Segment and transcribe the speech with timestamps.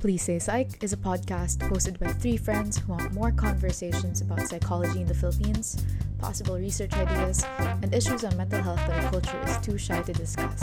[0.00, 4.40] Please Say Psych is a podcast hosted by three friends who want more conversations about
[4.46, 5.84] psychology in the Philippines,
[6.18, 10.12] possible research ideas, and issues on mental health that our culture is too shy to
[10.12, 10.62] discuss.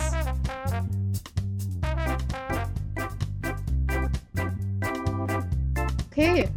[6.12, 6.48] Okay.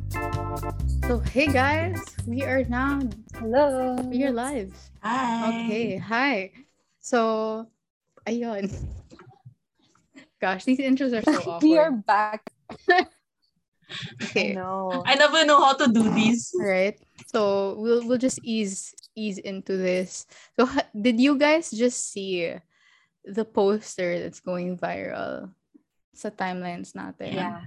[1.06, 3.00] So, hey guys, we are now
[3.34, 3.96] Hello.
[4.06, 4.72] we are live.
[5.02, 5.48] Hi.
[5.48, 6.52] Okay, hi.
[7.00, 7.66] So,
[8.26, 8.70] ayun.
[10.40, 11.62] Gosh, these intros are so awkward.
[11.64, 12.47] we are back.
[14.22, 14.52] Okay.
[14.52, 15.02] I know.
[15.06, 16.52] I never know how to do this.
[16.58, 16.96] right
[17.32, 20.26] so we'll we'll just ease ease into this
[20.58, 22.54] so did you guys just see
[23.24, 25.50] the poster that's going viral
[26.14, 27.62] sa timelines natin Yeah.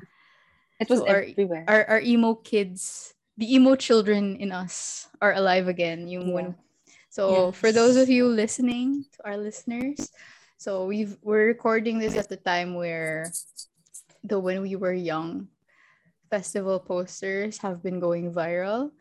[0.82, 1.66] It was So our- everywhere.
[1.68, 6.56] our, our emo kids the emo children in us are alive again yung when-
[7.12, 10.10] so for those of you listening to our listeners
[10.58, 13.28] so we've we're recording this at the time where
[14.24, 15.48] the when we were young
[16.30, 18.92] festival posters have been going viral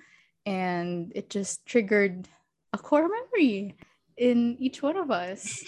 [0.47, 2.27] and it just triggered
[2.73, 3.77] a core memory
[4.17, 5.63] in each one of us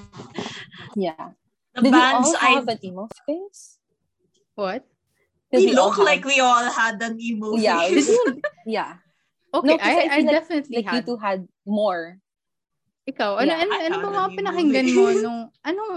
[0.96, 1.36] yeah.
[1.74, 3.78] The Did bands you all I have an emo face?
[4.58, 4.82] what
[5.52, 8.08] Did we look have- like we all had an emo Yeah, face.
[8.10, 8.42] did.
[8.66, 8.98] yeah.
[9.54, 12.18] okay No, 'cause I I, I, feel like- definitely Like you two had more.
[13.08, 15.94] ikaw ano Yeah, ano, I ano had ba an mga pinakinggan mo nung anong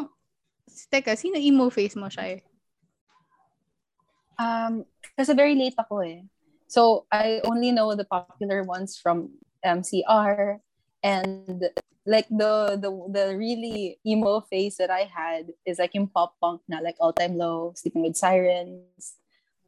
[0.88, 2.40] teka sino emo face mo siya
[4.42, 6.26] Um, kasi very late ako eh.
[6.66, 10.58] So I only know the popular ones from MCR
[11.06, 11.70] and
[12.10, 16.66] like the the the really emo phase that I had is like yung pop punk
[16.66, 19.22] na like all time low, sleeping with sirens,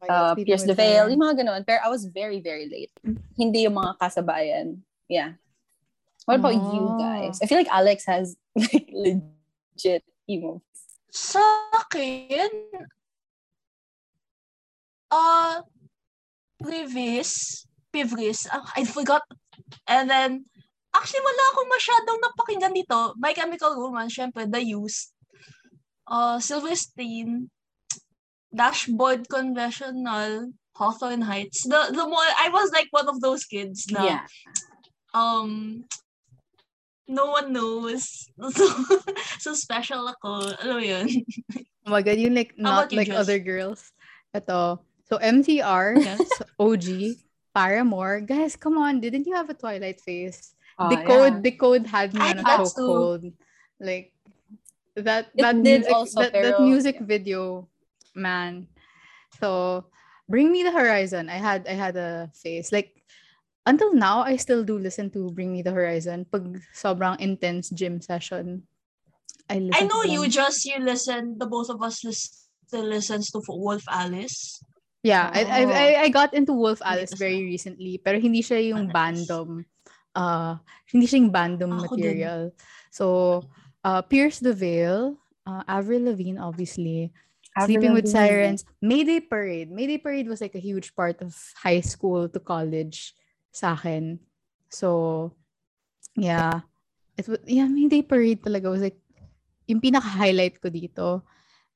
[0.09, 1.61] uh, Pierce the Veil, yung mga ganun.
[1.67, 2.91] Pero I was very, very late.
[3.37, 4.81] Hindi yung mga kasabayan.
[5.07, 5.37] Yeah.
[6.25, 6.97] What about you Oh.
[6.97, 7.43] guys?
[7.43, 10.63] I feel like Alex has like legit emo.
[11.11, 11.43] Sa
[11.77, 12.49] akin,
[15.13, 15.61] uh,
[16.57, 19.21] Privis, Pivris, ah, I forgot.
[19.85, 20.49] And then,
[20.95, 23.13] actually, wala akong masyadong napakinggan dito.
[23.21, 25.13] My Chemical Romance, syempre, The Used,
[26.09, 27.53] uh, Silverstein,
[28.49, 31.63] Dashboard Conventional, Hawthorne Heights.
[31.69, 34.21] The, the more, I was like one of those kids na, Yeah.
[35.13, 35.85] um,
[37.05, 38.25] no one knows.
[38.53, 38.65] So,
[39.39, 40.49] so special ako.
[40.63, 41.07] Alam mo yun?
[41.85, 43.19] Oh my god, you like not like Jess?
[43.27, 43.91] other girls.
[44.33, 44.79] Ito.
[45.13, 46.25] So MTR, Yes.
[46.57, 47.21] OG,
[47.53, 48.25] Paramore.
[48.25, 48.97] Guys, come on.
[48.97, 50.57] Didn't you have a Twilight face?
[50.81, 51.41] Oh, decode, yeah.
[51.45, 52.81] decode had me I on a had so to.
[52.81, 53.21] cold.
[53.77, 54.09] Like
[54.97, 57.69] that It that did music, also, that, that pero- music video,
[58.17, 58.65] man.
[59.37, 59.85] So
[60.25, 61.29] Bring Me the Horizon.
[61.29, 62.73] I had I had a face.
[62.73, 62.97] Like
[63.69, 66.25] until now, I still do listen to Bring Me the Horizon.
[66.25, 68.65] Pag sobrang intense gym session.
[69.45, 71.37] I listen I know you just you listen.
[71.37, 74.57] The both of us lis- still listens to Wolf Alice.
[75.03, 75.71] Yeah, I, I, Oh.
[75.75, 78.95] I, I got into Wolf Alice very recently, pero hindi siya yung Ah, nice.
[79.27, 79.49] bandom.
[80.15, 80.55] Uh,
[80.87, 82.07] hindi siya yung bandom Ako din.
[82.23, 82.41] material.
[82.87, 83.05] So,
[83.83, 87.11] uh, Pierce the Veil, uh, Avril Lavigne, obviously,
[87.53, 89.69] Sleeping with Sirens, Mayday Parade.
[89.69, 93.13] Mayday Parade was like a huge part of high school to college
[93.53, 94.17] sa akin.
[94.73, 95.35] So,
[96.17, 96.65] yeah.
[97.13, 98.97] It was, yeah, Mayday Parade talaga was like
[99.69, 101.21] yung pinaka-highlight ko dito.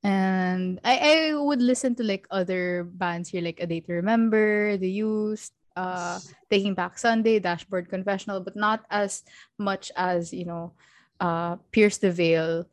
[0.03, 4.77] And I, I would listen to like other bands here like A Day to Remember,
[4.77, 6.19] The Used, uh,
[6.49, 9.23] Taking Back Sunday, Dashboard Confessional, but not as
[9.57, 10.73] much as, you know,
[11.19, 12.65] uh, Pierce the Veil,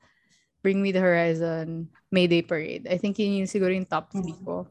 [0.63, 2.87] Bring Me the Horizon, Mayday Parade.
[2.89, 4.69] I think yun yung siguro yung top three ko.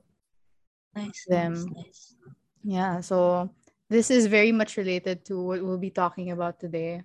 [0.95, 1.25] Nice.
[1.27, 1.53] Them.
[1.53, 2.15] nice, nice.
[2.63, 3.49] Yeah, so
[3.89, 7.03] this is very much related to what we'll be talking about today.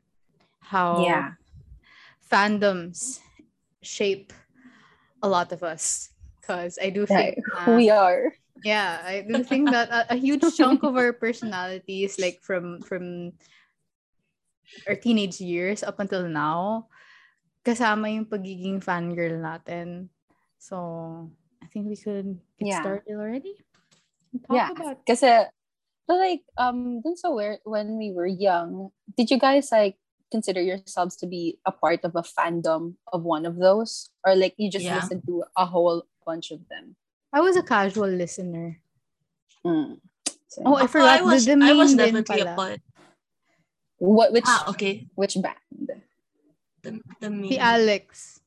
[0.61, 1.33] How Yeah.
[2.31, 3.21] fandoms
[3.83, 4.33] shape
[5.23, 6.11] a lot of us.
[6.41, 7.37] Because I do think,
[7.77, 8.33] we are.
[8.65, 13.37] yeah, I do think that a, a huge chunk of our personalities, like from from
[14.89, 16.89] our teenage years up until now,
[17.65, 20.09] kasama yung pagiging fangirl natin.
[20.57, 21.31] So,
[21.63, 22.81] I think we could get Yeah.
[22.81, 23.61] started already.
[24.49, 24.71] Talk Yeah.
[24.73, 25.29] about Kasi,
[26.09, 30.61] but like, um, dun sa where, when we were young, did you guys like consider
[30.61, 34.11] yourselves to be a part of a fandom of one of those?
[34.25, 34.97] Or like you just Yeah.
[34.97, 36.97] listen to a whole bunch of them?
[37.33, 38.81] I was a casual listener.
[39.65, 40.01] Mm.
[40.49, 41.21] So, Oh, I forgot.
[41.21, 42.53] I was, the, the I was definitely pala.
[42.53, 42.81] a part.
[43.99, 45.09] what, which, Ah, okay.
[45.15, 45.91] which band?
[46.83, 47.51] The, the main.
[47.51, 48.41] Si Alex.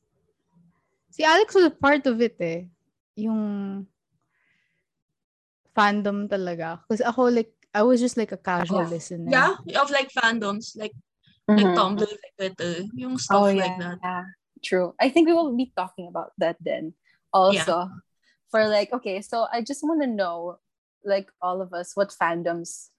[1.12, 2.64] Si Alex was a part of it eh.
[3.20, 3.86] Yung
[5.76, 6.80] fandom talaga.
[6.88, 8.88] Because ako like, I was just like a casual Yeah.
[8.88, 9.30] listener.
[9.30, 10.92] Yeah, of like fandoms, like
[11.48, 11.76] like Mhm.
[11.76, 14.24] Tumblr, like Twitter, yung stuff Oh, like yeah.
[14.62, 14.94] True.
[15.00, 16.94] I think we will be talking about that then.
[17.32, 17.90] Also,
[18.50, 20.58] for like okay, so I just want to know,
[21.04, 22.90] like all of us, what fandoms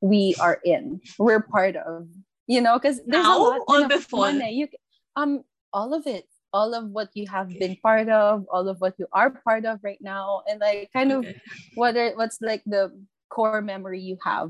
[0.00, 2.08] we are in, we're part of,
[2.46, 4.32] you know, because there's Now a lot of before?
[4.32, 4.48] fun eh.
[4.54, 4.68] You
[5.16, 5.44] um
[5.74, 9.06] all of it, all of what you have been part of, all of what you
[9.12, 11.26] are part of right now, and like kind of
[11.74, 12.94] what are what's like the
[13.28, 14.48] core memory you have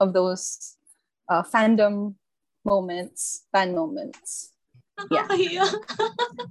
[0.00, 0.76] of those
[1.30, 2.18] uh, fandom
[2.64, 4.50] moments, fan moments.
[5.10, 5.26] Yeah.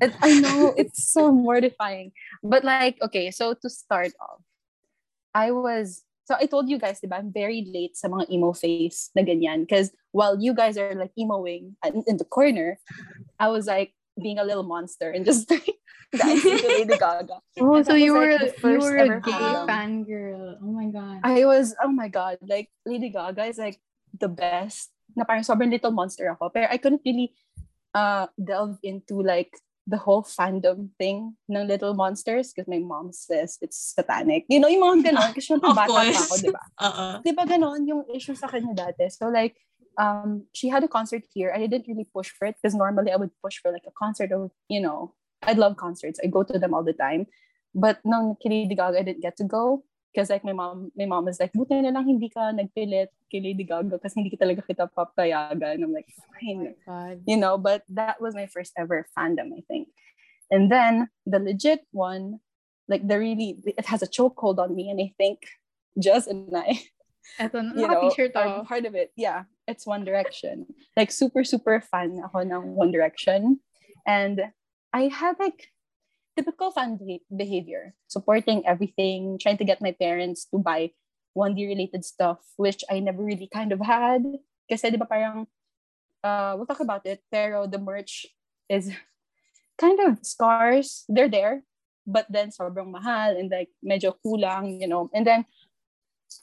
[0.03, 2.11] It, I know it's so mortifying.
[2.43, 4.43] But like, okay, so to start off,
[5.33, 9.11] I was so I told you guys, diba, I'm very late sa mga emo phase
[9.15, 9.63] na ganyan.
[9.63, 12.79] Because while you guys are like emoing in in the corner,
[13.39, 15.67] I was like being a little monster and just like
[16.11, 17.39] dancing to Lady Gaga.
[17.59, 19.67] Oh, And so you was, were like, the you first were a gay fandom.
[19.67, 20.59] fangirl.
[20.61, 21.19] Oh my god.
[21.23, 23.79] I was, oh my God, like Lady Gaga is like
[24.15, 24.92] the best.
[25.15, 26.49] Na parang sobrang little monster ako.
[26.49, 27.33] Pero I couldn't really
[27.93, 29.53] uh, delve into like
[29.85, 34.45] the whole fandom thing ng Little Monsters because my mom says it's satanic.
[34.47, 35.35] You know, yung mga ganon.
[35.35, 36.63] Kasi Of bata pa ako, di ba?
[36.87, 37.05] Oo.
[37.19, 39.11] Di ba ganon yung issue sa kanya dati?
[39.11, 39.59] So like,
[39.99, 41.51] um, she had a concert here.
[41.51, 44.31] I didn't really push for it because normally I would push for like a concert
[44.31, 45.13] of, you know,
[45.43, 46.19] I love concerts.
[46.23, 47.27] I go to them all the time.
[47.75, 49.83] But nung kay Lady Gaga, I didn't get to go.
[50.13, 53.41] Because like my mom, my mom was like, buti na lang hindi ka nagpilit kay
[53.41, 55.81] Lady Gaga kasi hindi ka talaga kita papayagan.
[55.81, 56.75] And I'm like, Oh fine.
[56.85, 57.25] god.
[57.25, 59.89] You know, but that was my first ever fandom, I think.
[60.53, 62.45] And then the legit one,
[62.87, 64.93] like the really, it has a chokehold on me.
[64.93, 65.49] And I think
[65.97, 66.77] Jus and I
[67.39, 69.11] Eto, you know, naka-t-shirt are part of it.
[69.15, 70.65] Yeah, it's One Direction.
[70.97, 73.59] Like super super fan ako ng One Direction,
[74.05, 74.51] and
[74.93, 75.72] I had like
[76.35, 80.91] typical fan be- behavior, supporting everything, trying to get my parents to buy
[81.37, 84.21] 1D related stuff, which I never really kind of had.
[84.69, 85.47] Kasi di ba parang,
[86.23, 88.25] uh, we'll talk about it, pero the merch
[88.69, 88.89] is
[89.81, 91.05] kind of scarce.
[91.09, 91.63] They're there,
[92.05, 95.09] but then sobrang mahal and like medyo kulang, you know.
[95.13, 95.45] And then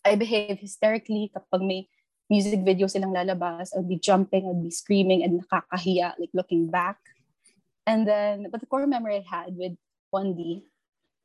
[0.05, 1.87] I behave hysterically kapag may
[2.31, 3.75] music video silang lalabas.
[3.75, 6.99] I'd be jumping, I'd be screaming and nakakahiya, like looking back.
[7.91, 9.75] And then, but the core memory I had with
[10.15, 10.63] 1D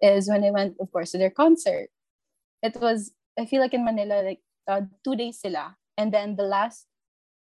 [0.01, 1.93] is when I went, of course, to their concert.
[2.65, 5.77] It was, I feel like in Manila, like uh, two days sila.
[5.95, 6.87] And then the last,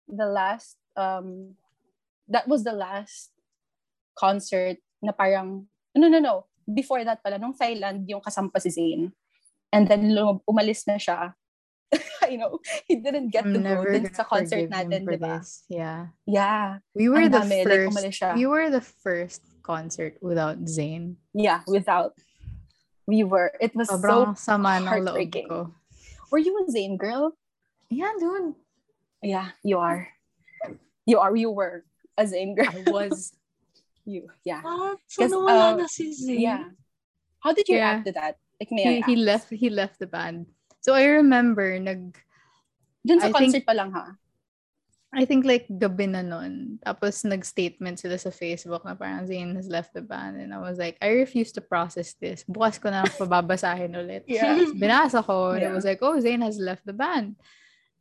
[0.10, 1.54] the last, um,
[2.30, 3.30] that was the last
[4.18, 6.50] concert na parang, no, no, no.
[6.66, 9.14] Before that pala, nung Thailand, yung kasampa si Zayn.
[9.72, 10.18] And then
[10.50, 11.38] umalis na siya.
[12.24, 15.06] I know, he didn't get I'm to go never dun gonna sa concert him natin,
[15.06, 15.40] for di ba?
[15.40, 15.64] this.
[15.70, 16.08] Yeah.
[16.26, 16.80] Yeah.
[16.94, 17.90] We were Ang the dami, first.
[17.96, 18.32] umalis siya.
[18.36, 21.16] we were the first concert without Zayn.
[21.34, 22.18] Yeah, without.
[23.08, 23.54] We were.
[23.62, 25.48] It was Sobrang so sama heartbreaking.
[25.48, 25.70] ko.
[26.34, 27.38] Were you a Zayn girl?
[27.90, 28.58] Yeah, dude.
[29.22, 30.10] Yeah, you are.
[31.06, 31.36] You are.
[31.36, 31.86] You were
[32.18, 32.74] a Zayn girl.
[32.74, 33.34] I was.
[34.06, 34.30] You.
[34.46, 34.62] Yeah.
[34.62, 36.38] Ah, so Kasi, nawala uh, na si Zayn.
[36.38, 36.64] Yeah.
[37.42, 37.98] How did you Yeah.
[37.98, 38.38] react to that?
[38.62, 40.46] Like, may he, I he left he left the band.
[40.86, 42.14] So I remember nag
[43.02, 44.14] Dun sa I think- concert pa lang ha?
[45.16, 46.78] I think like gabi na nun.
[46.84, 50.38] Tapos nag-statement sila sa Facebook na parang Zayn has left the band.
[50.44, 52.44] And I was like, I refuse to process this.
[52.44, 54.28] Bukas ko na pababasahin ulit.
[54.28, 54.60] Yeah.
[54.76, 55.56] Binasa ko.
[55.56, 55.78] And it Yeah.
[55.78, 57.40] was like, oh, Zayn has left the band.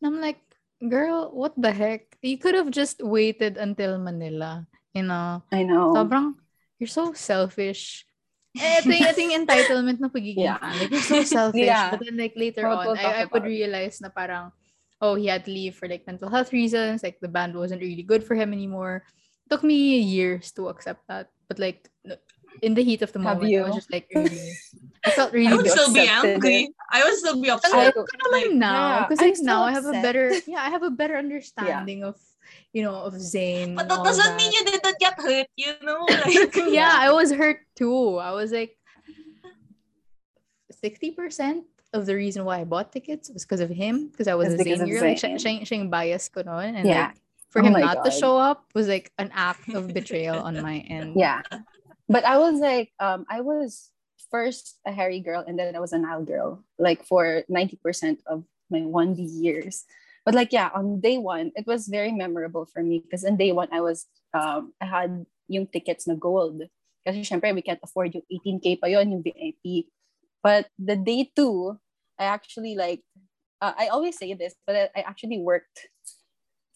[0.02, 0.42] And I'm like,
[0.82, 2.18] girl, what the heck?
[2.18, 4.66] You could have just waited until Manila.
[4.90, 5.38] You know?
[5.54, 5.94] I know.
[5.94, 6.34] Sobrang,
[6.82, 8.10] you're so selfish.
[8.54, 10.62] Eh, ito yung, ito yung entitlement ng pagiging Yeah.
[10.62, 10.74] fan.
[10.78, 11.66] Like, you're so selfish.
[11.66, 11.90] Yeah.
[11.90, 14.54] But then, like, later on, we'll talk I, I would realize na parang,
[15.02, 17.02] oh, he had to leave for, like, mental health reasons.
[17.02, 19.02] Like, the band wasn't really good for him anymore.
[19.46, 21.34] It took me years to accept that.
[21.50, 21.90] But, like,
[22.62, 24.52] in the heat of the Have moment, I was just, like, really,
[25.04, 25.46] I felt really.
[25.50, 26.68] I really would still be accepted angry.
[26.90, 27.94] I would still be I- upset.
[27.94, 29.06] ko naman now.
[29.08, 32.04] Because, I'm like, still now I have a better, yeah, I have a better understanding
[32.04, 32.16] of,
[32.72, 33.74] you know, of Zayn.
[33.74, 36.06] But and that all doesn't mean you didn't get hurt, you know?
[36.24, 38.16] Like, yeah, I was hurt too.
[38.18, 38.76] I was like,
[40.82, 44.52] 60% of the reason why I bought tickets was because of him, because I was
[44.52, 45.02] It's a because Zayn of girl.
[45.02, 45.34] Like, Zayn.
[45.38, 46.74] siya, siya, siya bias ko noon.
[46.74, 47.08] And Yeah.
[47.08, 47.16] like,
[47.50, 50.60] for Oh him my not to show up was like an act of betrayal on
[50.60, 51.14] my end.
[51.16, 51.42] Yeah.
[52.08, 53.90] But I was like, um, I was
[54.30, 58.44] first a Harry girl and then I was a Niall girl, like for 90% of
[58.70, 59.84] my 1D years.
[60.24, 63.52] But like, yeah, on day one, it was very memorable for me because on day
[63.52, 66.62] one, I was, um, I had yung tickets na gold.
[67.06, 69.92] Kasi syempre, we can't afford yung 18K pa yon yung VIP.
[70.42, 71.76] But the day two,
[72.18, 73.04] I actually like,
[73.60, 75.88] uh, I always say this, but I actually worked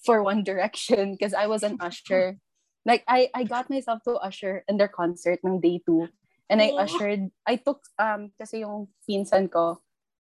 [0.04, 2.37] for One Direction because I was an usher.
[2.85, 6.08] Like I I got myself to usher in their concert ng day two.
[6.49, 9.80] And I ushered, I took, um, kasi yung pinsan ko,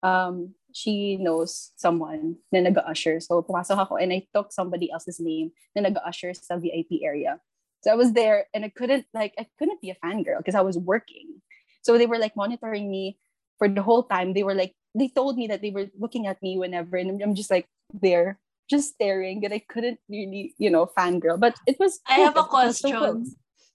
[0.04, 3.20] um, she knows someone na nag-usher.
[3.20, 7.42] So pumasok ako and I took somebody else's name na nag-usher sa VIP area.
[7.82, 10.62] So I was there and I couldn't, like, I couldn't be a fangirl because I
[10.62, 11.42] was working.
[11.82, 13.18] So they were like monitoring me
[13.58, 14.34] for the whole time.
[14.34, 17.34] They were like, they told me that they were looking at me whenever, and I'm
[17.34, 18.38] just like there,
[18.72, 21.36] just staring, and I couldn't really, you know, fangirl.
[21.36, 22.00] But it was.
[22.08, 22.26] I cool.
[22.32, 22.96] have a so question.
[22.96, 23.16] cool.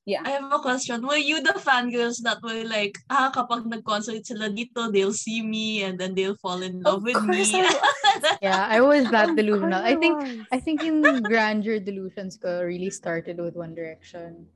[0.06, 0.22] Yeah.
[0.22, 1.02] I have a question.
[1.02, 5.82] Were you the fangirls that were like, ah, kapag nag-concert sila dito, they'll see me
[5.82, 7.42] and then they'll fall in love Of with me?
[7.42, 9.82] I Yeah, I was that delusional.
[9.82, 10.14] I think.
[10.54, 14.46] I think yung grandeur delusions ko really started with One Direction.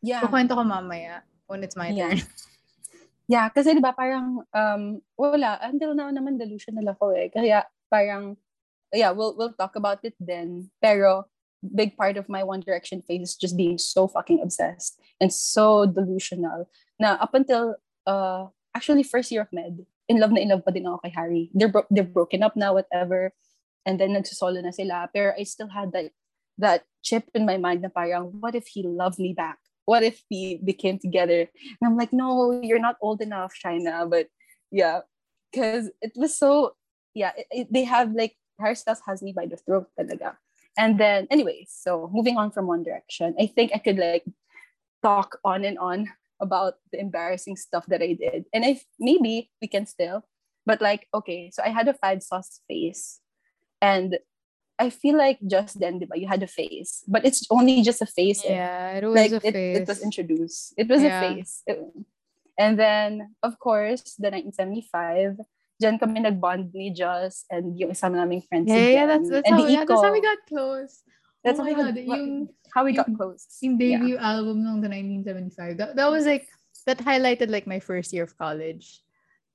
[0.00, 0.24] Yeah.
[0.24, 2.16] Kukwento ko mamaya when it's my Yeah.
[2.16, 2.24] turn.
[3.26, 7.26] Yeah, kasi 'di ba parang um wala until now naman delusional ako eh.
[7.26, 8.38] Kaya parang
[8.92, 10.70] yeah, we'll we'll talk about it then.
[10.82, 11.24] Pero
[11.74, 15.86] big part of my One Direction phase is just being so fucking obsessed and so
[15.86, 16.68] delusional.
[17.00, 17.76] Now up until
[18.06, 21.12] uh actually first year of med, in love na in love pa din ako kay
[21.14, 21.50] Harry.
[21.54, 23.32] They're bro- they're broken up now whatever.
[23.86, 25.08] And then nagsosolo na sila.
[25.14, 26.10] Pero I still had that
[26.58, 29.58] that chip in my mind na parang what if he loved me back?
[29.86, 31.46] What if we became together?
[31.46, 34.02] And I'm like, no, you're not old enough, China.
[34.10, 34.26] But
[34.74, 35.06] yeah,
[35.52, 36.74] because it was so,
[37.14, 40.36] yeah, it, it- they have like, Harry Styles has me by the throat talaga.
[40.78, 44.24] And then, anyways, so moving on from One Direction, I think I could like
[45.02, 46.08] talk on and on
[46.40, 48.44] about the embarrassing stuff that I did.
[48.52, 50.24] And if maybe we can still,
[50.66, 53.20] but like, okay, so I had a 5SOS face.
[53.80, 54.18] And
[54.78, 58.06] I feel like just then, diba, you had a face, but it's only just a
[58.06, 58.44] face.
[58.44, 59.78] Yeah, it was like a it, face.
[59.78, 60.74] it was introduced.
[60.76, 61.22] It was Yeah.
[61.22, 61.62] a face.
[61.66, 61.80] It-
[62.58, 65.36] and then, of course, the 1975,
[65.76, 69.44] dyan kami nag-bond ni Joss and yung isa naming friends yeah, si yeah, that's, that's,
[69.44, 71.04] and how, the yeah, that's how we got close.
[71.44, 73.46] That's oh how we got, God, yung, how we got yung- close.
[73.62, 74.00] yung Yeah.
[74.02, 75.78] debut album ng the 1975.
[75.78, 76.48] That, that was like,
[76.88, 79.02] that highlighted like my first year of college.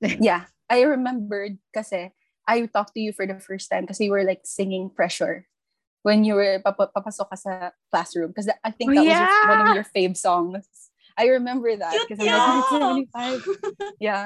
[0.00, 0.46] Yeah.
[0.72, 2.10] I remembered kasi
[2.48, 5.46] I talked to you for the first time kasi you were like singing Pressure
[6.02, 7.52] when you were papa- papasok ka sa
[7.92, 9.76] classroom because I think Oh, that was your, one of yeah!
[9.78, 10.64] your fave songs.
[11.14, 12.62] I remember that because I'm like, yeah!
[12.72, 14.00] "Oh, it's 75.
[14.00, 14.24] yeah.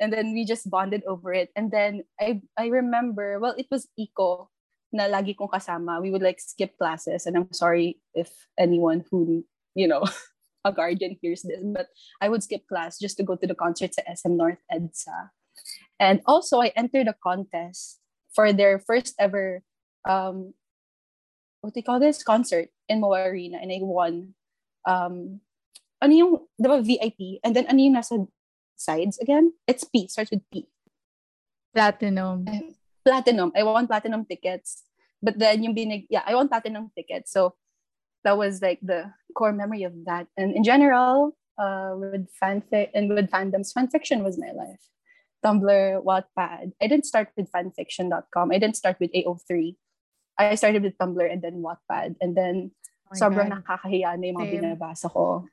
[0.00, 1.50] And then we just bonded over it.
[1.56, 4.48] And then I I remember, well, it was Iko
[4.92, 6.00] na lagi kong kasama.
[6.00, 7.26] We would like skip classes.
[7.26, 10.06] And I'm sorry if anyone who, you know,
[10.64, 11.88] a guardian hears this, but
[12.20, 15.30] I would skip class just to go to the concert sa SM North EDSA.
[15.98, 17.98] And also I entered a contest
[18.32, 19.62] for their first ever
[20.06, 20.54] um
[21.60, 22.22] what they call this?
[22.22, 23.58] Concert in Moa Arena.
[23.58, 24.34] And I won
[24.86, 25.42] um
[25.98, 27.42] ano yung, di ba, VIP?
[27.42, 28.22] And then ano yung nasa
[28.80, 29.52] sides again?
[29.66, 30.66] It's P, starts with P.
[31.74, 32.46] Platinum.
[33.04, 33.52] Platinum.
[33.56, 34.84] I want platinum tickets.
[35.22, 37.32] But then yung binig, yeah, I want platinum tickets.
[37.32, 37.54] So
[38.24, 40.26] that was like the core memory of that.
[40.36, 44.80] And in general, uh, with fanfic and with fandoms, fanfiction was my life.
[45.44, 46.72] Tumblr, Wattpad.
[46.82, 48.50] I didn't start with fanfiction.com.
[48.50, 49.76] I didn't start with AO3.
[50.38, 52.16] I started with Tumblr and then Wattpad.
[52.20, 52.72] And then
[53.08, 53.64] Oh sobrang God.
[53.64, 54.56] nakakahiya na yung mga Same.
[54.60, 55.48] binabasa ko.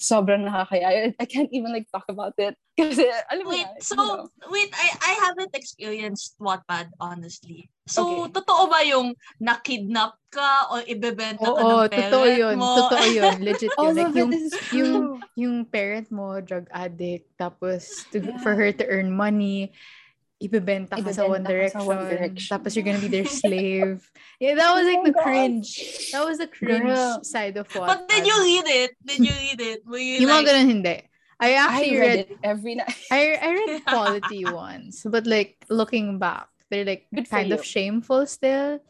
[0.00, 0.88] Sobrang nakakahiya.
[0.88, 2.56] I, I can't even like talk about it.
[2.80, 4.28] Kasi, alam mo Wait, na, so, you know.
[4.48, 7.68] wait, I, I haven't experienced Wattpad, honestly.
[7.84, 8.40] So, Okay.
[8.40, 12.56] totoo ba yung nakidnap ka o ibebenta ka Oo, ng parent totoo yun.
[12.56, 12.72] mo?
[12.72, 13.34] Totoo yun.
[13.46, 13.92] Legit yun.
[13.92, 14.32] Like yung,
[14.72, 14.94] yung,
[15.36, 18.40] yung parent mo, drug addict, tapos to, Yeah.
[18.40, 19.76] for her to earn money,
[20.40, 22.48] ibebenta ka sa One Ibebenta ka sa Direction, One Direction.
[22.56, 24.00] tapos you're gonna be their slave.
[24.40, 25.22] Yeah, that was like my the God.
[25.22, 25.68] cringe.
[26.16, 27.20] That was the cringe Girl.
[27.22, 27.88] side of what.
[27.92, 28.90] But did you read it?
[29.04, 29.78] Did you read it?
[29.84, 30.96] Were you Yung mga like, ganun, hindi.
[31.40, 32.96] I I actually read read, it every night.
[33.12, 38.24] I, I read quality ones, but like looking back, they're like Good kind of shameful
[38.28, 38.80] still,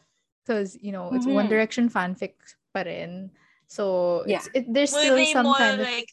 [0.43, 1.51] because you know it's One Mhm.
[1.51, 2.35] Direction fanfic
[2.75, 3.31] pa rin.
[3.71, 4.39] So Yeah.
[4.43, 6.11] it's, it, there's were still some more kind of like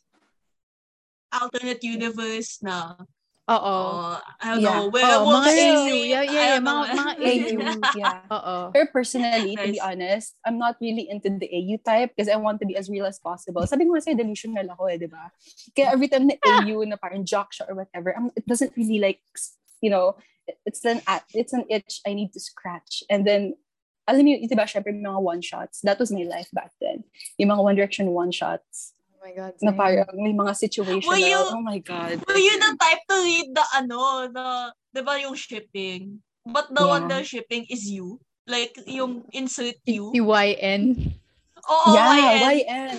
[1.34, 2.94] alternate universe na?
[3.48, 3.76] Oo.
[3.80, 4.76] Oh, I don't Yeah.
[4.76, 4.92] know.
[4.92, 5.84] Where Oo, we'll mga AU.
[5.88, 6.48] Yeah, yeah, I yeah.
[6.60, 6.80] don't know.
[6.84, 7.80] Mga, mga AU, AU.
[7.96, 8.14] yeah.
[8.36, 8.56] Oo.
[8.76, 12.60] Pero personally, to be honest, I'm not really into the AU type because I want
[12.60, 13.64] to be as real as possible.
[13.64, 15.32] Sabi mo kasi delusional ako eh, di ba?
[15.72, 19.00] Kaya every time na AU na parang jock siya or whatever, um, it doesn't really
[19.00, 19.24] like,
[19.80, 20.20] you know,
[20.68, 21.00] it's an
[21.32, 23.00] it's an itch I need to scratch.
[23.08, 23.56] And then,
[24.04, 25.80] alam mo, di ba, syempre may mga one-shots.
[25.88, 27.04] That was my life back then.
[27.40, 29.52] Yung mga One Direction one-shots Oh my God.
[29.58, 29.78] na same.
[29.78, 32.22] parang may mga situation Were you- oh my God.
[32.22, 34.46] Were you the type to read the ano, the,
[34.94, 36.22] di ba yung shipping?
[36.46, 37.18] But the one Yeah.
[37.18, 38.22] the shipping is you?
[38.46, 40.14] Like, yung insert you?
[40.14, 41.12] TYN.
[41.68, 42.40] Oo, yeah, YN.
[42.56, 42.96] YN.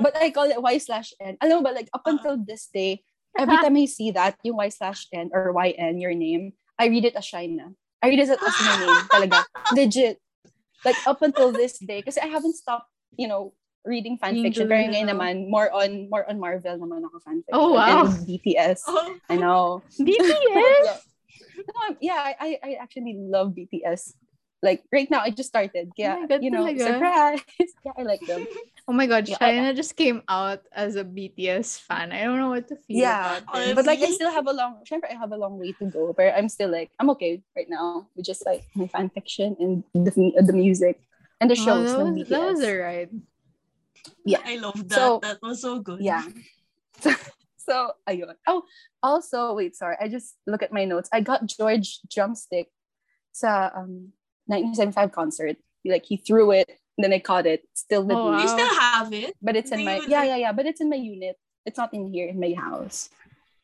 [0.00, 1.36] But I call it Y slash N.
[1.44, 2.16] Alam mo ba, like, up Uh-huh.
[2.16, 3.04] until this day,
[3.36, 7.04] every time I see that, yung Y slash N or YN, your name, I read
[7.04, 7.76] it as Shina.
[8.00, 9.44] I read it as my name, talaga.
[9.76, 10.16] Legit.
[10.80, 12.88] Like, up until this day, kasi I haven't stopped,
[13.20, 13.52] you know,
[13.84, 14.68] reading fanfiction.
[14.68, 17.54] Pero ngayon naman, more on more on Marvel naman ako fanfiction.
[17.56, 18.04] Oh, wow.
[18.04, 18.80] And BTS.
[18.86, 19.82] Oh, I know.
[20.00, 20.86] BTS?
[21.60, 24.14] No, yeah, I, I actually love BTS
[24.62, 25.88] Like right now, I just started.
[25.88, 26.84] Oh yeah, God, you know, talaga?
[26.84, 27.40] surprise.
[27.84, 28.44] yeah, I like them.
[28.88, 32.10] Oh my god, Yeah, China just came out as a BTS fan.
[32.10, 33.40] I don't know what to feel Yeah.
[33.46, 34.82] But like, I still have a long.
[34.82, 36.12] Syempre, I have a long way to go.
[36.12, 39.84] But I'm still like, I'm okay right now with just like my fan fiction and
[39.94, 40.10] the
[40.42, 40.98] the music
[41.40, 41.94] and the Oh, shows.
[41.94, 42.60] that, ng was, that was
[44.26, 44.42] ride.
[44.44, 44.94] I love that.
[44.94, 46.00] So- that was so good.
[46.00, 46.24] Yeah.
[47.60, 48.34] So, ayun.
[48.48, 48.64] Oh,
[49.02, 49.94] also, wait, sorry.
[50.00, 51.08] I just look at my notes.
[51.12, 52.66] I got George Drumstick
[53.30, 54.10] sa um
[54.50, 55.56] 1975 concert.
[55.84, 57.62] Like he threw it, and then I caught it.
[57.78, 58.42] Still with Oh, me.
[58.42, 59.36] You still have it?
[59.40, 60.52] But it's in my yeah, yeah, yeah.
[60.52, 61.36] But it's in my unit.
[61.62, 63.06] It's not in here in my house.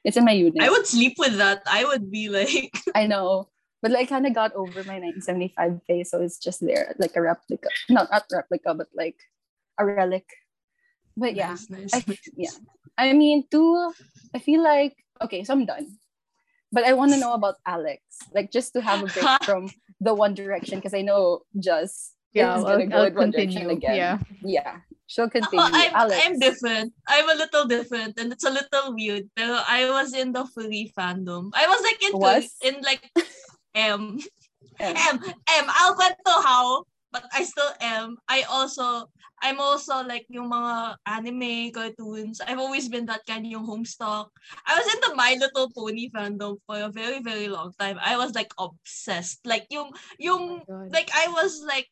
[0.05, 0.63] It's in my unit.
[0.63, 1.67] I would sleep with that.
[1.67, 3.49] I would be like, I know.
[3.83, 7.17] But like I kind of got over my 1975 phase, so it's just there, like
[7.17, 7.69] a replica.
[7.91, 9.19] Not not replica, but like
[9.79, 10.27] a relic.
[11.17, 11.49] But yeah.
[11.49, 12.29] nice, nice, I, nice.
[12.37, 12.51] yeah.
[12.99, 13.93] I mean, too,
[14.35, 15.97] I feel like, okay, so I'm done.
[16.73, 18.03] But I want to know about Alex,
[18.35, 22.59] like just to have a break from the One Direction, because I know Jus Yeah,
[22.59, 23.97] is well, gonna go I'll One Direction again.
[23.97, 24.19] Yeah.
[24.43, 25.65] Yeah, she'll oh, continue.
[25.65, 26.21] Oh, I'm, Alex.
[26.25, 26.93] I'm different.
[27.09, 29.31] I'm a little different and it's a little weird.
[29.37, 31.51] Pero I was in the furry fandom.
[31.55, 32.55] I was like into Was?
[32.63, 33.09] in like
[33.75, 34.21] M.
[34.81, 35.19] M.
[35.25, 35.67] M.
[35.69, 36.85] I'll kwento how,
[37.17, 38.21] but I still am.
[38.29, 39.09] I also,
[39.41, 42.45] I'm also like yung mga anime, cartoons.
[42.45, 44.29] I've always been that kind yung homestock.
[44.69, 47.97] I was in the My Little Pony fandom for a very, very long time.
[48.05, 49.41] I was like obsessed.
[49.49, 50.93] Like yung, yung, God.
[50.93, 51.89] like I was like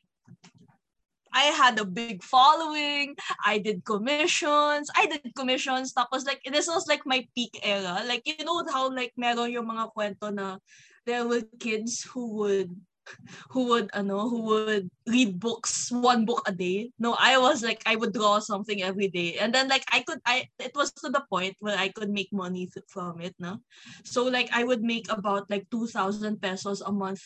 [1.34, 3.16] I had a big following.
[3.44, 4.86] I did commissions.
[4.94, 5.90] I did commissions.
[5.90, 8.06] Tapos like, this was like my peak era.
[8.06, 10.62] Like, you know how like meron yung mga kwento na
[11.10, 12.70] there were kids who would
[13.52, 16.90] who would ano who would read books one book a day?
[16.98, 19.36] No i was like i would draw something every day.
[19.38, 22.32] And then like i could i it was to the point where i could make
[22.32, 23.60] money th- from it no?
[24.04, 27.22] So like i would make about like 2000 pesos a month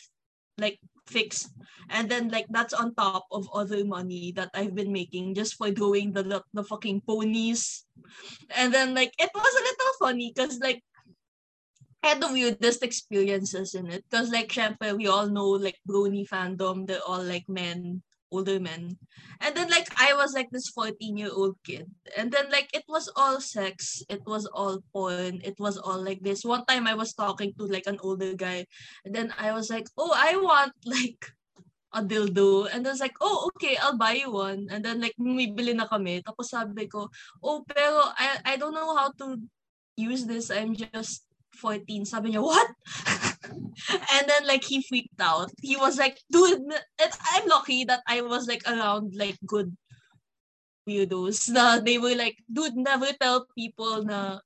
[0.59, 1.49] like fixed.
[1.89, 5.71] And then like that's on top of other money that I've been making just for
[5.71, 7.87] drawing the the, the fucking ponies.
[8.53, 10.83] And then like it was a little funny because like
[12.03, 16.87] had the weirdest experiences in it because like syempre, we all know like brony fandom
[16.87, 18.95] they're all like men older men
[19.41, 22.85] and then like I was like this 14 year old kid and then like it
[22.87, 26.93] was all sex it was all porn it was all like this one time I
[26.93, 28.65] was talking to like an older guy
[29.03, 31.25] and then I was like oh I want like
[31.93, 32.69] a dildo.
[32.71, 34.67] And I was like, oh, okay, I'll buy you one.
[34.69, 36.21] And then like, bumibili na kami.
[36.21, 37.09] Tapos sabi ko,
[37.41, 39.41] oh, pero I, I don't know how to
[39.97, 40.51] use this.
[40.53, 41.25] I'm just
[41.59, 42.05] 14.
[42.05, 42.71] Sabi niya, what?
[44.15, 45.51] and then like, he freaked out.
[45.61, 46.63] He was like, dude,
[46.99, 49.75] it, I'm lucky that I was like around like good
[50.87, 51.51] weirdos.
[51.51, 54.39] Na they were like, dude, never tell people na,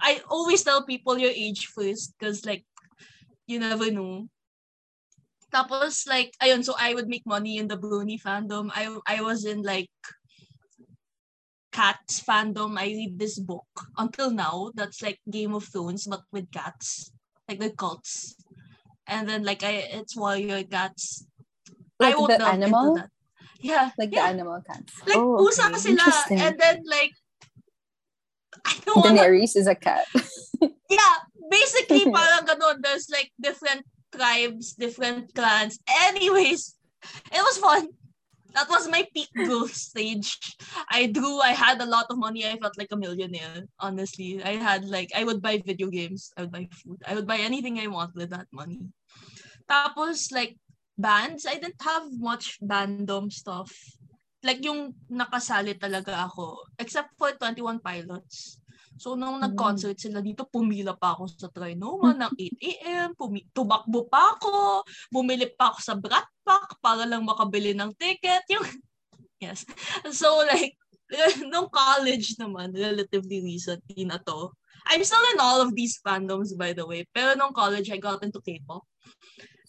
[0.00, 2.64] I always tell people your age first because like,
[3.46, 4.28] you never know.
[5.54, 8.68] Tapos like ayun so I would make money in the Brony fandom.
[8.74, 9.88] I I was in like
[11.76, 12.80] cats fandom.
[12.80, 13.68] I read this book
[14.00, 17.12] until now that's like Game of Thrones but with cats.
[17.48, 18.34] Like the cults.
[19.06, 21.28] And then like I it's warrior cats.
[22.00, 22.96] I Like won't the animal?
[22.96, 23.10] into that.
[23.60, 23.90] Yeah.
[23.98, 24.32] like yeah.
[24.32, 24.92] the animal cats.
[25.04, 25.78] Like oh, usa okay.
[25.78, 27.12] sila and then like
[28.64, 30.08] I don't wanna is a cat.
[30.88, 31.16] yeah,
[31.52, 32.80] basically parang ganun.
[32.80, 35.78] There's like different tribes, different clans.
[36.08, 36.74] Anyways,
[37.30, 37.92] it was fun.
[38.56, 40.32] That was my peak growth stage.
[40.88, 42.48] I drew, I had a lot of money.
[42.48, 44.40] I felt like a millionaire, honestly.
[44.40, 47.36] I had like, I would buy video games, I would buy food, I would buy
[47.36, 48.80] anything I want with that money.
[49.68, 50.56] Tapos like,
[50.96, 53.76] bands, I didn't have much bandom stuff.
[54.40, 58.56] Like yung nakasali talaga ako, except for 21 Pilots.
[58.96, 62.32] So, nung nag-concert sila dito, pumila pa ako sa Trinoma ng
[62.64, 63.08] 8 a.m.
[63.12, 64.82] Pumi- tumakbo pa ako.
[65.12, 68.42] Bumili pa ako sa Brat Pack para lang makabili ng ticket.
[68.48, 68.64] Yung,
[69.44, 69.68] yes.
[70.10, 70.74] So, like,
[71.52, 74.50] nung college naman, relatively recently na to.
[74.86, 77.04] I'm still in all of these fandoms, by the way.
[77.10, 78.86] Pero nung college, I got into K-pop.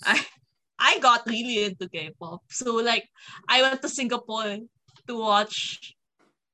[0.06, 0.22] I,
[0.78, 2.46] I got really into K-pop.
[2.54, 3.10] So, like,
[3.50, 4.62] I went to Singapore
[5.10, 5.97] to watch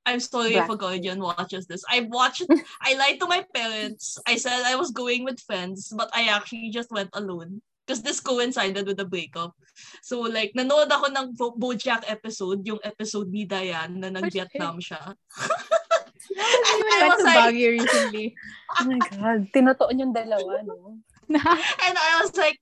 [0.05, 1.83] I'm sorry if a guardian watches this.
[1.87, 2.43] I watched,
[2.81, 4.19] I lied to my parents.
[4.27, 7.61] I said I was going with friends, but I actually just went alone.
[7.83, 9.51] Because this coincided with the breakup.
[10.03, 15.03] So like, nanood ako ng Bo- Bojack episode, yung episode ni Diane na nag-Vietnam siya.
[16.31, 18.35] I was to like- Baguio recently.
[18.79, 19.51] oh my god.
[19.51, 20.99] Tinatoon yung dalawa, no?
[21.83, 22.59] And I was like,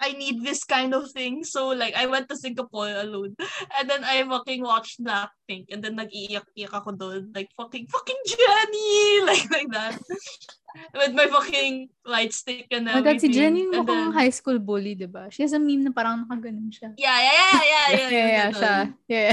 [0.00, 1.44] I need this kind of thing.
[1.44, 3.36] So like I went to Singapore alone.
[3.78, 7.30] And then I fucking watched Blackpink and then nag-iiyak-iyak ako doon.
[7.34, 9.22] Like fucking fucking Jennie!
[9.28, 9.98] Like like that.
[10.98, 13.06] With my fucking light stick and Oh everything.
[13.06, 15.30] God, si Jenny mukhang then- high school bully, di ba?
[15.30, 16.90] She has a meme na parang nakaganon siya.
[16.98, 17.88] Yeah, yeah, yeah, yeah, yeah.
[17.94, 18.74] yeah, yeah, yeah, siya.
[19.06, 19.32] Yeah.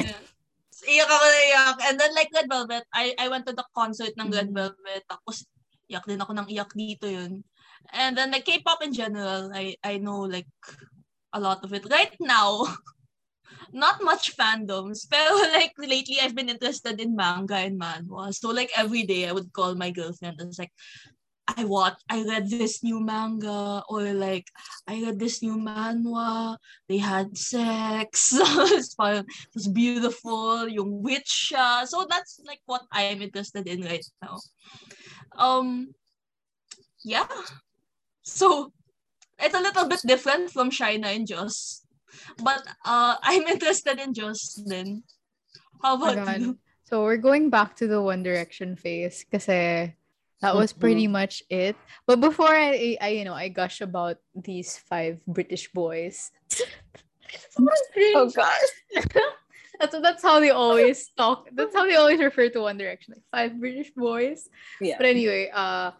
[0.82, 1.78] Iyak ako na iyak.
[1.89, 4.58] And then like Red Velvet, I I went to the concert ng Red Mm-hmm.
[4.58, 5.04] Velvet.
[5.06, 5.45] Tapos
[5.89, 7.41] iyak din ako ng iyak dito yun.
[7.94, 10.48] And then like K-pop in general, I I know like
[11.34, 11.86] a lot of it.
[11.89, 12.67] Right now,
[13.74, 15.08] not much fandoms.
[15.10, 18.34] Pero like lately, I've been interested in manga and manhwa.
[18.34, 20.72] So like every day, I would call my girlfriend and it's like,
[21.58, 24.48] I watched, I read this new manga or like
[24.88, 26.58] I read this new manhwa.
[26.88, 28.32] They had sex.
[28.36, 29.26] it's fun.
[29.28, 30.67] It was beautiful.
[30.67, 31.54] Yung witch.
[31.86, 34.39] So that's like what I am interested in right now.
[35.36, 35.94] Um,
[37.04, 37.28] yeah.
[38.23, 38.71] So
[39.39, 41.86] it's a little bit different from Shina and Joss.
[42.43, 45.03] But uh, I'm interested in Joss then.
[45.81, 46.41] How Oh about God.
[46.41, 46.57] you?
[46.84, 49.95] So we're going back to the One Direction phase kasi
[50.41, 51.75] that was pretty much it.
[52.05, 56.31] But before I, I you know, I gush about these five British boys.
[57.57, 58.62] Oh god.
[59.79, 61.47] that's that's how they always talk.
[61.53, 64.49] That's how they always refer to One Direction, like five British boys.
[64.81, 64.97] Yeah.
[64.97, 65.91] But anyway, uh,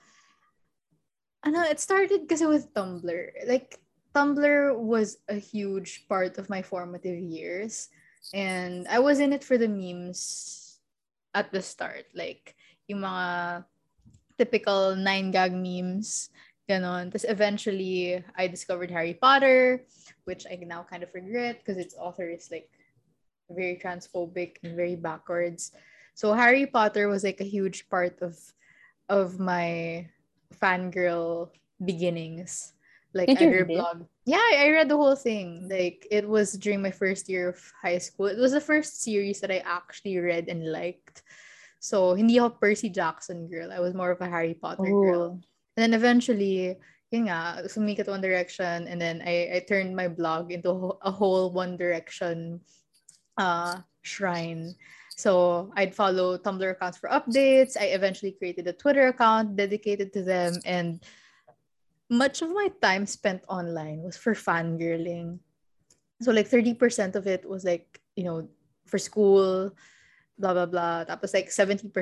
[1.44, 3.48] ano, it started kasi with Tumblr.
[3.48, 3.80] Like
[4.14, 7.90] Tumblr was a huge part of my formative years,
[8.34, 10.80] and I was in it for the memes
[11.34, 12.56] at the start, like
[12.88, 13.66] yung mga
[14.38, 16.30] typical nine gag memes,
[16.70, 17.10] ganon.
[17.10, 19.86] Tapos eventually, I discovered Harry Potter,
[20.26, 22.70] which I now kind of regret because its author is like
[23.50, 25.72] very transphobic and very backwards.
[26.14, 28.38] So Harry Potter was like a huge part of
[29.10, 30.08] of my
[30.54, 31.50] fangirl
[31.84, 32.74] beginnings.
[33.14, 33.78] Like Did I you read read it?
[33.80, 33.98] blog.
[34.26, 35.68] Yeah, I read the whole thing.
[35.68, 38.28] Like it was during my first year of high school.
[38.28, 41.24] It was the first series that I actually read and liked.
[41.84, 43.74] So hindi ako Percy Jackson girl.
[43.74, 45.42] I was more of a Harry Potter girl.
[45.76, 46.78] And then eventually,
[47.12, 48.88] yun nga, sumikat One Direction.
[48.88, 52.62] And then I, I turned my blog into a whole- a whole One Direction
[53.36, 54.76] uh, shrine.
[55.22, 57.78] So I'd follow Tumblr accounts for updates.
[57.78, 60.58] I eventually created a Twitter account dedicated to them.
[60.66, 60.98] And
[62.10, 65.38] much of my time spent online was for fangirling.
[66.22, 68.50] So like 30% of it was like, you know,
[68.88, 69.70] for school,
[70.40, 71.06] blah, blah, blah.
[71.06, 71.94] Tapos like 70%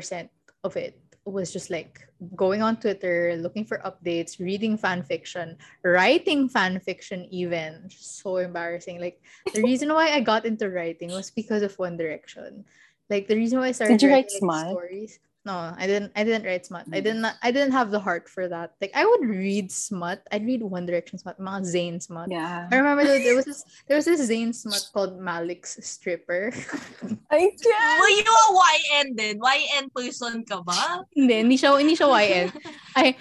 [0.63, 6.47] of it was just like going on Twitter, looking for updates, reading fan fiction, writing
[6.47, 7.83] fan fiction even.
[7.91, 9.01] So embarrassing.
[9.01, 9.19] Like
[9.53, 12.63] the reason why I got into writing was because of One Direction.
[13.09, 14.71] Like the reason why I started Did you write writing like, smut?
[14.71, 15.19] stories.
[15.47, 16.85] No, I didn't I didn't write smut.
[16.91, 17.03] I mm.
[17.03, 18.75] didn't I didn't have the heart for that.
[18.81, 20.21] Like I would read smut.
[20.31, 22.29] I'd read One Direction smut, mga Zayn smut.
[22.29, 22.67] Yeah.
[22.69, 26.51] I remember that there was this there was this Zayn smut called Malik's Stripper.
[27.31, 27.97] I can't.
[28.03, 29.39] Were you a YN din?
[29.39, 31.07] YN person ka ba?
[31.15, 32.47] hindi, hindi siya, hindi siya YN.
[32.99, 33.15] I,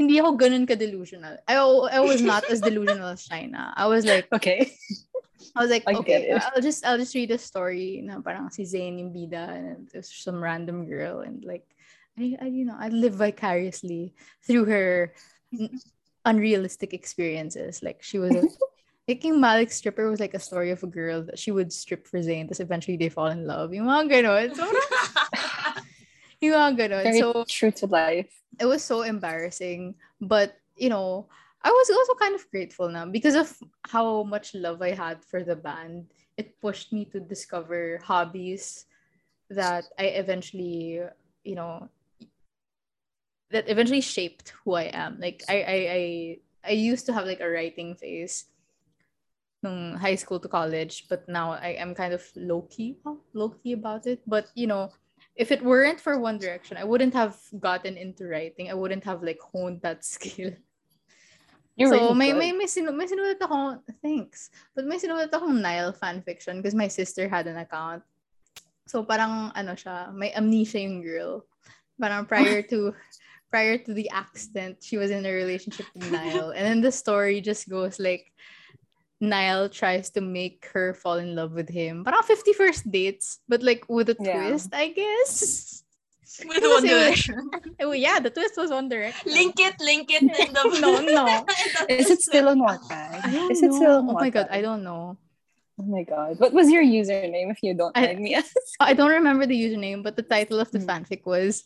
[0.00, 1.36] hindi ako ganun ka-delusional.
[1.44, 3.76] I, I was not as delusional as China.
[3.76, 4.72] I was like, Okay.
[5.56, 6.30] I was like, I okay.
[6.32, 10.10] I'll just, I'll just read a story na parang si Zayn yung bida and there's
[10.10, 11.66] some random girl and like,
[12.18, 14.14] I, I you know, I live vicariously
[14.46, 15.12] through her
[16.24, 17.82] unrealistic experiences.
[17.82, 18.44] Like she was a,
[19.08, 22.20] Making Malik stripper was like a story of a girl that she would strip for
[22.22, 23.74] Zayn, tapos eventually they fall in love.
[23.74, 24.54] Yung mga ganon.
[24.54, 24.62] So,
[26.40, 27.02] yung mga ganon.
[27.02, 28.30] Very So, true to life.
[28.60, 31.26] it was so embarrassing but you know
[31.62, 33.56] i was also kind of grateful now because of
[33.88, 38.86] how much love i had for the band it pushed me to discover hobbies
[39.50, 41.00] that i eventually
[41.44, 41.88] you know
[43.50, 46.02] that eventually shaped who i am like i i i,
[46.64, 48.46] I used to have like a writing phase
[49.60, 52.96] from high school to college but now i am kind of low-key
[53.34, 54.90] low-key about it but you know
[55.36, 58.70] if it weren't for One Direction, I wouldn't have gotten into writing.
[58.70, 60.52] I wouldn't have like honed that skill.
[61.80, 62.38] You're so really may good.
[62.38, 64.52] may may, sinu- may sinulat ako, thanks.
[64.76, 68.04] But may sinulat akong Niall fanfiction because my sister had an account.
[68.84, 71.48] So parang ano siya, may amnesia yung girl.
[71.96, 72.92] Parang prior to
[73.48, 76.52] prior to the accident, she was in a relationship with Niall.
[76.52, 78.28] And then the story just goes like
[79.20, 82.04] Niall tries to make her fall in love with him.
[82.04, 84.48] Parang 50 first dates, but like with a Yeah.
[84.52, 85.80] twist, I guess.
[86.46, 87.50] With One Kasi- Direction.
[87.80, 89.32] Oh yeah, the twist was One Direction.
[89.32, 91.46] Link it, link it in the No, no.
[91.88, 93.50] Is it still on I Wattpad?
[93.50, 93.76] Is it know.
[93.76, 95.16] still on oh my god, I don't know.
[95.80, 96.38] Oh my god.
[96.38, 98.36] What was your username if you don't I- mind me?
[98.78, 100.88] I don't remember the username, but the title of the Hmm.
[100.90, 101.64] fanfic was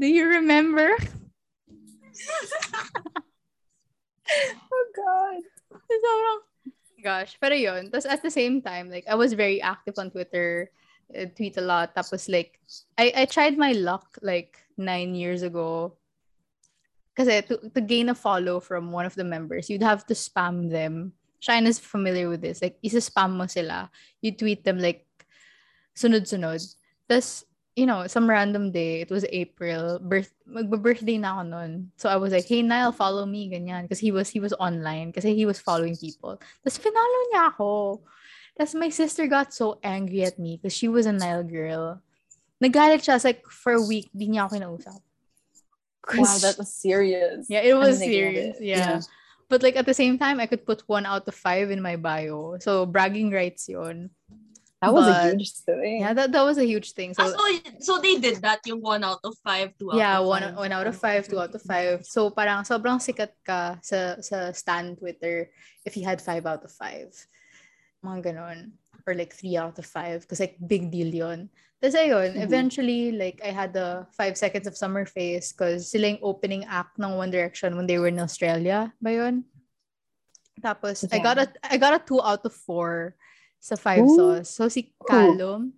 [0.00, 0.90] Do you remember?
[4.30, 5.40] oh god.
[5.90, 6.40] Sobrang
[7.02, 7.36] gosh.
[7.40, 7.88] Pero yun.
[7.90, 10.70] Tapos at the same time, like, I was very active on Twitter.
[11.36, 11.94] Tweet a lot.
[11.94, 12.60] Tapos like,
[12.98, 15.96] I, I tried my luck like nine years ago.
[17.16, 20.70] Kasi to, to gain a follow from one of the members, you'd have to spam
[20.70, 21.12] them.
[21.40, 22.62] Shine is familiar with this.
[22.62, 23.90] Like, isa-spam mo sila.
[24.22, 25.06] You tweet them like,
[25.96, 26.62] sunod-sunod.
[27.08, 27.44] Tapos,
[27.76, 31.90] you know, some random day, it was April, birth, magba-birthday na ako nun.
[31.96, 33.82] So I was like, hey Niall, follow me, ganyan.
[33.82, 35.12] Because he was, he was online.
[35.12, 36.40] Kasi he was following people.
[36.64, 38.00] Tapos finalo niya ako.
[38.60, 42.04] Tapos my sister got so angry at me because she was a Niall girl.
[42.60, 43.16] Nagalit siya.
[43.16, 45.00] It's like, for a week, di niya ako kinausap.
[46.12, 47.48] Wow, that was serious.
[47.48, 48.56] Yeah, it was I mean, I get serious.
[48.60, 48.64] it.
[48.64, 48.76] Yeah.
[48.76, 49.00] Yeah.
[49.48, 51.96] But like at the same time, I could put one out of five in my
[51.96, 52.60] bio.
[52.60, 54.12] So bragging rights yun.
[54.84, 56.00] That was But- a huge thing.
[56.04, 57.16] Yeah, that, that was a huge thing.
[57.16, 57.40] So Ah, so,
[57.80, 60.56] so they did that, yung one out of five, two out yeah, of one five.
[60.56, 62.04] one out of five, two out of five.
[62.04, 65.48] So parang sobrang sikat ka sa sa stan Twitter
[65.84, 67.08] if you had five out of five.
[68.04, 68.72] Mga ganon.
[69.06, 70.22] Or like three out of five.
[70.22, 71.48] Because like big deal yun.
[71.80, 72.44] Tapos ayun, Mhm.
[72.44, 77.00] eventually like I had the five seconds of summer face because sila yung opening act
[77.00, 79.48] ng One Direction when they were in Australia ba yun?
[80.60, 81.24] Tapos I Yeah.
[81.24, 83.16] got a I got a two out of four
[83.64, 84.12] sa five Ooh.
[84.12, 84.52] sauce.
[84.52, 85.72] So si Callum,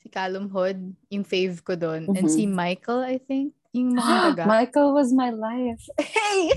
[0.00, 2.08] si Callum Hood, yung fave ko doon.
[2.16, 4.44] And si Michael, I think, yung mga taga.
[4.48, 5.84] Michael was my life.
[6.00, 6.48] Hey!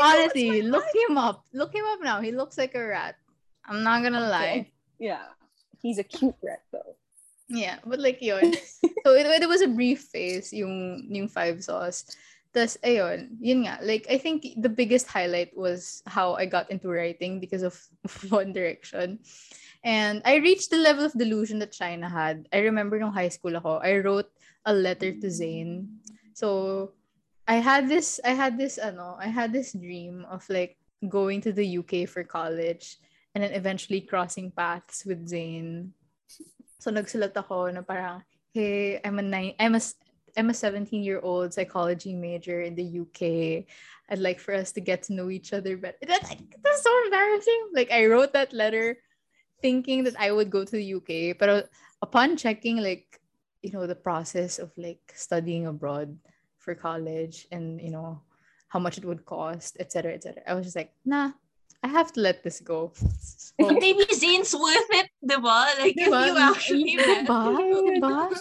[0.00, 1.44] Honestly, look him up.
[1.52, 2.20] Look him up now.
[2.20, 3.16] He looks like a rat.
[3.64, 4.70] I'm not gonna lie.
[4.98, 5.32] Yeah.
[5.80, 6.96] He's a cute rat though.
[7.48, 8.54] Yeah, but like yun.
[9.04, 12.16] so it, it was a brief phase yung yung 5SOS.
[12.54, 13.82] Tapos ayun, yun nga.
[13.82, 17.76] Like I think the biggest highlight was how I got into writing because of
[18.30, 19.20] One Direction.
[19.84, 22.48] And I reached the level of delusion that China had.
[22.48, 24.32] I remember nung high school ako, I wrote
[24.64, 26.00] a letter to Zayn.
[26.32, 26.96] So
[27.46, 30.76] I had this I had this ano, I had this dream of like
[31.08, 32.96] going to the UK for college
[33.34, 35.92] and then eventually crossing paths with Zayn.
[36.80, 39.82] So nagsulat ako na parang, hey, I'm a nine, I'm a
[40.36, 43.64] I'm a 17 year old psychology major in the UK.
[44.10, 46.00] I'd like for us to get to know each other better.
[46.06, 46.24] That,
[46.64, 47.70] that's so embarrassing.
[47.72, 48.98] Like I wrote that letter
[49.62, 51.68] thinking that I would go to the UK, but
[52.02, 53.20] upon checking like
[53.62, 56.16] you know the process of like studying abroad
[56.64, 58.20] for college and you know
[58.68, 60.42] how much it would cost, etc., etc.
[60.48, 61.30] I was just like, nah,
[61.84, 62.90] I have to let this go.
[62.96, 65.68] So, maybe Zayn's worth it, di ba?
[65.78, 67.54] Like, if you actually Diba?
[67.54, 68.34] Diba?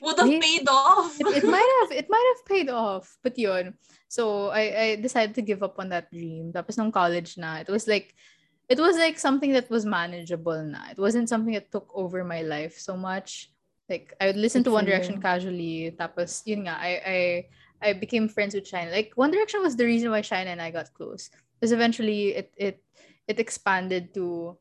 [0.00, 1.16] would have paid off.
[1.20, 3.74] it, it might have it might have paid off but yun
[4.08, 7.68] so I I decided to give up on that dream tapos nung college na it
[7.68, 8.14] was like
[8.68, 12.40] it was like something that was manageable na it wasn't something that took over my
[12.40, 13.52] life so much
[13.88, 17.18] like I would listen Good to One Direction casually tapos yun nga I I
[17.80, 20.70] I became friends with China like One Direction was the reason why China and I
[20.70, 22.76] got close because eventually it it
[23.26, 24.56] it expanded to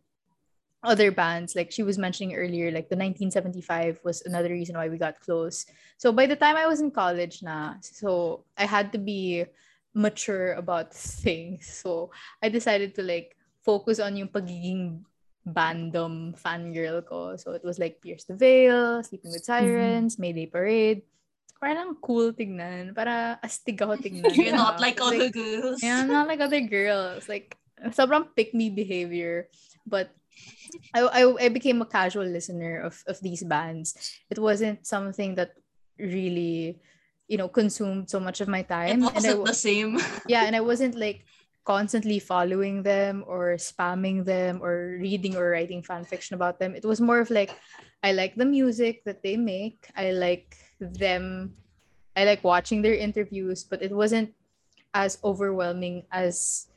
[0.83, 1.55] other bands.
[1.55, 5.65] Like she was mentioning earlier like the 1975 was another reason why we got close.
[5.97, 9.45] So by the time i was in college na so i had to be
[9.93, 11.67] mature about things.
[11.67, 12.11] So
[12.41, 13.35] i decided to like
[13.65, 15.03] focus on yung pagiging
[15.47, 20.21] bandom fangirl ko so it was like pierce the veil sleeping with sirens mm-hmm.
[20.27, 21.01] mayday parade
[21.57, 25.81] parang cool tignan para astig ako tignan You're not Like, like other girls.
[25.81, 27.25] yeah, I'm not like other girls.
[27.25, 27.57] Like
[27.97, 29.49] sobrang pick me behavior.
[29.81, 30.13] But
[30.93, 33.97] I, I I became a casual listener of of these bands.
[34.29, 35.57] It wasn't something that
[35.97, 36.77] really,
[37.25, 39.01] you know, consumed so much of my time.
[39.01, 39.97] and I, wasn't wa- the same.
[40.29, 41.25] yeah, and I wasn't like
[41.67, 46.71] constantly following them or spamming them or reading or writing fan fiction about them.
[46.71, 47.59] It was more of like
[48.01, 49.91] I like the music that they make.
[49.91, 51.59] I like them.
[52.15, 54.31] I like watching their interviews, but it wasn't
[54.95, 56.71] as overwhelming as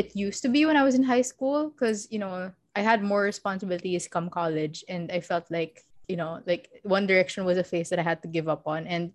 [0.00, 3.04] it used to be when I was in high school because you know I had
[3.04, 7.66] more responsibilities come college and I felt like you know like One Direction was a
[7.66, 9.12] phase that I had to give up on and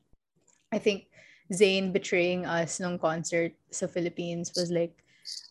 [0.70, 1.10] I think
[1.52, 4.96] Zayn betraying us nung concert sa Philippines was like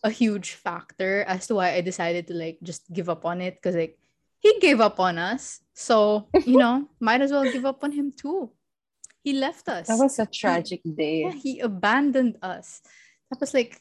[0.05, 3.57] a huge factor as to why I decided to like just give up on it
[3.61, 3.97] because like
[4.41, 8.13] he gave up on us so you know might as well give up on him
[8.13, 8.51] too
[9.23, 11.23] he left us That was a tragic day.
[11.23, 12.83] yeah, he abandoned us.
[13.31, 13.79] That was like,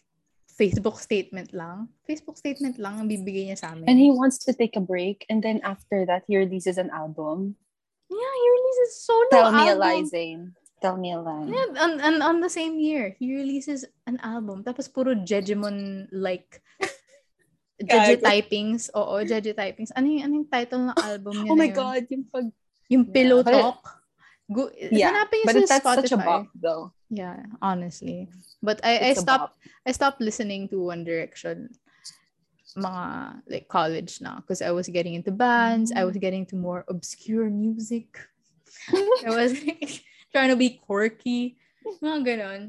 [0.54, 1.88] Facebook statement lang.
[2.06, 3.90] Facebook statement lang ang bibigay niya sa amin.
[3.90, 7.56] And he wants to take a break, and then after that, he releases an album.
[8.06, 10.54] yeah, he releases solo Tell me a lie, Zayn.
[10.82, 11.46] Tell me a lie.
[11.46, 14.66] Yeah, on, on, on the same year, he releases an album.
[14.66, 16.58] Tapos puro Jejemon like
[17.86, 18.90] Jeje typings.
[18.90, 19.94] Oo, Jeje typings.
[19.94, 21.78] Ano yung, ano yung title ng album niya Oh my yun?
[21.78, 22.46] God, yung pag...
[22.90, 23.54] Yung Pillow Yeah.
[23.54, 23.82] Talk.
[24.52, 26.02] Go, yeah, hanapin but sa that's Spotify.
[26.02, 26.92] such a bop though.
[27.08, 28.28] Yeah, honestly.
[28.60, 29.56] But I, I It's a stopped.
[29.86, 31.72] I stopped listening to One Direction
[32.76, 36.06] mga like college na because I was getting into bands, I mm.
[36.08, 38.18] was getting to more obscure music.
[38.92, 41.56] I was like, trying to be quirky.
[42.02, 42.62] Mga ganon.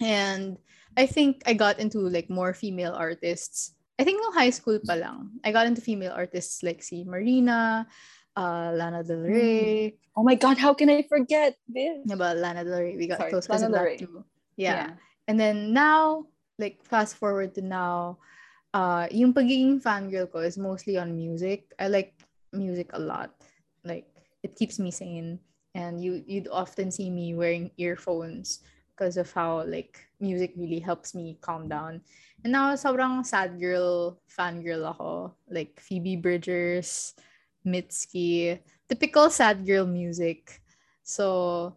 [0.00, 0.56] And
[0.96, 3.74] I think I got into like more female artists.
[4.00, 5.38] I think no high school pa lang.
[5.44, 7.86] I got into female artists like si Marina,
[8.36, 10.00] uh, Lana Del Rey.
[10.16, 12.00] Oh my god, how can I forget this?
[12.08, 12.96] Diba, Lana Del Rey.
[12.96, 13.96] We got Sorry, close because Lana of that Rey.
[14.00, 14.24] too.
[14.56, 14.96] Yeah.
[15.28, 16.26] And then now,
[16.58, 18.18] like fast forward to now,
[18.72, 21.68] uh, yung pagiging fangirl ko is mostly on music.
[21.78, 22.16] I like
[22.52, 23.36] music a lot.
[23.84, 24.08] Like
[24.42, 25.38] it keeps me sane.
[25.74, 31.14] And you you'd often see me wearing earphones because of how like music really helps
[31.14, 32.02] me calm down.
[32.44, 35.34] And now sobrang sad girl fan girl ako.
[35.48, 37.14] Like Phoebe Bridgers,
[37.64, 40.60] Mitski, typical sad girl music.
[41.02, 41.76] So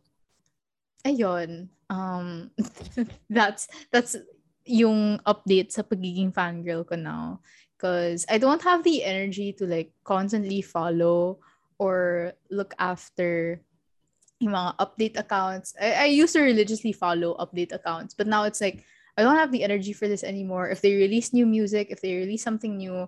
[1.05, 2.51] ayun, um
[3.29, 4.17] that's that's
[4.63, 7.43] yung update sa pagiging fangirl ko now
[7.75, 11.43] because I don't have the energy to like constantly follow
[11.79, 13.59] or look after
[14.43, 15.73] yung mga update accounts.
[15.79, 18.83] I, I used to religiously follow update accounts, but now it's like
[19.17, 20.69] I don't have the energy for this anymore.
[20.69, 23.07] If they release new music, if they release something new,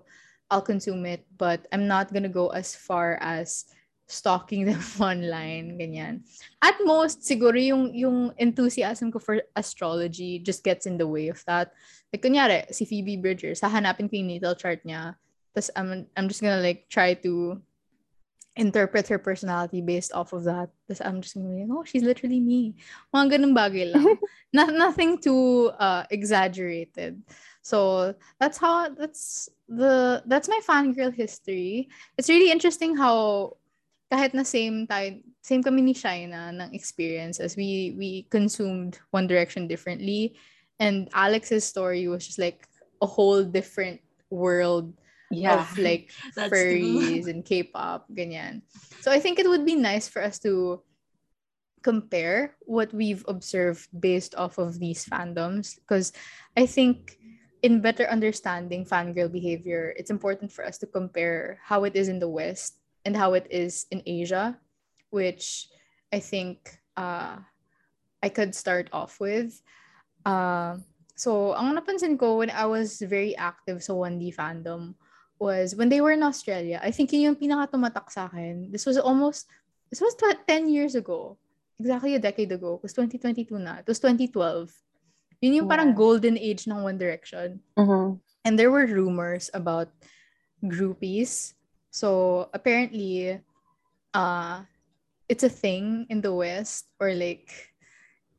[0.50, 3.66] I'll consume it, but I'm not gonna go as far as
[4.06, 6.22] stalking them online, ganyan.
[6.62, 11.42] At most, siguro yung, yung enthusiasm ko for astrology just gets in the way of
[11.46, 11.74] that.
[12.12, 15.18] Like, kunyari, si Phoebe Bridgers, hahanapin ko yung natal chart niya.
[15.54, 17.60] Tapos, I'm, I'm just gonna like try to
[18.56, 20.68] interpret her personality based off of that.
[20.88, 22.74] Tapos, I'm just gonna be like, oh, she's literally me.
[23.14, 24.18] Mga ganun bagay lang.
[24.52, 27.22] no, nothing too uh, exaggerated.
[27.62, 31.88] So, that's how, that's the, that's my fangirl history.
[32.16, 33.56] It's really interesting how
[34.12, 37.58] kahit na same tayo, same kami ni Shaina ng experiences.
[37.58, 40.38] We we consumed One Direction differently.
[40.78, 42.68] And Alex's story was just like
[43.00, 44.92] a whole different world
[45.30, 45.62] Yeah.
[45.62, 48.62] of like furries and K-pop, ganyan.
[49.00, 50.82] So I think it would be nice for us to
[51.82, 56.12] compare what we've observed based off of these fandoms because
[56.56, 57.18] I think
[57.62, 62.18] in better understanding fangirl behavior, it's important for us to compare how it is in
[62.18, 64.58] the West and how it is in Asia,
[65.10, 65.68] which
[66.12, 67.38] I think uh,
[68.22, 69.62] I could start off with.
[70.24, 70.78] Uh,
[71.14, 74.98] so, ang napansin ko when I was very active sa 1D fandom
[75.38, 76.80] was when they were in Australia.
[76.82, 78.72] I think yun yung pinaka tumatak sa akin.
[78.72, 79.46] This was almost,
[79.90, 81.36] this was 10 years ago.
[81.78, 82.80] Exactly a decade ago.
[82.80, 83.84] It was 2022 na.
[83.84, 84.72] It was 2012.
[85.44, 86.00] Yun yung parang Yeah.
[86.00, 87.60] golden age ng One Direction.
[87.76, 88.20] Mhm.
[88.44, 89.92] And there were rumors about
[90.64, 91.52] groupies.
[91.92, 93.40] So apparently,
[94.16, 94.64] uh,
[95.28, 97.52] it's a thing in the West or like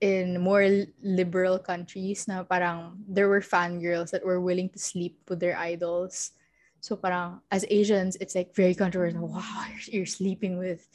[0.01, 0.65] in more
[1.01, 6.33] liberal countries na parang there were fangirls that were willing to sleep with their idols.
[6.87, 9.27] So parang as Asians, it's like very controversial.
[9.27, 10.87] Wow, you're, you're sleeping with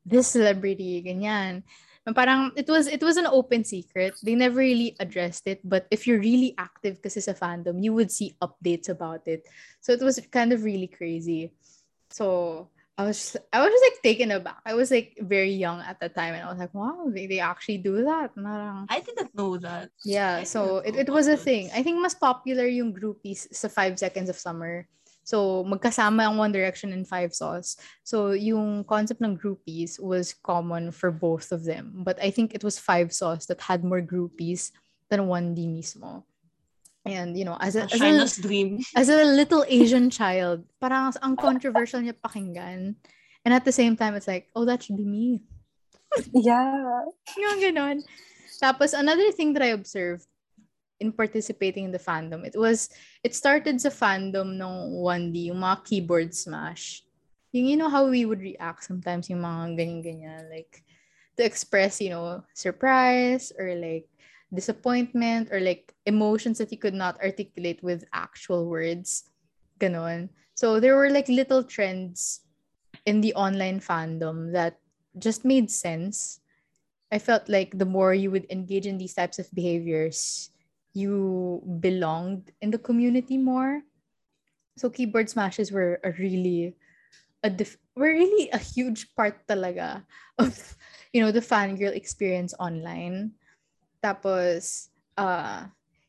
[0.00, 1.68] this celebrity, ganyan.
[2.08, 4.16] Na Parang it was it was an open secret.
[4.24, 8.08] They never really addressed it, but if you're really active kasi sa fandom, you would
[8.08, 9.44] see updates about it.
[9.84, 11.52] So it was kind of really crazy.
[12.08, 14.64] So I was just, I was just like taken aback.
[14.64, 17.40] I was like very young at the time, and I was like, wow, they, they
[17.40, 18.32] actually do that.
[18.88, 19.90] I didn't know that.
[20.08, 21.68] yeah, so it, it was a thing.
[21.74, 24.88] I think mas popular yung groupies sa Five Seconds of Summer.
[25.24, 27.80] So, magkasama ang One Direction and Five Sauce.
[28.04, 32.04] So, yung concept ng groupies was common for both of them.
[32.04, 34.70] But I think it was Five Sauce that had more groupies
[35.08, 36.28] than 1D mismo.
[37.04, 38.80] And, you know, as a, as a, dream.
[38.96, 42.96] as a little Asian child, parang ang controversial niya pakinggan.
[43.44, 45.44] And at the same time, it's like, oh, that should be me.
[46.32, 47.04] Yeah.
[47.36, 48.04] Yung ganon.
[48.60, 50.24] Tapos, another thing that I observed
[51.00, 52.88] in participating in the fandom, it was,
[53.22, 57.02] it started sa fandom ng 1D, yung mga keyboard smash.
[57.52, 60.84] Yung, you know how we would react sometimes yung mga ganyan-ganyan, like,
[61.36, 64.06] to express, you know, surprise or like
[64.52, 69.30] disappointment or like emotions that you could not articulate with actual words.
[69.80, 70.30] Ganon.
[70.54, 72.40] So there were like little trends
[73.06, 74.78] in the online fandom that
[75.18, 76.40] just made sense.
[77.10, 80.50] I felt like the more you would engage in these types of behaviors,
[80.94, 83.82] you belonged in the community more.
[84.78, 86.74] So keyboard smashes were a really
[87.42, 90.02] a dif- were really a huge part talaga
[90.38, 90.54] of
[91.12, 93.34] you know the fangirl experience online.
[94.02, 94.88] Tapos
[95.18, 95.66] uh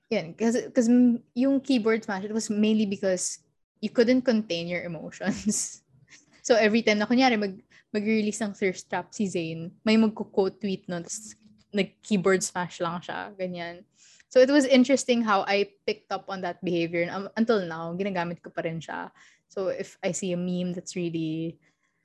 [0.09, 0.89] yan kasi because
[1.33, 3.41] yung keyboard smash it was mainly because
[3.81, 5.81] you couldn't contain your emotions.
[6.47, 7.57] so every time na kunyari mag
[7.95, 11.39] mag-release ng thirst trap si Zayn, may magko-quote tweet nun, tapos
[11.71, 13.87] nag-keyboard smash lang siya, ganyan.
[14.35, 17.07] So it was interesting how I picked up on that behavior.
[17.07, 19.07] And um, until now, ginagamit ko pa rin siya.
[19.47, 21.55] So if I see a meme that's really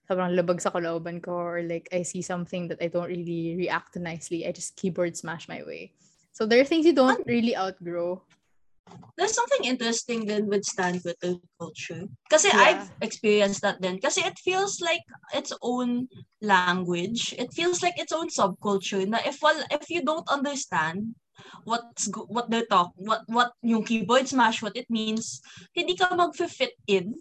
[0.07, 3.95] sobrang labag sa kalooban ko or like I see something that I don't really react
[3.95, 5.91] to nicely, I just keyboard smash my way.
[6.31, 8.23] So there are things you don't really outgrow.
[9.19, 12.07] There's something interesting then with stan Twitter culture.
[12.31, 12.63] Kasi Yeah.
[12.63, 13.99] I've experienced that then.
[13.99, 15.03] Kasi it feels like
[15.35, 16.07] its own
[16.39, 17.35] language.
[17.35, 21.19] It feels like its own subculture na if well, if you don't understand
[21.65, 25.41] what's go- what they're talk what what yung keyboard smash what it means
[25.73, 27.15] hindi ka mag-fit in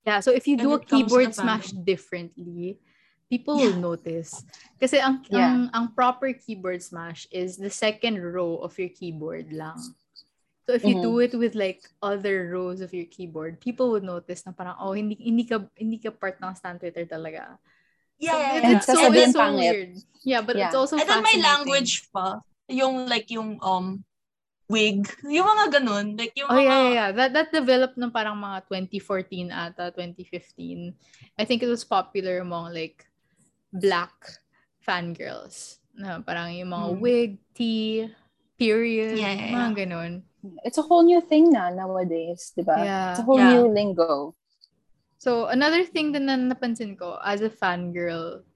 [0.00, 2.80] Yeah, so if you do a keyboard smash differently,
[3.28, 3.84] people will Yeah.
[3.84, 4.32] notice.
[4.80, 5.44] Kasi ang, Yeah.
[5.44, 9.76] ang ang proper keyboard smash is the second row of your keyboard lang.
[10.64, 11.04] So if you Mhm.
[11.04, 14.96] do it with like other rows of your keyboard, people would notice na parang oh
[14.96, 17.60] hindi hindi ka hindi ka part ng stand Twitter talaga.
[18.16, 18.72] yeah, So yeah, it's, yeah.
[18.72, 19.92] it's so, it's so weird.
[20.24, 20.80] Yeah, but it's Yeah.
[20.80, 21.44] also and then fascinating.
[21.44, 22.40] language pa
[22.70, 24.00] yung like yung um
[24.70, 27.10] wig yung mga ganun like yung Oh mga yeah, yeah, yeah.
[27.10, 30.94] That that developed ng parang mga 2014 ata, 2015.
[31.34, 33.02] I think it was popular among like
[33.74, 34.14] black
[34.78, 35.82] fangirls.
[35.90, 37.00] Na parang yung mga Hmm.
[37.02, 38.08] wig, tea,
[38.54, 39.74] period, Yeah, yeah, mga yeah.
[39.74, 40.12] ganun.
[40.64, 42.78] It's a whole new thing na nowadays, di ba?
[42.80, 43.10] Yeah.
[43.12, 43.60] It's a whole Yeah.
[43.60, 44.38] new lingo.
[45.20, 48.46] So another thing din na napansin ko as a fangirl,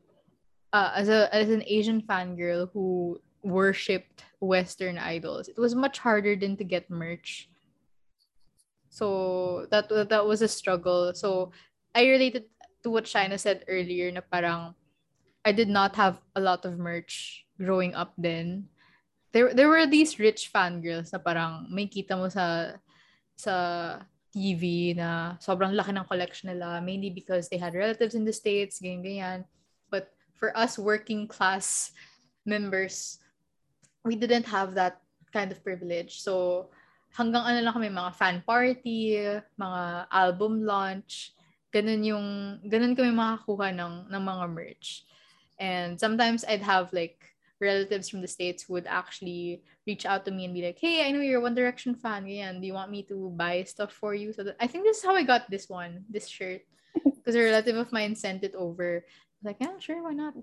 [0.72, 6.34] uh, as a as an Asian fangirl who worshipped Western idols, it was much harder
[6.34, 7.48] than to get merch.
[8.88, 11.12] So that that was a struggle.
[11.14, 11.52] So
[11.94, 12.46] I related
[12.82, 14.74] to what Shaina said earlier na parang
[15.44, 18.70] I did not have a lot of merch growing up then.
[19.34, 22.78] There there were these rich fangirls na parang may kita mo sa
[23.34, 23.54] sa
[24.30, 28.78] TV na sobrang laki ng collection nila mainly because they had relatives in the States,
[28.78, 29.40] ganyan, ganyan.
[29.90, 31.90] But for us working class
[32.46, 33.18] members,
[34.04, 35.00] we didn't have that
[35.32, 36.20] kind of privilege.
[36.20, 36.68] So
[37.16, 39.18] hanggang ano lang kami, mga fan party,
[39.58, 39.82] mga
[40.12, 41.32] album launch,
[41.72, 42.26] ganun yung,
[42.68, 45.08] ganun kami makakuha ng, ng mga merch.
[45.58, 50.44] And sometimes I'd have like relatives from the States would actually reach out to me
[50.44, 52.26] and be like, hey, I know you're a One Direction fan.
[52.26, 52.60] Ganyan.
[52.60, 54.32] Do you want me to buy stuff for you?
[54.32, 56.62] So that, I think this is how I got this one, this shirt.
[57.04, 59.00] Because a relative of mine sent it over.
[59.00, 60.34] I was like, yeah, sure, why not?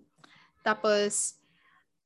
[0.66, 1.38] Tapos,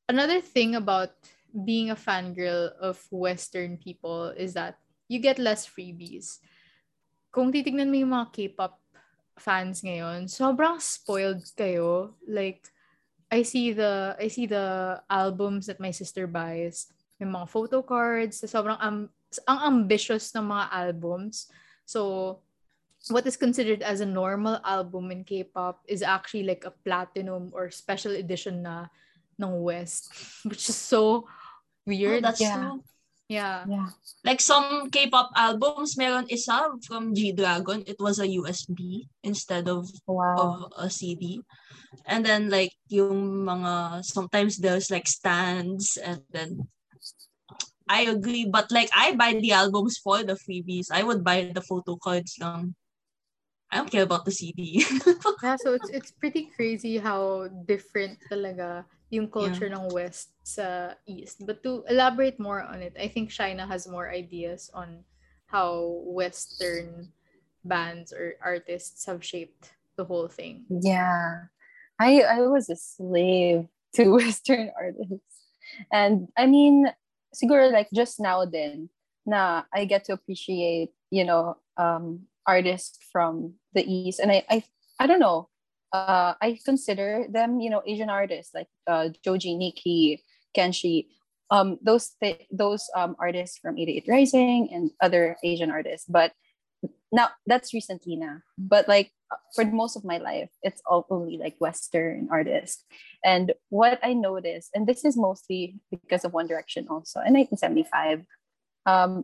[0.10, 1.16] another thing about
[1.64, 4.76] being a fangirl of Western people is that
[5.08, 6.44] you get less freebies.
[7.32, 8.76] Kung titignan mo yung mga K-pop
[9.40, 12.16] fans ngayon, sobrang spoiled kayo.
[12.28, 12.68] Like,
[13.32, 16.88] I see the I see the albums that my sister buys,
[17.20, 19.08] yung mga photo cards, sobrang um,
[19.48, 21.52] ang ambitious ng mga albums.
[21.84, 22.40] So,
[23.10, 27.70] what is considered as a normal album in K-pop is actually like a platinum or
[27.70, 28.88] special edition na
[29.40, 30.12] ng West,
[30.48, 31.28] which is so
[31.86, 32.24] oh, weird.
[32.24, 32.56] that's Yeah.
[32.58, 32.84] true
[33.28, 33.66] yeah.
[33.66, 33.90] Yeah.
[34.24, 40.38] like some K-pop albums meron isa from G-Dragon it was a USB instead of Wow.
[40.38, 41.42] of a CD.
[42.06, 46.70] And then like yung mga sometimes there's like stands and then
[47.90, 50.94] I agree but like I buy the albums for the freebies.
[50.94, 52.76] I would buy the photo cards lang.
[53.74, 54.86] I don't care about the CD.
[55.42, 61.46] Yeah, so it's it's pretty crazy how different talaga yung culture ng West sa East.
[61.46, 65.06] But to elaborate more on it, I think Shaina has more ideas on
[65.46, 67.14] how Western
[67.64, 70.66] bands or artists have shaped the whole thing.
[70.70, 71.50] Yeah.
[72.00, 75.34] I I was a slave to Western artists.
[75.92, 76.92] And I mean,
[77.34, 78.90] siguro like just now then
[79.26, 84.20] na I get to appreciate, you know, um artists from the East.
[84.20, 84.64] And I I,
[85.00, 85.50] I don't know.
[85.96, 90.22] Uh, I consider them, you know, Asian artists like uh, Joji, Nikki,
[90.52, 91.08] Kenshi,
[91.52, 96.06] um, those th- those um, artists from 88 Rising and other Asian artists.
[96.10, 96.34] But
[97.12, 98.40] now that's recently now.
[98.58, 99.12] But like
[99.56, 102.84] for most of my life, it's all only like Western artists.
[103.24, 108.26] And what I noticed, and this is mostly because of One Direction also in 1975.
[108.86, 109.24] Um,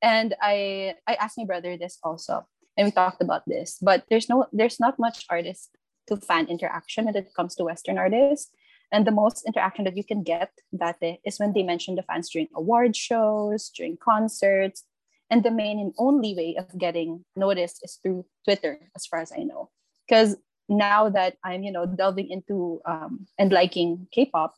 [0.00, 2.46] and I I asked my brother this also,
[2.76, 3.78] and we talked about this.
[3.80, 5.70] But there's no there's not much artist
[6.08, 8.50] to fan interaction when it comes to Western artists.
[8.92, 12.30] And the most interaction that you can get that is when they mention the fans
[12.30, 14.84] during award shows, during concerts,
[15.28, 19.32] and the main and only way of getting noticed is through Twitter, as far as
[19.32, 19.70] I know.
[20.06, 20.36] Because
[20.68, 24.54] now that I'm, you know, delving into um, and liking K-pop,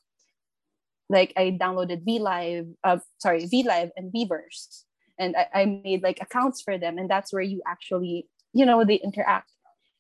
[1.09, 4.85] like I downloaded V Live, uh, sorry, V Live and Weverse,
[5.19, 8.85] and I, I made like accounts for them, and that's where you actually, you know,
[8.85, 9.51] they interact.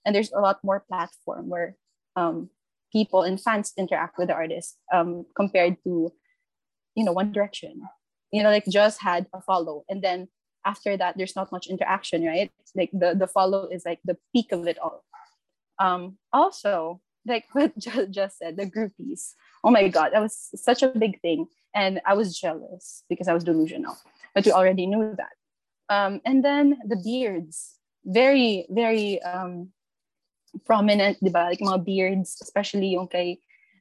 [0.04, 1.76] and there's a lot more platform where
[2.16, 2.50] um,
[2.92, 6.12] people and fans interact with the artist um, compared to
[6.94, 7.82] you know one direction.
[8.32, 10.28] You know like just had a follow and then
[10.66, 12.50] after that there's not much interaction right?
[12.74, 15.04] Like the the follow is like the peak of it all.
[15.78, 19.32] Um also like what Jus, Jus said the groupies.
[19.64, 21.46] Oh my god that was such a big thing.
[21.74, 23.96] And i was jealous because i was delusional
[24.38, 25.34] but we already knew that
[25.90, 29.74] um and then the beards very very um
[30.64, 31.50] prominent, di ba?
[31.50, 33.38] Like mga beards, especially yung kay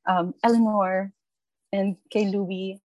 [0.08, 1.14] um, Eleanor
[1.72, 2.82] and kay Louis.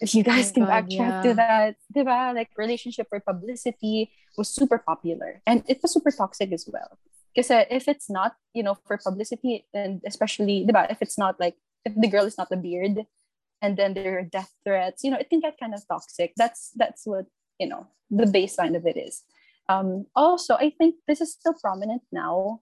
[0.00, 1.22] If you guys oh can God, backtrack yeah.
[1.22, 2.32] to that, di ba?
[2.34, 5.42] Like relationship or publicity was super popular.
[5.46, 6.98] And it was super toxic as well.
[7.34, 11.38] Because if it's not, you know, for publicity, and especially, di ba, if it's not
[11.38, 11.54] like,
[11.84, 13.06] if the girl is not a beard,
[13.62, 16.32] and then there are death threats, you know, it can get kind of toxic.
[16.36, 17.26] That's that's what,
[17.58, 19.22] you know, the baseline of it is.
[19.68, 22.60] Um, also, I think this is still prominent now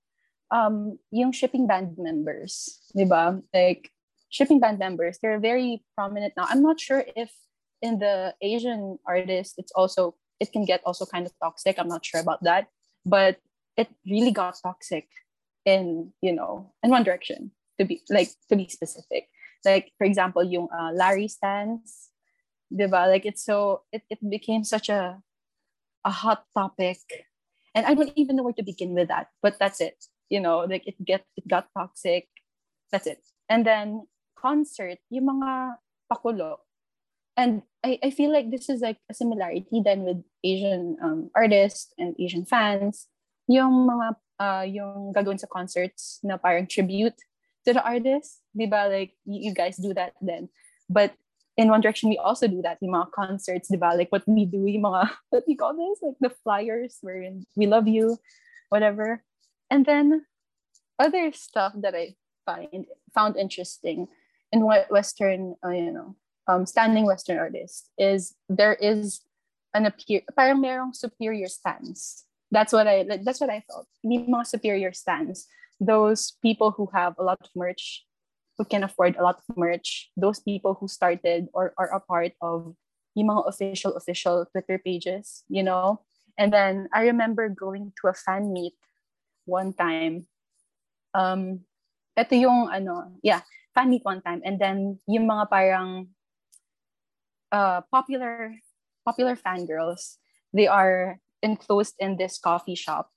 [0.50, 3.40] um, yung shipping band members, di ba?
[3.54, 3.90] Like,
[4.30, 6.46] shipping band members, they're very prominent now.
[6.48, 7.32] I'm not sure if
[7.80, 11.78] in the Asian artists, it's also, it can get also kind of toxic.
[11.78, 12.68] I'm not sure about that.
[13.06, 13.38] But
[13.76, 15.08] it really got toxic
[15.64, 19.28] in, you know, in one direction, to be, like, to be specific.
[19.64, 22.10] Like, for example, yung uh, Larry stands,
[22.70, 23.06] ba?
[23.08, 25.18] Like, it's so, it, it became such a,
[26.04, 26.98] a hot topic.
[27.74, 30.04] And I don't even know where to begin with that, but that's it.
[30.28, 32.28] You know like it get it got toxic.
[32.92, 33.24] That's it.
[33.48, 34.04] And then
[34.36, 35.80] concert yung mga
[36.12, 36.64] pakulo.
[37.36, 41.94] And I, I feel like this is like a similarity then with Asian um, artists
[41.96, 43.08] and Asian fans.
[43.48, 44.06] Yung mga
[44.40, 47.16] uh, yung gagawin sa concerts na parang tribute
[47.68, 50.48] to the artist di ba like you, you guys do that then
[50.88, 51.12] but
[51.60, 54.48] in one direction we also do that yung mga concerts di ba like what we
[54.48, 58.16] do yung mga what we call this like the flyers wherein we love you
[58.72, 59.20] whatever
[59.68, 60.24] and then
[60.98, 64.08] other stuff that I find found interesting
[64.52, 66.16] in what Western, uh, you know,
[66.46, 69.20] um, standing Western artists is there is
[69.74, 72.24] an appear, parang merong superior stance.
[72.50, 73.86] That's what I that's what I felt.
[74.02, 75.46] May mga superior stance.
[75.80, 78.04] Those people who have a lot of merch,
[78.58, 80.10] who can afford a lot of merch.
[80.16, 82.74] Those people who started or are a part of
[83.14, 86.02] yung official official Twitter pages, you know.
[86.38, 88.74] And then I remember going to a fan meet
[89.44, 90.26] one time.
[91.14, 91.66] Um,
[92.14, 93.42] ito yung ano, yeah,
[93.74, 94.42] fan meet one time.
[94.44, 96.14] And then yung mga parang
[97.50, 98.54] uh, popular
[99.04, 100.18] popular fangirls,
[100.52, 103.10] they are enclosed in this coffee shop.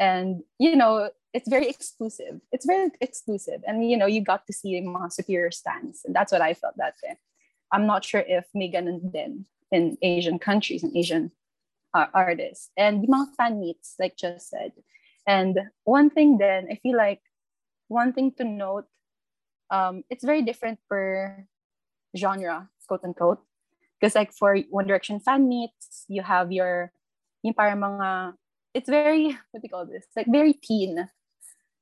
[0.00, 2.40] And, you know, it's very exclusive.
[2.52, 3.60] It's very exclusive.
[3.66, 6.02] And, you know, you got to see mga superior stans.
[6.06, 7.16] And that's what I felt that day.
[7.72, 11.32] I'm not sure if may ganun din in Asian countries and Asian
[11.92, 12.70] uh, artists.
[12.78, 14.72] And mga fan meets, like just said,
[15.26, 17.20] and one thing then, I feel like
[17.88, 18.86] one thing to note,
[19.70, 21.46] um, it's very different per
[22.16, 23.42] genre, quote unquote.
[23.98, 26.92] Because like for One Direction fan meets, you have your,
[27.42, 28.34] yung parang mga,
[28.74, 30.06] it's very, what do you call this?
[30.14, 31.08] Like very teen.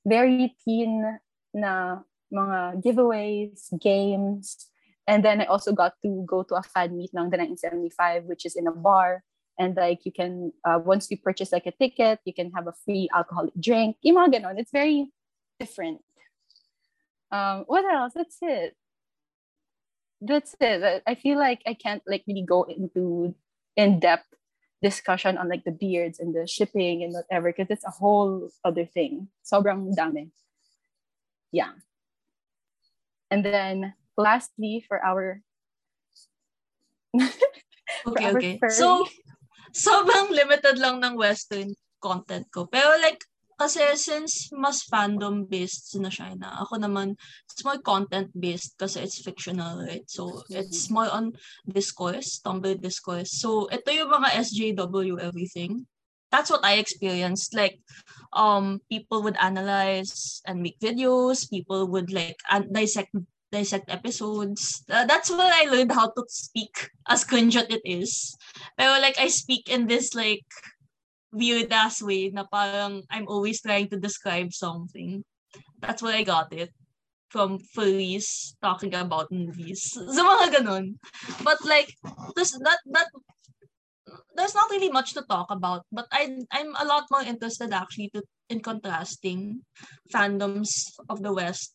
[0.04, 1.18] Very teen
[1.54, 4.68] na mga giveaways, games.
[5.06, 8.46] And then I also got to go to a fan meet ng the 1975, which
[8.46, 9.22] is in a bar.
[9.58, 12.72] And like you can uh, once you purchase like a ticket you can have a
[12.84, 13.96] free alcoholic drink.
[14.02, 15.12] Yung it's very
[15.60, 16.00] different.
[17.30, 18.14] Um what else?
[18.14, 18.74] That's it.
[20.22, 21.02] That's it.
[21.06, 23.34] I feel like i can't like really go into
[23.76, 24.32] in-depth
[24.82, 28.84] discussion on like the beards and the shipping and whatever because it's a whole other
[28.84, 29.28] thing.
[29.46, 30.30] Sobrang dami.
[31.52, 31.72] Yeah.
[33.30, 35.40] And then lastly for our
[38.06, 38.58] okay okay.
[38.68, 39.04] so
[39.72, 41.72] sobrang limited lang ng Western
[42.02, 42.66] content ko.
[42.66, 43.24] Pero like,
[43.62, 47.14] kasi since mas fandom-based na China, ako naman,
[47.46, 50.02] it's more content-based kasi it's fictional, right?
[50.10, 51.38] So, it's more on
[51.70, 53.38] discourse, Tumblr discourse.
[53.38, 55.86] So, ito yung mga SJW everything.
[56.34, 57.54] That's what I experienced.
[57.54, 57.78] Like,
[58.34, 61.46] um, people would analyze and make videos.
[61.46, 62.40] People would like
[62.72, 63.14] dissect
[63.52, 64.82] dissect episodes.
[64.88, 68.34] Uh, that's where I learned how to speak as cringeot it is.
[68.80, 70.48] Pero like I speak in this like
[71.32, 75.24] weird ass way na parang I'm always trying to describe something.
[75.80, 76.70] That's where I got it
[77.32, 79.96] from furries talking about movies.
[80.14, 81.00] So mga ganun.
[81.40, 81.88] But like
[82.36, 83.08] there's that that
[84.36, 88.12] there's not really much to talk about, but I I'm a lot more interested actually
[88.12, 88.22] to
[88.52, 89.64] in contrasting
[90.12, 91.72] fandoms of the West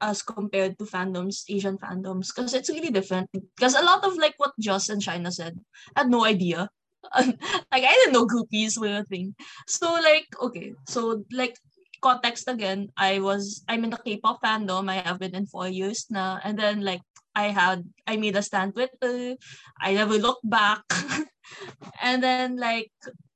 [0.00, 3.28] as compared to fandoms, Asian fandoms, because it's really different.
[3.32, 5.60] Because a lot of like what Jus and Shaina said,
[5.96, 6.68] I had no idea.
[7.72, 9.34] like I didn't know groupies were a thing.
[9.66, 11.56] So like okay, so like
[12.00, 14.92] context again, I was I'm in the K-pop fandom.
[14.92, 17.00] I have been in four years now, and then like
[17.34, 19.36] I had I made a stan Twitter.
[19.80, 20.84] I never looked back,
[22.04, 22.92] and then like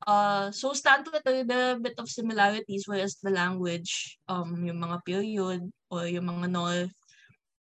[0.07, 5.61] uh so stan Twitter the bit of similarities whereas the language um yung mga period
[5.93, 6.89] or yung mga null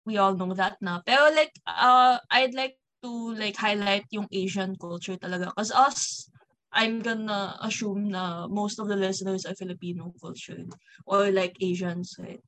[0.06, 1.00] we all know that na.
[1.04, 6.30] Pero like uh I'd like to like highlight yung Asian culture talaga because us
[6.72, 10.64] I'm gonna assume na most of the listeners are Filipino culture
[11.04, 12.40] or like Asians, right?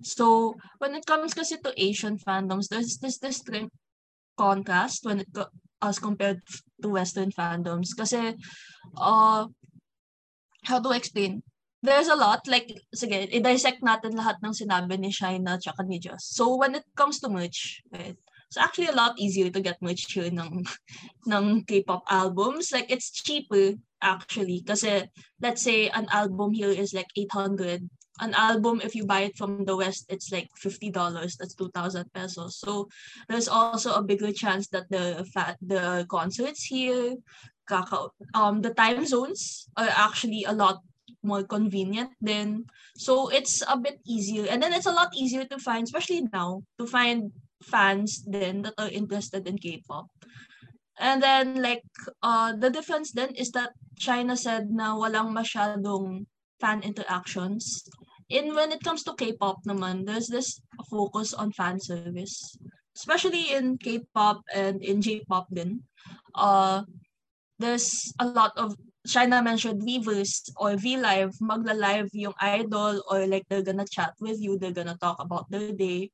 [0.00, 3.76] So when it comes kasi to Asian fandoms, there's this distinct
[4.40, 5.28] contrast when it
[5.82, 6.40] as compared
[6.80, 7.92] to Western fandoms.
[7.96, 8.36] Kasi,
[8.96, 9.44] uh,
[10.64, 11.42] how do I explain?
[11.82, 16.36] There's a lot, like, sige, i-dissect natin lahat ng sinabi ni Shaina tsaka ni Just.
[16.36, 18.20] So when it comes to merch, right,
[18.50, 20.66] it's actually a lot easier to get merch ng,
[21.30, 22.74] ng K-pop albums.
[22.74, 24.66] Like, it's cheaper, actually.
[24.66, 25.06] Kasi,
[25.40, 27.86] let's say, an album here is like 800.
[28.18, 30.90] An album, if you buy it from the West, it's like $50.
[31.38, 32.58] That's 2,000 pesos.
[32.58, 32.90] So,
[33.28, 37.14] there's also a bigger chance that the fat, the concerts here,
[38.34, 40.82] um, the time zones are actually a lot
[41.22, 42.64] more convenient then
[42.96, 46.62] so it's a bit easier and then it's a lot easier to find especially now
[46.78, 47.30] to find
[47.62, 50.06] fans then that are interested in K-pop.
[51.00, 51.84] And then like
[52.22, 56.26] uh the difference then is that China said na walang masyadong
[56.60, 57.88] fan interactions.
[58.28, 60.60] In when it comes to K-pop naman, there's this
[60.92, 62.56] focus on fan service.
[62.94, 65.80] Especially in K-pop and in J-pop din.
[66.36, 66.84] Uh
[67.58, 68.76] there's a lot of
[69.06, 74.58] China mentioned Weverse or V-Live, magla-live yung idol or like they're gonna chat with you,
[74.58, 76.10] they're gonna talk about their day,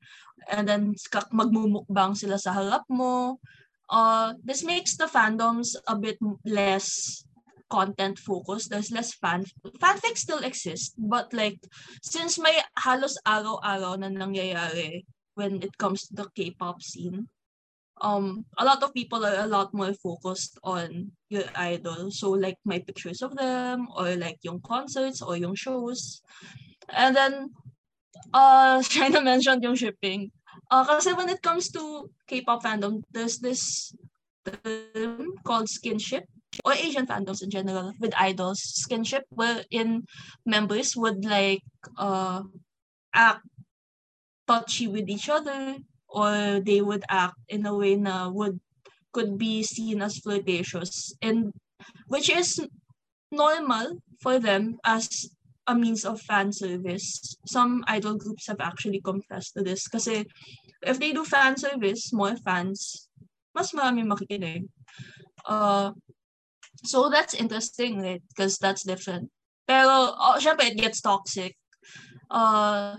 [0.51, 0.95] and then
[1.35, 3.43] magmumukbang sila sa harap mo.
[3.91, 7.23] Uh, this makes the fandoms a bit less
[7.71, 8.71] content focused.
[8.71, 9.47] There's less fan
[9.83, 11.59] fanfic still exists, but like
[12.03, 17.29] since may halos araw-araw na nangyayari when it comes to the K-pop scene,
[18.01, 22.11] um a lot of people are a lot more focused on your idol.
[22.11, 26.21] So like my pictures of them or like yung concerts or yung shows.
[26.89, 27.51] And then
[28.33, 30.31] uh China mentioned yung shipping.
[30.71, 33.95] Uh kasi when it comes to K-pop fandom there's this
[34.45, 36.29] term called skinship
[36.65, 38.61] or Asian fandoms in general with idols.
[38.61, 40.05] Skinship wherein
[40.45, 41.65] members would like
[41.97, 42.45] uh
[43.15, 43.41] act
[44.47, 45.81] touchy with each other
[46.17, 48.57] or they would act in a way na would
[49.13, 51.53] could be seen as flirtatious and
[52.09, 52.57] which is
[53.31, 55.29] normal for them as
[55.69, 57.37] a means of fan service.
[57.47, 60.25] Some idol groups have actually confessed to this kasi
[60.81, 63.09] if they do fan service, more fans,
[63.53, 64.69] mas marami makikinig.
[65.45, 65.93] Uh,
[66.85, 68.23] so that's interesting, right?
[68.33, 69.29] Because that's different.
[69.67, 71.57] Pero, oh, syempre, it gets toxic.
[72.31, 72.97] Uh,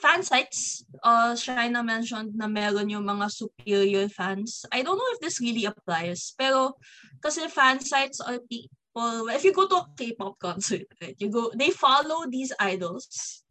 [0.00, 4.64] fan sites, uh, China mentioned na meron yung mga superior fans.
[4.72, 6.80] I don't know if this really applies, pero
[7.20, 11.52] kasi fan sites are people, if you go to a K-pop concert, right, you go,
[11.52, 13.44] they follow these idols.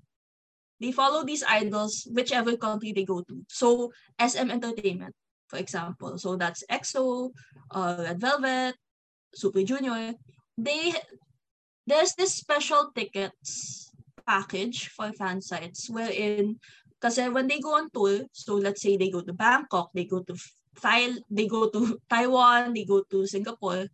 [0.81, 3.45] They follow these idols whichever country they go to.
[3.51, 5.13] So, SM Entertainment,
[5.47, 6.17] for example.
[6.17, 7.35] So, that's EXO,
[7.71, 8.75] uh, Red Velvet,
[9.35, 10.15] Super Junior.
[10.57, 10.95] They,
[11.85, 13.88] there's this special tickets
[14.29, 16.61] package for fan sites wherein
[17.01, 20.19] kasi when they go on tour, so let's say they go to Bangkok, they go
[20.21, 20.35] to
[20.75, 23.87] Thai, they go to Taiwan, they go to Singapore.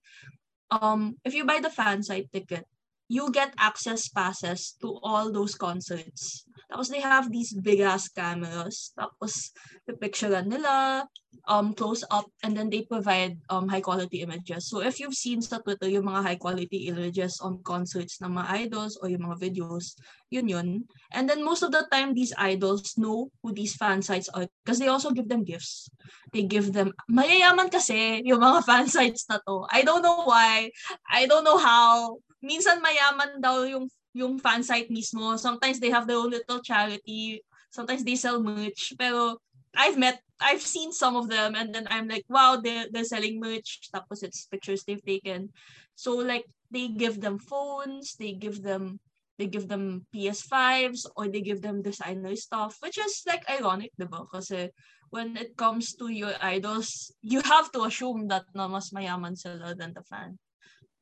[0.73, 2.65] Um, if you buy the fan site ticket,
[3.07, 6.45] you get access passes to all those concerts.
[6.71, 8.89] Tapos they have these big ass cameras.
[8.97, 9.53] Tapos
[9.85, 11.05] pipicturean nila,
[11.45, 14.65] um, close up, and then they provide um, high quality images.
[14.65, 18.67] So if you've seen sa Twitter yung mga high quality images on concerts ng mga
[18.67, 19.93] idols or yung mga videos,
[20.33, 20.89] yun yun.
[21.13, 24.81] And then most of the time, these idols know who these fan sites are because
[24.81, 25.85] they also give them gifts.
[26.33, 29.69] They give them, mayayaman kasi yung mga fan sites na to.
[29.69, 30.73] I don't know why.
[31.05, 35.35] I don't know how minsan mayaman daw yung yung fan site mismo.
[35.35, 37.43] Sometimes they have their own little charity.
[37.69, 38.95] Sometimes they sell merch.
[38.95, 39.43] Pero
[39.75, 43.43] I've met, I've seen some of them and then I'm like, wow, they're, they're selling
[43.43, 43.91] merch.
[43.91, 45.51] Tapos it's pictures they've taken.
[45.99, 49.03] So like, they give them phones, they give them,
[49.37, 54.23] they give them PS5s or they give them designer stuff, which is like ironic, diba?
[54.31, 54.71] Kasi
[55.11, 59.75] when it comes to your idols, you have to assume that na mas mayaman sila
[59.75, 60.39] than the fan.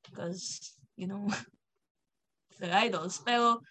[0.01, 1.27] Because you know,
[2.59, 3.21] the idols.
[3.25, 3.61] Pero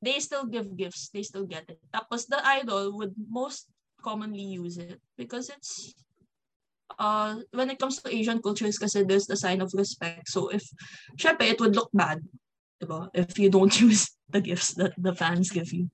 [0.00, 1.10] they still give gifts.
[1.10, 1.78] They still get it.
[1.94, 3.68] Tapos the idol would most
[4.02, 5.94] commonly use it because it's
[6.98, 10.26] uh when it comes to Asian cultures kasi there's the sign of respect.
[10.28, 10.66] So if
[11.14, 12.20] syempre it would look bad
[12.82, 13.08] diba?
[13.14, 15.88] If you don't use the gifts that the fans give you.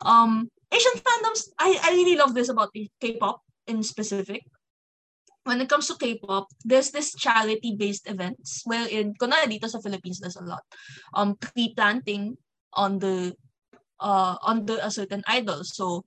[0.00, 2.70] Um, Asian fandoms, I, I really love this about
[3.00, 4.42] K-pop in specific.
[5.48, 10.36] When it comes to K-pop, there's this charity-based events wherein, kunwari dito sa Philippines, there's
[10.36, 10.60] a lot.
[11.16, 12.36] Um, tree planting
[12.76, 13.32] on the
[13.98, 15.64] uh under a certain idol.
[15.64, 16.04] So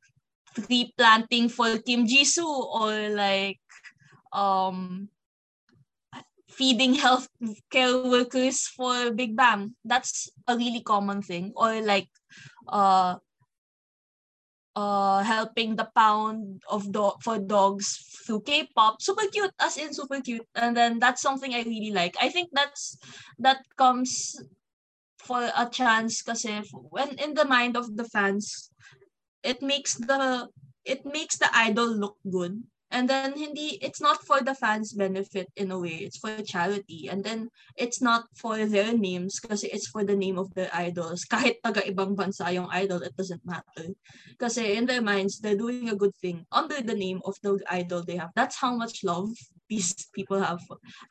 [0.54, 3.60] tree planting for Kim Jisoo or like
[4.32, 5.10] um
[6.48, 7.28] feeding health
[7.72, 9.76] care workers for Big Bang.
[9.84, 11.52] That's a really common thing.
[11.56, 12.08] Or like
[12.70, 13.18] uh
[14.76, 19.01] uh helping the pound of dog for dogs through K-pop.
[19.01, 20.47] Super cute, as in super cute.
[20.55, 22.15] And then that's something I really like.
[22.22, 22.97] I think that's
[23.39, 24.39] that comes
[25.19, 28.72] for a chance kasi when in the mind of the fans,
[29.43, 30.47] it makes the
[30.86, 35.48] it makes the idol look good and then hindi it's not for the fans benefit
[35.56, 36.04] in a way.
[36.04, 37.08] It's for charity.
[37.08, 41.24] And then it's not for their names kasi it's for the name of the idols.
[41.32, 43.96] Kahit taga ibang bansa yung idol it doesn't matter.
[44.38, 48.04] Kasi in their minds they're doing a good thing under the name of the idol
[48.04, 48.36] they have.
[48.36, 49.32] That's how much love
[49.72, 50.60] these people have.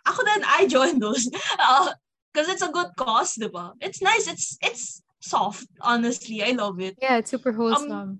[0.05, 1.26] Ako then I join those.
[1.26, 4.28] Because uh, it's a good cause diba it's nice.
[4.28, 5.64] It's it's soft.
[5.81, 7.01] Honestly I love it.
[7.01, 7.93] Yeah it's super wholesome.
[7.93, 8.11] Um,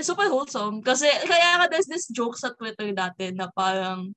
[0.00, 0.82] super wholesome.
[0.82, 4.14] Kasi, kaya nga there's this joke sa Twitter dati na parang,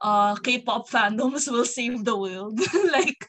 [0.00, 2.58] uh, K-pop fandoms will save the world.
[2.96, 3.20] like,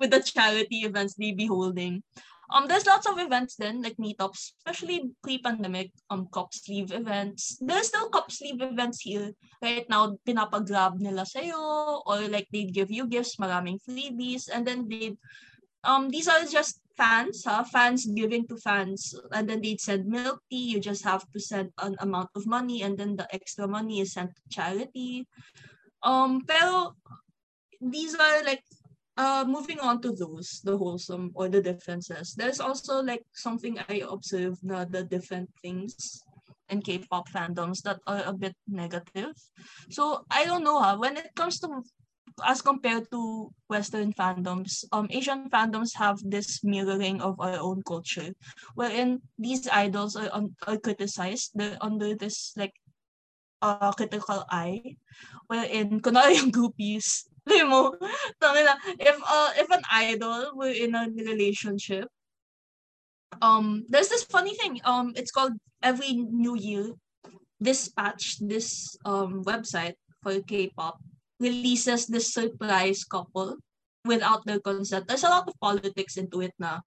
[0.00, 2.02] with the charity events they be holding.
[2.48, 7.60] Um, there's lots of events then, like meetups, especially pre-pandemic, um, cup sleeve events.
[7.60, 9.36] There's still cup sleeve events here.
[9.60, 14.88] Right now, pinapag-grab nila sa'yo, or like they'd give you gifts, maraming freebies, and then
[14.88, 15.12] they
[15.84, 17.62] um, these are just fans, huh?
[17.62, 19.14] fans giving to fans.
[19.32, 20.74] And then they'd send milk tea.
[20.74, 24.12] You just have to send an amount of money and then the extra money is
[24.12, 25.26] sent to charity.
[26.02, 26.94] Um, pero
[27.80, 28.62] these are like
[29.16, 32.34] uh moving on to those, the wholesome or the differences.
[32.34, 36.22] There's also like something I observed the different things
[36.68, 39.32] in K-pop fandoms that are a bit negative.
[39.90, 40.96] So I don't know huh?
[40.98, 41.82] when it comes to
[42.46, 48.32] as compared to Western fandoms, um, Asian fandoms have this mirroring of our own culture,
[48.74, 50.30] wherein these idols are,
[50.66, 51.52] are criticized.
[51.54, 52.74] They're under this like
[53.62, 54.96] uh, critical eye,
[55.46, 57.26] wherein kunwari yung groupies,
[57.70, 57.96] mo,
[59.00, 62.08] if uh, if an idol were in a relationship,
[63.40, 64.80] um, there's this funny thing.
[64.84, 66.92] Um, it's called every New Year.
[67.58, 71.02] Dispatch this um website for K-pop
[71.40, 73.56] releases this surprise couple
[74.04, 75.06] without their consent.
[75.06, 76.80] There's a lot of politics into it na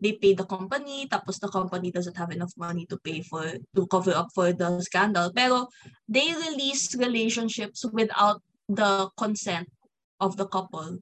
[0.00, 3.44] they pay the company, tapos the company doesn't have enough money to pay for,
[3.76, 5.30] to cover up for the scandal.
[5.32, 5.68] Pero
[6.08, 9.68] they release relationships without the consent
[10.20, 10.98] of the couple.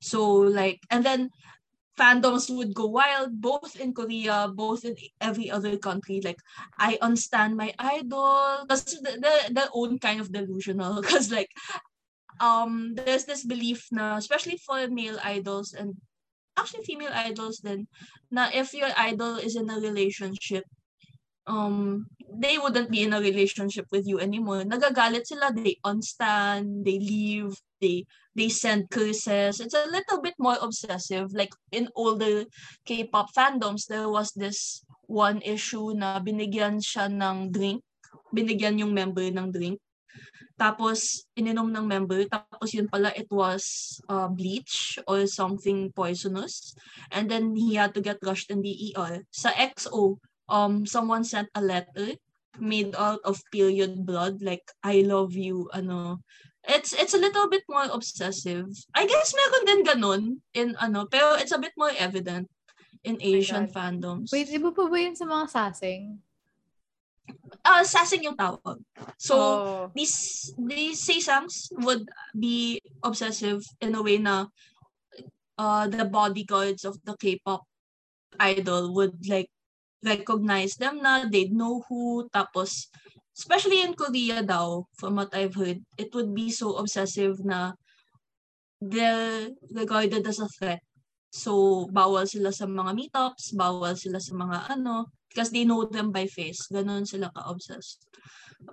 [0.00, 1.30] So like, and then
[1.98, 6.20] fandoms would go wild both in Korea, both in every other country.
[6.24, 6.40] Like,
[6.78, 8.64] I understand my idol.
[8.68, 11.00] That's the, the, their own kind of delusional.
[11.02, 11.50] Because like,
[12.40, 15.94] um there's this belief na especially for male idols and
[16.56, 17.86] actually female idols then
[18.32, 20.64] na if your idol is in a relationship
[21.46, 24.62] um they wouldn't be in a relationship with you anymore.
[24.62, 28.06] Nagagalit sila they unstand they leave they
[28.38, 29.58] they send curses.
[29.58, 31.34] It's a little bit more obsessive.
[31.34, 32.46] Like in older
[32.86, 37.82] K-pop fandoms there was this one issue na binigyan siya ng drink
[38.30, 39.82] binigyan yung member ng drink
[40.60, 42.20] tapos, ininom ng member.
[42.28, 46.76] Tapos, yun pala, it was uh, bleach or something poisonous.
[47.08, 49.24] And then, he had to get rushed in the ER.
[49.32, 50.20] Sa XO,
[50.52, 52.12] um, someone sent a letter
[52.60, 54.44] made out of period blood.
[54.44, 56.20] Like, I love you, ano.
[56.68, 58.68] It's, it's a little bit more obsessive.
[58.92, 62.52] I guess meron din ganun in, ano, pero it's a bit more evident
[63.00, 64.28] in Asian oh fandoms.
[64.28, 66.20] Wait, iba pa ba yun sa mga sasing?
[67.64, 68.80] Uh, sasing yung tawag.
[69.18, 69.90] So, oh.
[69.94, 74.46] these, these sasangs would be obsessive in a way na
[75.58, 77.64] uh, the bodyguards of the K-pop
[78.38, 79.50] idol would like
[80.04, 82.88] recognize them na, they'd know who, tapos,
[83.36, 87.72] especially in Korea daw, from what I've heard, it would be so obsessive na
[88.80, 90.80] they're regarded as a threat.
[91.30, 96.10] So, bawal sila sa mga meetups, bawal sila sa mga ano, because they know them
[96.10, 96.66] by face.
[96.66, 98.06] Ganon sila ka-obsessed.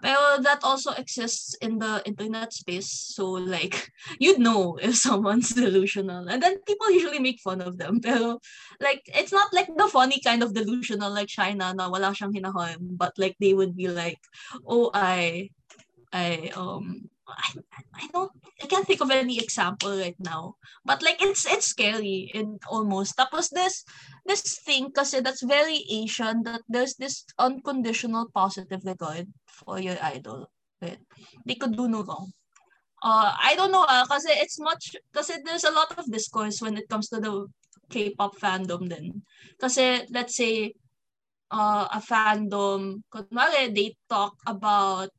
[0.02, 2.92] Pero that also exists in the internet space.
[2.92, 3.90] So like,
[4.20, 6.28] you'd know if someone's delusional.
[6.28, 8.00] And then people usually make fun of them.
[8.04, 8.40] Pero
[8.82, 12.98] like, it's not like the funny kind of delusional like China na wala siyang hinaharm.
[12.98, 14.20] But like, they would be like,
[14.68, 15.50] oh, I,
[16.12, 17.50] I, um, I,
[17.96, 18.32] I don't
[18.64, 20.56] I can't think of any example right now.
[20.86, 23.18] But like it's it's scary in almost.
[23.18, 23.84] Tapos this
[24.26, 30.50] this thing kasi that's very Asian that there's this unconditional positive regard for your idol.
[30.82, 31.00] Right?
[31.46, 32.32] They could do no wrong.
[33.04, 36.78] Uh, I don't know ah, kasi it's much kasi there's a lot of discourse when
[36.78, 37.46] it comes to the
[37.90, 39.22] K-pop fandom then.
[39.62, 40.74] Kasi let's say
[41.52, 45.10] uh, a fandom, kunwari, they talk about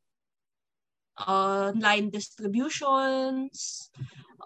[1.27, 3.89] online distributions,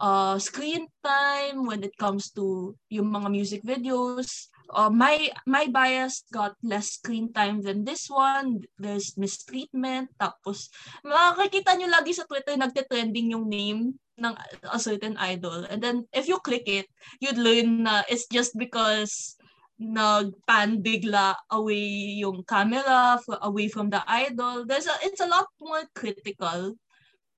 [0.01, 4.49] uh, screen time when it comes to yung mga music videos.
[4.73, 8.65] Uh, my my bias got less screen time than this one.
[8.81, 10.09] There's mistreatment.
[10.17, 10.73] Tapos,
[11.05, 15.69] makikita nyo lagi sa Twitter, nagte-trending yung name ng a certain idol.
[15.69, 16.89] And then, if you click it,
[17.21, 19.37] you'd learn na it's just because
[19.83, 24.65] nag-pan bigla away yung camera for, away from the idol.
[24.65, 26.79] There's a, it's a lot more critical.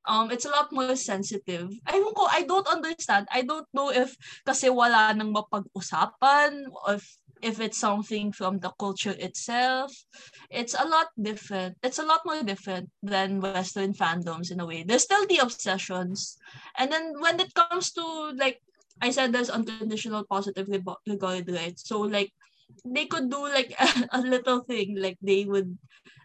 [0.04, 1.72] Um, it's a lot more sensitive.
[1.88, 3.26] Don't ko, I don't understand.
[3.32, 4.12] I don't know if
[4.44, 9.96] kasi wala nang mapag-usapan if, if it's something from the culture itself.
[10.52, 11.80] It's a lot different.
[11.80, 14.84] It's a lot more different than Western fandoms in a way.
[14.84, 16.36] There's still the obsessions.
[16.76, 18.04] And then when it comes to
[18.36, 18.60] like
[19.04, 21.76] I said there's unconditional positive regard, right?
[21.76, 22.32] So like
[22.84, 23.88] they could do like a,
[24.18, 25.76] a little thing, like they would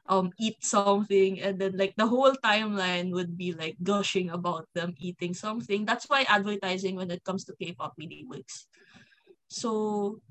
[0.07, 4.95] um eat something and then like the whole timeline would be like gushing about them
[4.97, 5.83] eating something.
[5.83, 8.71] That's why advertising when it comes to K-pop really works.
[9.51, 10.23] So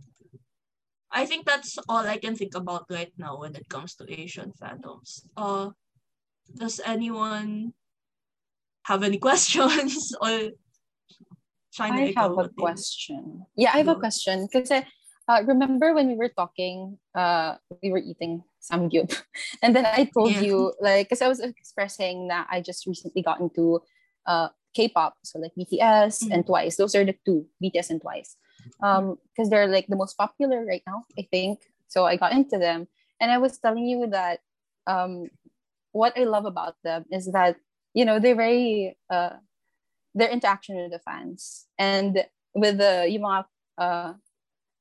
[1.12, 4.56] I think that's all I can think about right now when it comes to Asian
[4.56, 5.28] fandoms.
[5.36, 5.76] Uh
[6.56, 7.76] does anyone
[8.88, 10.56] have any questions or
[11.80, 13.44] I have a question.
[13.56, 14.48] Yeah, I have a question.
[14.50, 19.12] Because uh, remember when we were talking, uh, we were eating samgyup.
[19.62, 20.40] And then I told yeah.
[20.40, 23.82] you, like, because I was expressing that I just recently got into
[24.26, 25.16] uh, K-pop.
[25.24, 26.32] So like BTS mm-hmm.
[26.32, 26.76] and Twice.
[26.76, 28.36] Those are the two, BTS and Twice.
[28.82, 31.60] Um, Because they're like the most popular right now, I think.
[31.88, 32.88] So I got into them.
[33.20, 34.40] And I was telling you that
[34.86, 35.28] um,
[35.92, 37.56] what I love about them is that,
[37.94, 39.36] you know, they're very uh,
[40.14, 43.44] their interaction with the fans and with the yung mga
[43.78, 44.12] uh,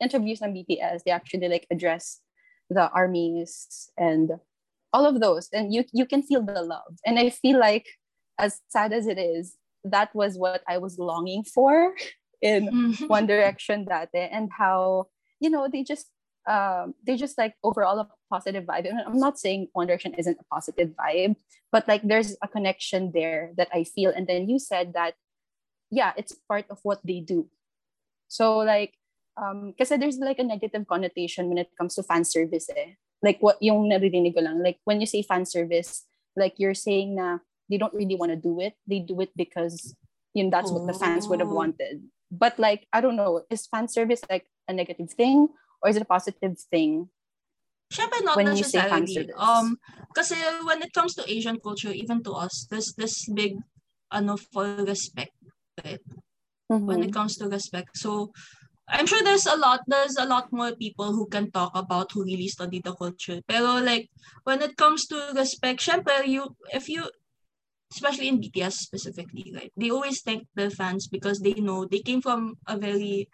[0.01, 2.21] interviews on BTS they actually like address
[2.69, 4.31] the armies and
[4.93, 5.49] all of those.
[5.53, 6.97] And you you can feel the love.
[7.05, 7.85] And I feel like
[8.39, 11.93] as sad as it is that was what I was longing for
[12.41, 13.07] in mm-hmm.
[13.07, 15.07] One Direction that day and how
[15.39, 16.07] you know they just
[16.47, 18.89] um, they just like overall positive vibe.
[18.89, 21.35] And I'm not saying One Direction isn't a positive vibe,
[21.71, 24.11] but like there's a connection there that I feel.
[24.11, 25.15] And then you said that,
[25.89, 27.47] yeah, it's part of what they do.
[28.27, 28.93] So like,
[29.37, 32.69] um, kasi there's like a negative connotation when it comes to fan service.
[32.75, 32.97] Eh.
[33.21, 34.61] Like what yung naririnig ko lang.
[34.61, 36.05] Like when you say fan service,
[36.35, 38.73] like you're saying na they don't really want to do it.
[38.87, 39.95] They do it because
[40.33, 40.77] you know that's oh.
[40.77, 41.55] what the fans would have oh.
[41.55, 42.03] wanted.
[42.31, 45.49] But like I don't know, is fan service like a negative thing
[45.81, 47.09] or is it a positive thing?
[47.87, 49.31] Siyempre not when necessarily.
[49.39, 49.79] Um,
[50.11, 50.35] kasi
[50.67, 53.55] when it comes to Asian culture, even to us, there's this big
[54.11, 55.31] ano for respect,
[55.83, 56.03] right?
[56.71, 56.85] Mm-hmm.
[56.85, 57.95] When it comes to respect.
[57.95, 58.31] So,
[58.87, 62.23] I'm sure there's a lot, there's a lot more people who can talk about who
[62.23, 63.39] really study the culture.
[63.47, 64.09] Pero like,
[64.43, 67.07] when it comes to respect, syempre, you, if you,
[67.91, 69.71] especially in BTS specifically, right?
[69.75, 73.27] They always thank their fans because they know they came from a very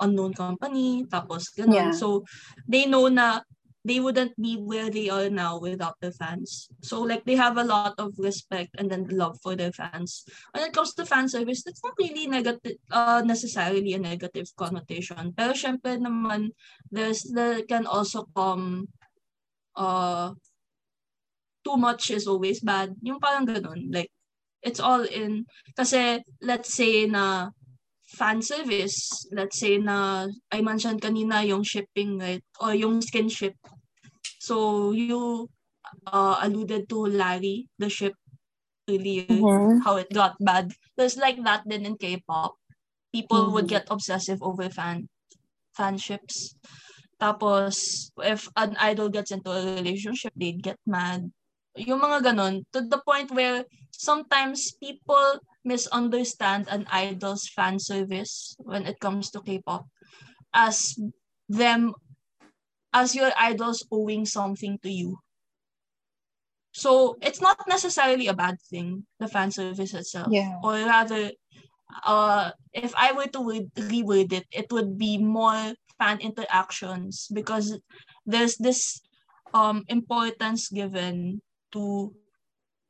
[0.00, 1.74] unknown company, tapos ganun.
[1.74, 1.90] Yeah.
[1.92, 2.24] So,
[2.68, 3.40] they know na
[3.84, 6.68] they wouldn't be where they are now without their fans.
[6.82, 10.24] So, like, they have a lot of respect and then love for their fans.
[10.52, 15.36] When it comes to fan service, that's not really negative, uh, necessarily a negative connotation.
[15.36, 16.56] Pero, syempre naman,
[16.90, 18.88] there's, there can also come,
[19.76, 20.32] uh,
[21.64, 22.96] too much is always bad.
[23.04, 23.92] Yung parang ganun.
[23.92, 24.08] Like,
[24.64, 25.44] it's all in,
[25.76, 27.52] kasi, let's say na,
[28.14, 32.42] fan service, let's say na I mentioned kanina yung shipping, right?
[32.62, 33.58] Or yung skinship.
[34.38, 35.50] So you
[36.06, 38.14] uh, alluded to Larry, the ship
[38.88, 39.82] earlier, mm-hmm.
[39.82, 40.72] how it got bad.
[40.96, 42.54] There's like that then in K-pop.
[43.12, 43.54] People mm-hmm.
[43.54, 45.08] would get obsessive over fan
[45.74, 46.54] fanships.
[47.18, 51.30] Tapos, if an idol gets into a relationship, they'd get mad.
[51.74, 58.86] Yung mga ganon, to the point where sometimes people misunderstand an idol's fan service when
[58.86, 59.86] it comes to K-pop
[60.54, 60.96] as
[61.48, 61.94] them
[62.92, 65.18] as your idols owing something to you.
[66.72, 70.28] So it's not necessarily a bad thing, the fan service itself.
[70.30, 70.58] Yeah.
[70.62, 71.30] Or rather,
[72.04, 77.78] uh, if I were to reword it, it would be more fan interactions because
[78.26, 79.00] there's this
[79.54, 81.40] um importance given
[81.70, 82.12] to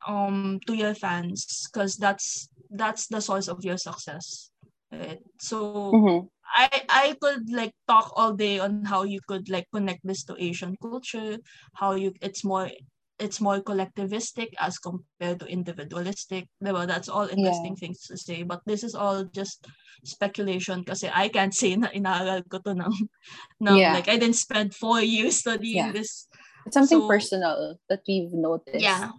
[0.07, 4.51] um to your fans because that's that's the source of your success.
[4.91, 5.19] Right?
[5.41, 6.29] So Mhm.
[6.55, 10.37] I I could like talk all day on how you could like connect this to
[10.37, 11.37] Asian culture,
[11.75, 12.69] how you it's more
[13.17, 16.51] it's more collectivistic as compared to individualistic.
[16.59, 16.83] Diba?
[16.85, 18.43] That's all interesting things to say.
[18.43, 19.63] But this is all just
[20.03, 22.91] speculation kasi I can't say na inaaral ko to ng,
[23.65, 23.95] ng Yeah.
[23.95, 25.95] like I didn't spend four years studying Yeah.
[25.95, 26.27] this.
[26.67, 28.83] It's something So- personal that we've noticed.
[28.83, 29.15] Yeah.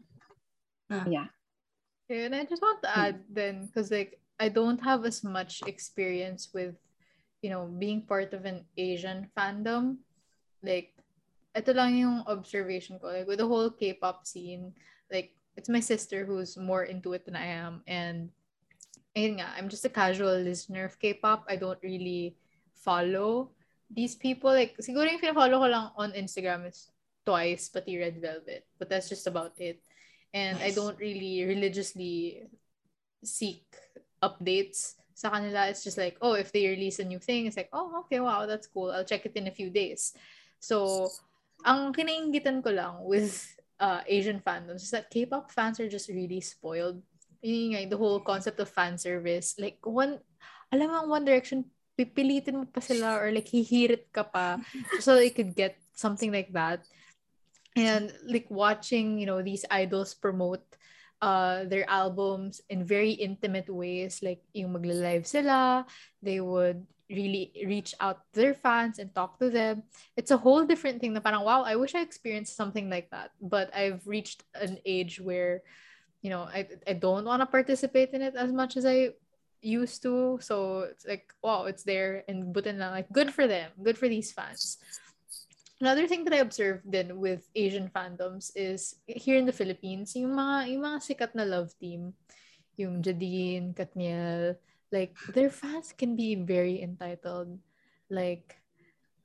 [0.91, 1.29] Yeah.
[2.09, 3.01] Yeah, and I just want to Hmm.
[3.01, 6.77] add then, because like I don't have as much experience with,
[7.43, 10.05] you know, being part of an Asian fandom.
[10.61, 10.93] Like,
[11.57, 13.09] ito lang yung observation ko.
[13.17, 14.77] Like, with the whole K-pop scene,
[15.09, 17.81] like, it's my sister who's more into it than I am.
[17.89, 18.29] And,
[19.17, 21.49] ayun nga, I'm just a casual listener of K-pop.
[21.49, 22.37] I don't really
[22.77, 23.57] follow
[23.89, 24.53] these people.
[24.53, 26.93] Like, siguro yung follow ko lang on Instagram is
[27.25, 28.69] Twice, pati Red Velvet.
[28.77, 29.81] But that's just about it.
[30.37, 32.45] And I don't really religiously
[33.25, 33.65] seek
[34.21, 35.73] updates sa kanila.
[35.73, 38.45] It's just like, oh, if they release a new thing, it's like, oh, okay, wow,
[38.45, 38.93] that's cool.
[38.93, 40.13] I'll check it in a few days.
[40.61, 41.09] So,
[41.65, 43.33] ang kinaingitan ko lang with
[43.81, 47.01] uh, Asian fandoms is that K-pop fans are just really spoiled.
[47.41, 49.57] Yun nga, the whole concept of fan service.
[49.57, 50.21] Like, one,
[50.69, 51.65] alam mo, One Direction,
[51.97, 54.61] pipilitin mo pa sila or like hihirit ka pa
[55.01, 56.85] so they could get something like that.
[57.77, 60.65] And like watching, you know, these idols promote
[61.23, 65.81] uh their albums in very intimate ways like yung magla-live sila
[66.21, 69.83] they would really reach out to their fans and talk to them.
[70.17, 73.31] It's a whole different thing na parang wow I wish I experienced something like that.
[73.41, 75.63] But I've reached an age where
[76.23, 79.15] you know I I don't want to participate in it as much as I
[79.63, 80.39] used to.
[80.43, 84.11] So it's like wow it's there and butin lang like good for them good for
[84.11, 84.79] these fans
[85.81, 90.33] Another thing that I observed then with Asian fandoms is here in the Philippines, yung
[90.33, 92.17] mga, yung mga sikat na love team,
[92.77, 94.57] yung Jadine, KathNiel,
[94.93, 97.59] like their fans can be very entitled.
[98.09, 98.57] Like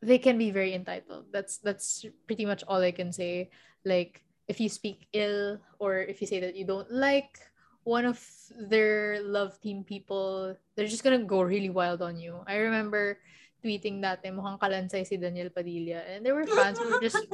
[0.02, 1.32] they can be very entitled.
[1.32, 3.52] That's that's pretty much all I can say.
[3.86, 7.40] Like if you speak ill or if you say that you don't like
[7.84, 8.20] one of
[8.58, 12.42] their love team people, they're just gonna go really wild on you.
[12.48, 13.20] I remember
[13.62, 17.30] tweeting dati mukhang kalansay si Daniel Padilla and there were fans who were just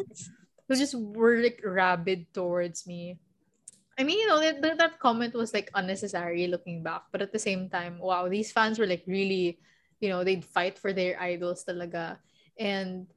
[0.67, 3.17] who just were like rabid towards me.
[3.97, 7.41] I mean, you know, that, that, comment was like unnecessary looking back, but at the
[7.41, 9.57] same time, wow, these fans were like really,
[9.99, 12.19] you know, they'd fight for their idols talaga.
[12.59, 13.07] And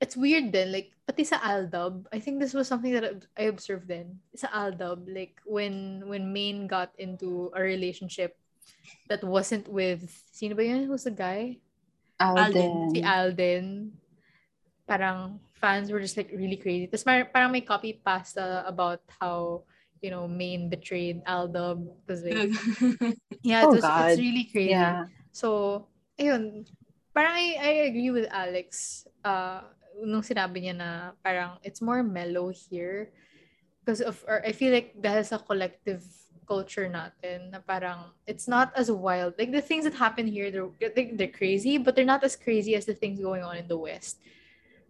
[0.00, 3.88] it's weird then, like, pati sa Aldub, I think this was something that I observed
[3.88, 4.20] then.
[4.34, 8.36] Sa Aldub, like, when when Maine got into a relationship
[9.08, 10.84] that wasn't with, sino ba yun?
[10.84, 11.60] Who's the guy?
[12.20, 12.90] Alden.
[12.90, 13.92] si Alden,
[14.86, 16.86] parang fans were just like really crazy.
[16.86, 19.64] Tapos mar- parang may copy pasta about how,
[20.00, 21.84] you know, Maine betrayed Aldub.
[22.06, 22.52] Tapos like,
[23.42, 24.10] yeah, it Oh, was, God.
[24.14, 24.72] it's really crazy.
[24.72, 25.06] Yeah.
[25.32, 25.84] So,
[26.16, 26.64] ayun,
[27.12, 29.64] parang I, I agree with Alex uh,
[30.04, 30.90] nung sinabi niya na
[31.24, 33.12] parang it's more mellow here
[33.80, 36.04] because of, or I feel like dahil sa collective
[36.46, 39.34] culture natin na parang it's not as wild.
[39.38, 42.74] Like the things that happen here, they're, they- they're crazy, but they're not as crazy
[42.74, 44.22] as the things going on in the West.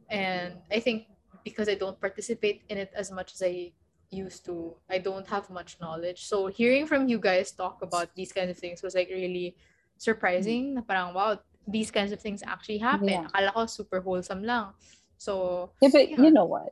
[0.09, 1.07] And I think
[1.45, 3.73] because I don't participate in it as much as I
[4.11, 6.27] used to, I don't have much knowledge.
[6.27, 9.57] So hearing from you guys talk about these kinds of things was like really
[9.99, 10.75] surprising.
[10.75, 13.09] Na parang, wow, these kinds of things actually happen.
[13.09, 13.27] Yeah.
[13.35, 14.73] Akala ko super wholesome lang.
[15.19, 16.23] So, Yeah, but Yeah.
[16.23, 16.71] you know what?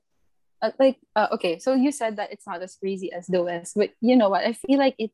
[0.64, 3.76] Uh, like, uh, okay, so you said that it's not as crazy as the West,
[3.76, 4.48] but you know what?
[4.48, 5.12] I feel like it,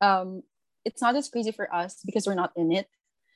[0.00, 0.40] um,
[0.88, 2.88] it's not as crazy for us because we're not in it.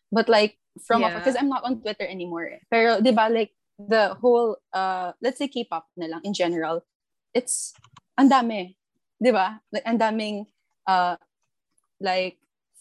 [0.08, 1.18] But like from Yeah.
[1.18, 2.64] because I'm not on Twitter anymore.
[2.72, 6.80] Pero, di ba, like the whole, uh, let's say K-pop na lang in general,
[7.36, 7.76] it's
[8.16, 8.80] ang dami,
[9.20, 9.60] di ba?
[9.68, 10.46] Like ang daming,
[10.86, 11.20] uh,
[12.00, 12.38] like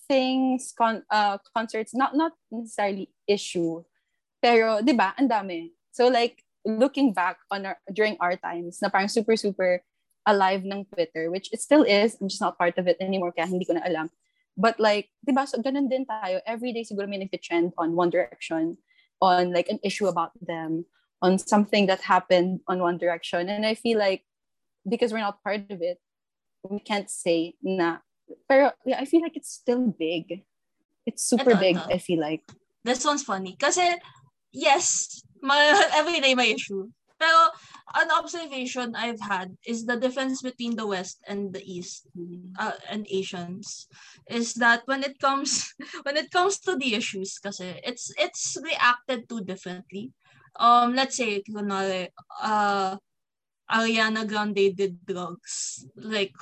[0.07, 3.83] things, con, uh, concerts, not not necessarily issue,
[4.39, 5.11] pero di ba?
[5.19, 5.75] Ang dami.
[5.91, 9.83] So like looking back on our during our times na parang super super
[10.23, 13.47] alive ng Twitter which it still is I'm just not part of it anymore kaya
[13.47, 14.09] hindi ko na alam.
[14.55, 16.39] But like di ba so ganun din tayo.
[16.47, 18.77] Every day siguro may nagte-trend on One Direction
[19.19, 20.85] on like an issue about them
[21.23, 23.49] on something that happened on One Direction.
[23.49, 24.23] And I feel like
[24.87, 25.99] because we're not part of it
[26.63, 27.99] we can't say na
[28.47, 30.43] pero yeah, I feel like it's still big.
[31.05, 31.89] It's super Ito, big ito.
[31.91, 32.43] I feel like.
[32.83, 33.55] This one's funny.
[33.59, 33.99] Kasi,
[34.51, 35.59] yes, my,
[35.95, 36.89] everyday may issue.
[37.19, 37.51] Pero,
[37.95, 42.07] an observation I've had is the difference between the West and the East
[42.57, 43.87] uh, and Asians
[44.27, 45.71] is that when it comes
[46.03, 50.11] when it comes to the issues kasi it's it's reacted to differently.
[50.59, 52.09] Um let's say kunwari
[52.41, 52.97] uh
[53.71, 56.35] Ariana Grande did drugs like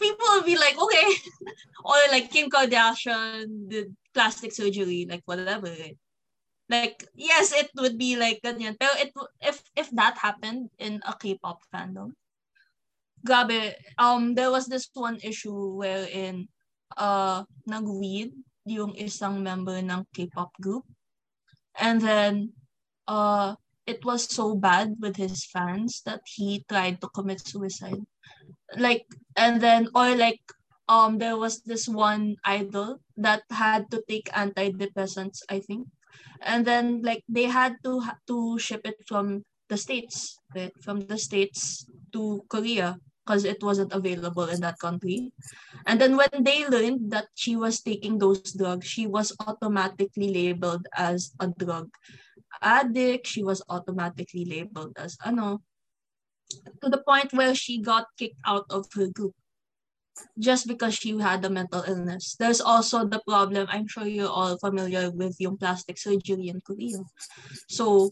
[0.00, 1.08] people will be like, okay.
[1.84, 5.68] or like Kim Kardashian did plastic surgery, like whatever.
[5.68, 5.98] Right?
[6.70, 8.78] Like, yes, it would be like ganyan.
[8.78, 9.10] Pero it,
[9.42, 12.14] if, if that happened in a K-pop fandom,
[13.26, 16.46] grabe, um, there was this one issue wherein
[16.94, 18.30] uh, nag-weed
[18.70, 20.86] yung isang member ng K-pop group.
[21.74, 22.54] And then,
[23.10, 28.06] uh, it was so bad with his fans that he tried to commit suicide.
[28.78, 30.38] Like, and then, or like,
[30.86, 35.90] um, there was this one idol that had to take antidepressants, I think.
[36.42, 40.72] And then, like, they had to to ship it from the states, right?
[40.82, 45.30] From the states to Korea because it wasn't available in that country.
[45.86, 50.88] And then when they learned that she was taking those drugs, she was automatically labeled
[50.96, 51.90] as a drug
[52.60, 53.26] addict.
[53.26, 55.62] She was automatically labeled as ano,
[56.82, 59.34] to the point where she got kicked out of her group
[60.38, 62.36] just because she had a mental illness.
[62.38, 67.00] There's also the problem, I'm sure you're all familiar with yung plastic surgery in Korea.
[67.68, 68.10] So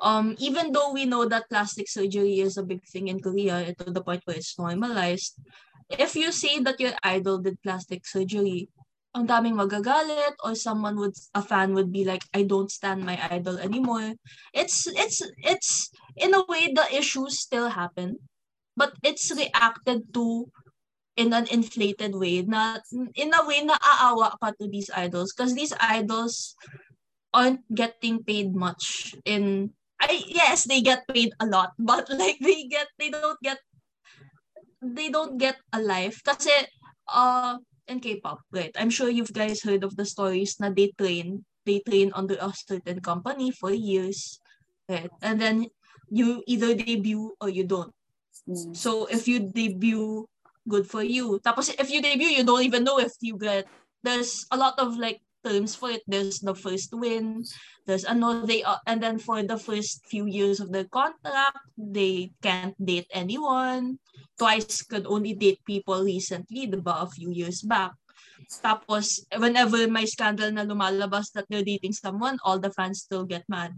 [0.00, 3.90] um, even though we know that plastic surgery is a big thing in Korea to
[3.90, 5.38] the point where it's normalized,
[5.90, 8.68] if you say that your idol did plastic surgery,
[9.14, 13.14] ang daming magagalit or someone would a fan would be like I don't stan my
[13.30, 14.18] idol anymore.
[14.50, 18.18] It's it's it's in a way the issues still happen,
[18.74, 20.50] but it's reacted to
[21.16, 22.82] in an inflated way na
[23.14, 26.58] in a way na aawa ka to these idols because these idols
[27.30, 32.66] aren't getting paid much in I yes, they get paid a lot, but like they
[32.68, 33.58] get they don't get
[34.82, 36.52] they don't get a life kasi
[37.08, 37.56] uh
[37.88, 38.72] in K-pop, right?
[38.80, 42.52] I'm sure you've guys heard of the stories na they train they train under a
[42.52, 44.40] certain company for years,
[44.88, 45.12] right?
[45.24, 45.68] And then
[46.12, 47.92] you either debut or you don't.
[48.44, 48.76] Mm.
[48.76, 50.28] So if you debut,
[50.68, 51.40] good for you.
[51.44, 53.66] Tapos if you debut, you don't even know if you get.
[54.02, 56.02] There's a lot of like terms for it.
[56.08, 57.44] There's the first win.
[57.84, 62.32] There's ano they uh, and then for the first few years of the contract, they
[62.40, 64.00] can't date anyone.
[64.40, 67.92] Twice could only date people recently, diba, a few years back.
[68.64, 73.44] Tapos, whenever may scandal na lumalabas that they're dating someone, all the fans still get
[73.48, 73.72] mad.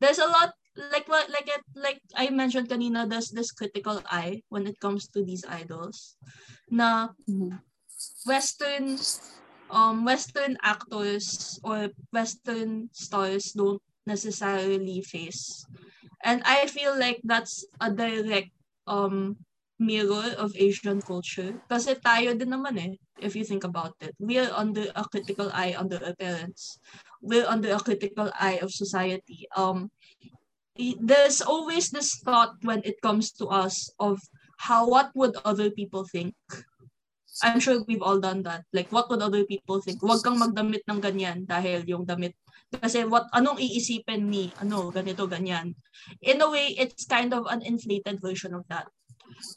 [0.00, 0.52] There's a lot,
[0.92, 5.08] like what, like it, like I mentioned kanina, there's this critical eye when it comes
[5.08, 6.16] to these idols.
[6.70, 7.56] Na mm-hmm.
[8.26, 8.98] Western
[9.70, 15.66] um, Western actors or Western stars don't necessarily face.
[16.24, 18.50] And I feel like that's a direct
[18.86, 19.36] um,
[19.78, 21.54] mirror of Asian culture.
[21.68, 24.14] Kasi tayo din naman eh, if you think about it.
[24.18, 26.78] We are under a critical eye under our parents.
[27.20, 29.46] We're under a critical eye of society.
[29.56, 29.90] Um,
[31.00, 34.20] there's always this thought when it comes to us of
[34.58, 36.34] how what would other people think
[37.42, 38.64] I'm sure we've all done that.
[38.72, 40.00] Like, what would other people think?
[40.00, 42.32] Huwag kang magdamit ng ganyan dahil yung damit.
[42.72, 45.76] Kasi what, anong iisipin ni, ano, ganito, ganyan.
[46.24, 48.88] In a way, it's kind of an inflated version of that.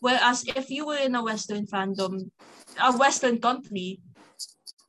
[0.03, 2.28] Whereas if you were in a Western fandom,
[2.84, 4.03] a Western country,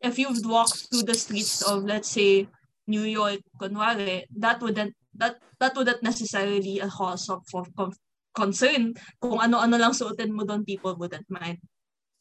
[0.02, 2.48] if you've walked through the streets of, let's say,
[2.90, 7.42] New York, kunwari, that wouldn't, that, that wouldn't necessarily a cause of,
[7.78, 7.96] of
[8.34, 8.94] concern.
[9.20, 11.58] Kung ano-ano lang suotin mo doon, people wouldn't mind.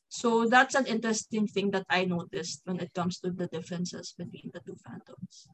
[0.09, 4.49] So that's an interesting thing that I noticed when it comes to the differences between
[4.53, 5.45] the two fandoms.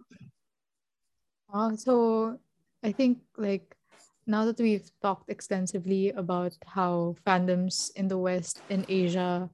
[1.54, 2.40] Uh, so
[2.82, 3.76] I think like
[4.26, 9.50] now that we've talked extensively about how fandoms in the West and Asia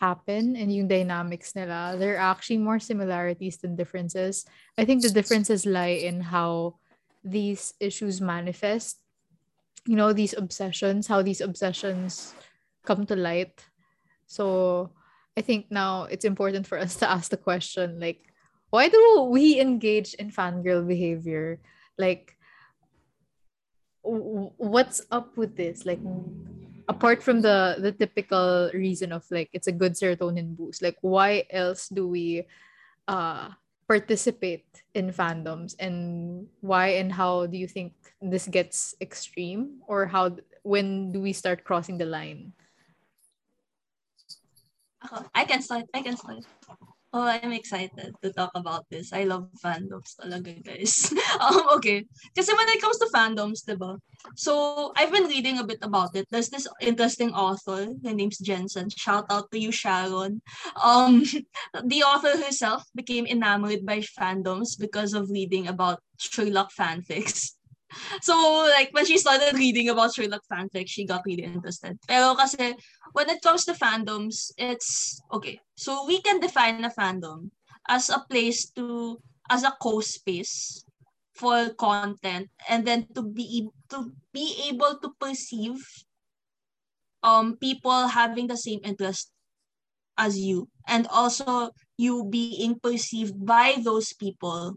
[0.00, 4.44] happen and yung dynamics nila, there are actually more similarities than differences.
[4.76, 6.76] I think the differences lie in how
[7.26, 9.02] these issues manifest.
[9.86, 12.34] You know, these obsessions, how these obsessions
[12.86, 13.66] come to light
[14.26, 14.90] so
[15.38, 18.20] I think now it's important for us to ask the question like,
[18.70, 21.60] why do we engage in fangirl behavior?
[21.96, 22.36] Like,
[24.02, 25.86] what's up with this?
[25.86, 26.02] Like,
[26.88, 31.46] apart from the the typical reason of like it's a good serotonin boost, like why
[31.50, 32.46] else do we
[33.08, 33.50] uh
[33.88, 40.36] participate in fandoms and why and how do you think this gets extreme or how
[40.62, 42.52] when do we start crossing the line?
[45.00, 45.84] Uh, I can start.
[45.94, 46.42] I can start.
[47.16, 49.08] Oh, I'm excited to talk about this.
[49.08, 51.08] I love fandoms talaga, guys.
[51.40, 52.04] um, okay.
[52.36, 53.96] Kasi when it comes to fandoms, diba?
[54.36, 56.28] So, I've been reading a bit about it.
[56.28, 57.88] There's this interesting author.
[58.04, 58.92] Her name's Jensen.
[58.92, 60.44] Shout out to you, Sharon.
[60.76, 61.24] Um,
[61.88, 67.55] the author herself became enamored by fandoms because of reading about Sherlock fanfics.
[68.20, 68.34] So
[68.70, 71.98] like when she started reading about Sherlock fanfic, she got really interested.
[72.06, 72.74] Pero kasi
[73.12, 75.60] when it comes to fandoms, it's okay.
[75.76, 77.50] So we can define a fandom
[77.88, 79.18] as a place to
[79.50, 80.84] as a co-space
[81.34, 85.78] for content and then to be to be able to perceive
[87.22, 89.30] um people having the same interest
[90.16, 94.74] as you and also you being perceived by those people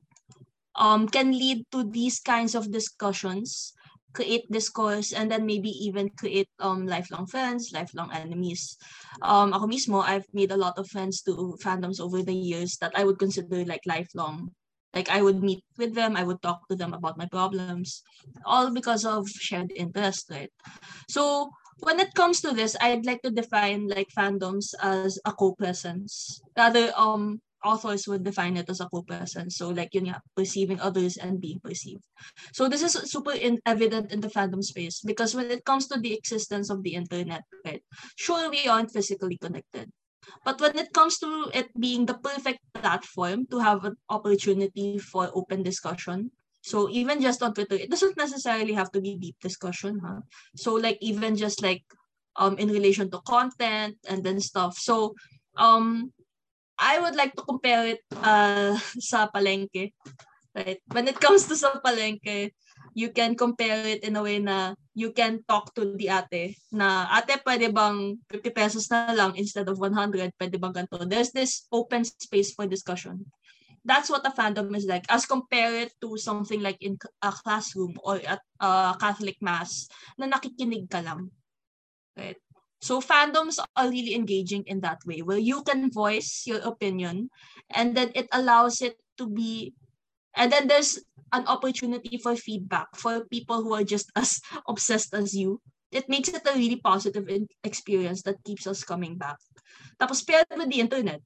[0.80, 3.74] um, can lead to these kinds of discussions,
[4.14, 8.78] create discourse, and then maybe even create um, lifelong friends, lifelong enemies.
[9.22, 12.96] Um, ako mismo, I've made a lot of friends to fandoms over the years that
[12.96, 14.56] I would consider like lifelong.
[14.96, 18.02] Like I would meet with them, I would talk to them about my problems,
[18.44, 20.50] all because of shared interest, right?
[21.08, 21.52] So
[21.86, 26.42] when it comes to this, I'd like to define like fandoms as a co-presence.
[26.58, 29.50] Rather, um, authors would define it as a co-person.
[29.50, 32.04] So like yun nga, perceiving others and being perceived.
[32.54, 36.00] So this is super in, evident in the fandom space because when it comes to
[36.00, 37.84] the existence of the internet, right,
[38.16, 39.92] sure we aren't physically connected.
[40.46, 45.32] But when it comes to it being the perfect platform to have an opportunity for
[45.34, 46.32] open discussion,
[46.62, 50.22] so even just on Twitter, it doesn't necessarily have to be deep discussion, huh?
[50.56, 51.84] So like even just like
[52.36, 54.78] um in relation to content and then stuff.
[54.78, 55.16] So
[55.58, 56.12] um
[56.80, 59.92] I would like to compare it uh, sa palengke.
[60.56, 60.80] Right?
[60.90, 62.56] When it comes to sa palengke,
[62.96, 67.06] you can compare it in a way na you can talk to the ate na
[67.14, 71.06] ate pwede bang 50 pesos na lang instead of 100 pwede bang ganito?
[71.06, 73.30] There's this open space for discussion.
[73.86, 78.20] That's what a fandom is like as compared to something like in a classroom or
[78.26, 79.88] at a Catholic mass
[80.20, 81.32] na nakikinig ka lang.
[82.18, 82.40] Right
[82.82, 87.30] so fandoms are really engaging in that way where you can voice your opinion
[87.76, 89.74] and then it allows it to be
[90.36, 91.00] and then there's
[91.32, 95.62] an opportunity for feedback for people who are just as obsessed as you.
[95.92, 97.28] It makes it a really positive
[97.64, 99.38] experience that keeps us coming back.
[100.00, 101.22] Tapos paired with the internet,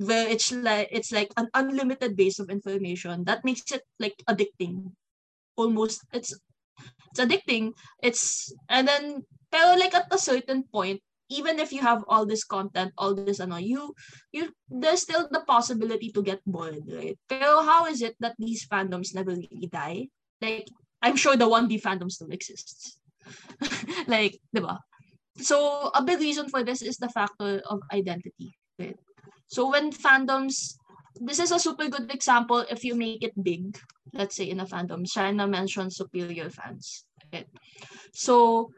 [0.00, 4.96] where it's like it's like an unlimited base of information that makes it like addicting.
[5.60, 6.32] Almost it's
[7.12, 7.76] it's addicting.
[8.02, 12.44] It's and then Pero like at a certain point, even if you have all this
[12.44, 13.92] content, all this ano, you
[14.32, 17.16] you there's still the possibility to get bored, right?
[17.28, 20.08] Pero how is it that these fandoms never really die?
[20.40, 20.68] Like
[21.00, 22.98] I'm sure the 1D fandom still exists.
[24.06, 24.78] like, diba?
[25.38, 28.54] So a big reason for this is the factor of identity.
[28.78, 28.96] Right?
[29.48, 30.76] So when fandoms
[31.20, 33.76] this is a super good example if you make it big,
[34.12, 35.04] let's say in a fandom.
[35.04, 37.04] Shaina mentioned superior fans.
[37.32, 37.48] Right?
[38.12, 38.72] So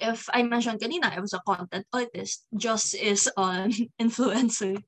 [0.00, 4.82] if I mentioned kanina, I was a content artist, Jus is an influencer.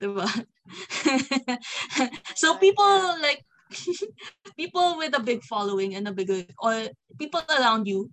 [0.00, 0.28] Diba?
[2.40, 3.44] so people like
[4.56, 6.88] people with a big following and a bigger or
[7.18, 8.10] people around you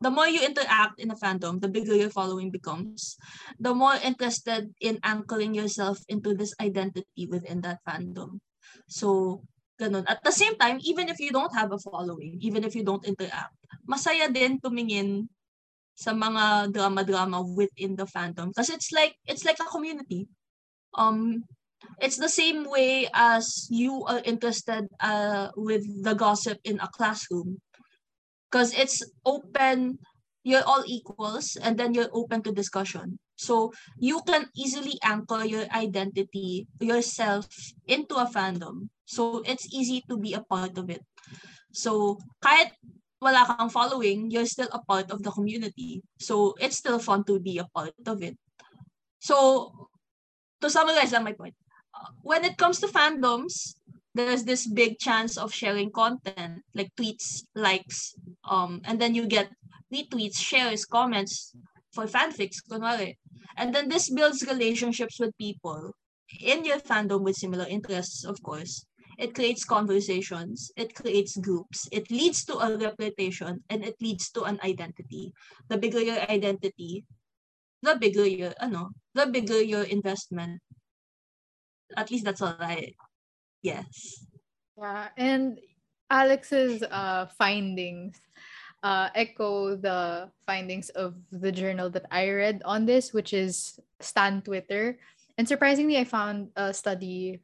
[0.00, 3.16] the more you interact in a fandom the bigger your following becomes
[3.58, 8.40] the more interested in anchoring yourself into this identity within that fandom
[8.88, 9.40] so
[9.80, 12.84] ganun at the same time even if you don't have a following even if you
[12.84, 13.54] don't interact
[13.88, 15.26] masaya din tumingin
[15.94, 18.50] sa mga drama-drama within the fandom.
[18.54, 20.26] Kasi it's like it's like a community.
[20.94, 21.46] Um
[22.00, 27.60] it's the same way as you are interested uh, with the gossip in a classroom.
[28.48, 29.98] Because it's open
[30.44, 33.18] you're all equals and then you're open to discussion.
[33.34, 37.48] So you can easily anchor your identity yourself
[37.88, 38.92] into a fandom.
[39.06, 41.02] So it's easy to be a part of it.
[41.72, 42.76] So kahit
[43.24, 46.04] wala kang following, you're still a part of the community.
[46.20, 48.36] So it's still fun to be a part of it.
[49.18, 49.88] So
[50.60, 51.56] to summarize on my point,
[52.20, 53.80] when it comes to fandoms,
[54.14, 58.14] there's this big chance of sharing content like tweets, likes,
[58.44, 59.48] um, and then you get
[59.92, 61.56] retweets, shares, comments
[61.92, 63.16] for fanfics, kunwari.
[63.56, 65.94] And then this builds relationships with people
[66.40, 68.84] in your fandom with similar interests, of course.
[69.18, 74.44] It creates conversations, it creates groups, it leads to a reputation, and it leads to
[74.44, 75.32] an identity.
[75.68, 77.04] The bigger your identity,
[77.82, 80.60] the bigger your, ano, the bigger your investment.
[81.96, 82.94] At least that's all I,
[83.62, 84.26] yes.
[84.76, 85.58] Yeah, and
[86.10, 88.18] Alex's uh, findings
[88.84, 94.42] uh, echo the findings of the journal that I read on this, which is Stan
[94.42, 95.00] Twitter.
[95.38, 97.40] And surprisingly, I found a study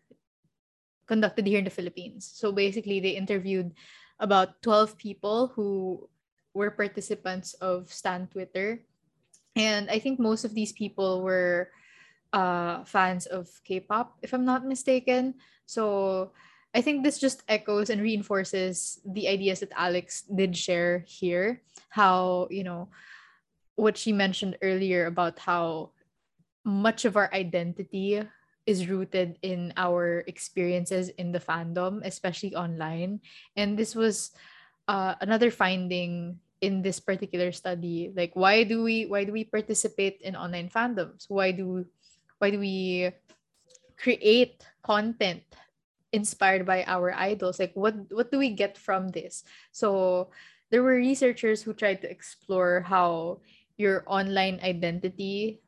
[1.10, 2.30] conducted here in the Philippines.
[2.30, 3.74] So basically, they interviewed
[4.22, 6.06] about 12 people who
[6.54, 8.86] were participants of Stan Twitter.
[9.58, 11.74] And I think most of these people were
[12.32, 15.42] uh, fans of K pop, if I'm not mistaken.
[15.66, 16.30] So
[16.70, 21.62] I think this just echoes and reinforces the ideas that Alex did share here.
[21.90, 22.94] How, you know,
[23.74, 25.90] what she mentioned earlier about how
[26.62, 28.22] much of our identity
[28.70, 33.18] is rooted in our experiences in the fandom, especially online.
[33.59, 34.30] And this was
[34.86, 38.14] uh, another finding in this particular study.
[38.14, 41.26] Like, why do we why do we participate in online fandoms?
[41.26, 41.82] Why do
[42.38, 43.10] why do we
[43.98, 45.42] create content
[46.14, 47.59] inspired by our idols?
[47.59, 49.42] Like, what what do we get from this?
[49.74, 50.30] So
[50.70, 53.42] there were researchers who tried to explore how
[53.74, 55.59] your online identity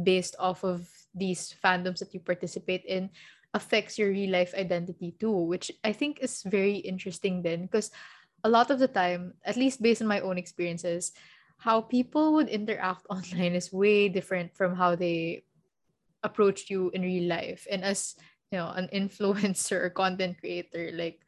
[0.00, 3.10] based off of these fandoms that you participate in
[3.54, 7.90] affects your real life identity too, which I think is very interesting then because
[8.44, 11.12] a lot of the time, at least based on my own experiences,
[11.58, 15.44] how people would interact online is way different from how they
[16.22, 17.66] approached you in real life.
[17.70, 18.14] And as
[18.52, 21.24] you know, an influencer or content creator, like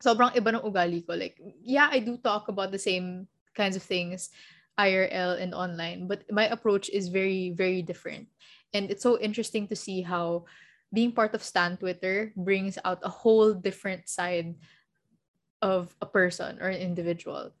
[0.00, 1.14] sobrang iba ng ugali ko.
[1.14, 4.30] Like, yeah, I do talk about the same kinds of things
[4.78, 8.28] IRL and online, but my approach is very, very different.
[8.72, 10.44] And it's so interesting to see how
[10.92, 14.54] being part of Stan Twitter brings out a whole different side
[15.62, 17.52] of a person or an individual.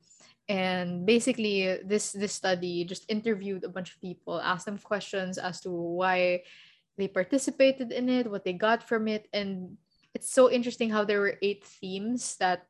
[0.48, 5.60] And basically, this this study just interviewed a bunch of people, asked them questions as
[5.62, 6.42] to why
[6.98, 9.78] they participated in it, what they got from it, and
[10.14, 12.66] it's so interesting how there were eight themes that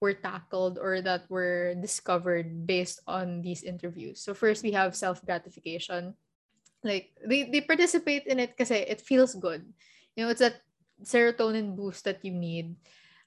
[0.00, 4.20] were tackled or that were discovered based on these interviews.
[4.20, 6.14] So first we have self-gratification.
[6.84, 9.66] Like they, they participate in it because it feels good.
[10.16, 10.62] You know, it's that
[11.02, 12.76] serotonin boost that you need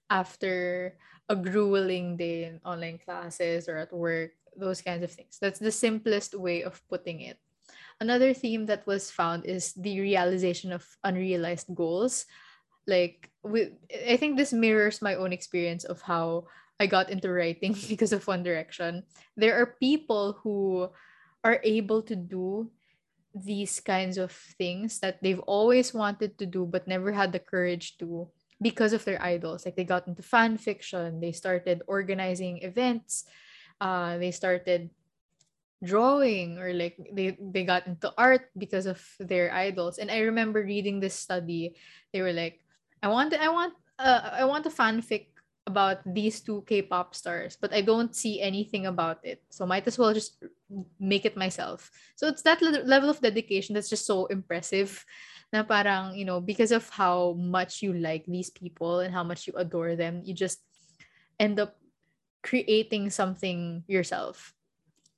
[0.10, 0.96] after
[1.30, 5.40] a grueling day in online classes or at work, those kinds of things.
[5.40, 7.40] That's the simplest way of putting it.
[8.00, 12.26] Another theme that was found is the realization of unrealized goals.
[12.88, 16.48] Like with I think this mirrors my own experience of how
[16.80, 19.04] I got into writing because of One Direction.
[19.38, 20.90] There are people who
[21.44, 22.70] are able to do
[23.34, 27.98] these kinds of things that they've always wanted to do but never had the courage
[27.98, 28.28] to
[28.62, 29.66] because of their idols.
[29.66, 33.26] Like they got into fan fiction, they started organizing events,
[33.80, 34.92] uh, they started
[35.84, 40.62] drawing or like they they got into art because of their idols and i remember
[40.62, 41.74] reading this study
[42.14, 42.62] they were like
[43.02, 45.31] i want i want uh, i want a fanfic
[45.68, 49.44] about these two K-pop stars, but I don't see anything about it.
[49.50, 50.42] So might as well just
[51.00, 51.92] make it myself.
[52.16, 55.06] So it's that le- level of dedication that's just so impressive.
[55.54, 59.48] Na parang, you know, because of how much you like these people and how much
[59.48, 60.64] you adore them, you just
[61.40, 61.78] end up
[62.42, 64.54] creating something yourself.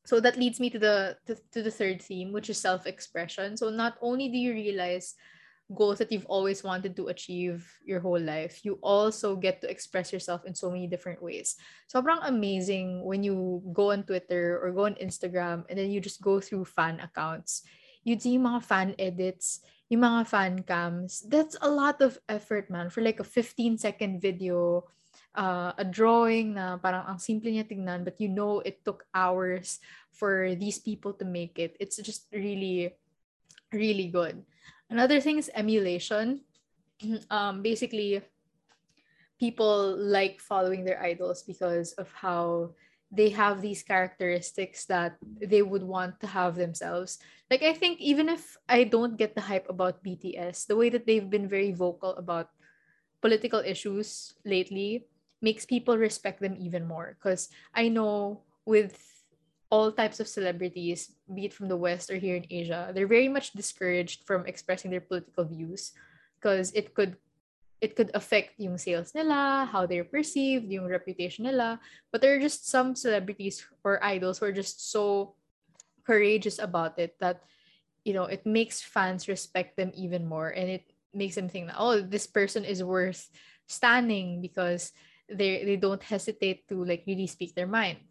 [0.05, 3.55] So that leads me to the to, to the third theme, which is self-expression.
[3.55, 5.15] So not only do you realize
[5.71, 10.11] goals that you've always wanted to achieve your whole life, you also get to express
[10.11, 11.55] yourself in so many different ways.
[11.87, 16.21] Sobrang amazing when you go on Twitter or go on Instagram and then you just
[16.21, 17.63] go through fan accounts.
[18.03, 21.23] You see mga fan edits, yung mga fan cams.
[21.23, 22.89] That's a lot of effort, man.
[22.89, 24.83] For like a 15 second video,
[25.35, 29.79] uh, a drawing na parang ang simple niya tingnan, but you know it took hours
[30.11, 31.77] for these people to make it.
[31.79, 32.93] It's just really,
[33.71, 34.43] really good.
[34.93, 36.45] Another thing is emulation.
[37.27, 38.21] Um, basically,
[39.41, 42.71] people like following their idols because of how
[43.11, 47.19] they have these characteristics that they would want to have themselves.
[47.51, 51.09] Like I think even if I don't get the hype about BTS, the way that
[51.09, 52.53] they've been very vocal about
[53.19, 55.09] political issues lately
[55.41, 59.12] makes people respect them even more because I know with
[59.73, 63.25] all types of celebrities, be it from the West or here in Asia, they're very
[63.25, 65.97] much discouraged from expressing their political views
[66.37, 67.17] because it could
[67.81, 71.81] it could affect yung sales nila, how they're perceived, yung reputation nila.
[72.13, 75.35] But there are just some celebrities or idols who are just so
[76.05, 77.41] courageous about it that
[78.05, 80.85] you know it makes fans respect them even more and it
[81.17, 83.31] makes them think that oh this person is worth
[83.71, 84.91] stanning because
[85.31, 88.03] they they don't hesitate to like really speak their mind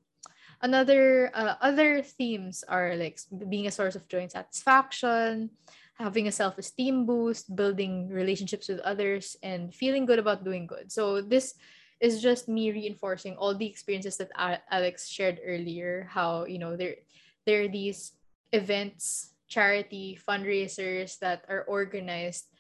[0.63, 3.19] another uh, other themes are like
[3.49, 5.51] being a source of joy and satisfaction
[5.99, 10.91] having a self-esteem boost building relationships with others and feeling good about doing good.
[10.91, 11.55] So this
[12.01, 16.99] is just me reinforcing all the experiences that alex shared earlier how you know there
[17.47, 18.19] there are these
[18.51, 22.51] events charity fundraisers that are organized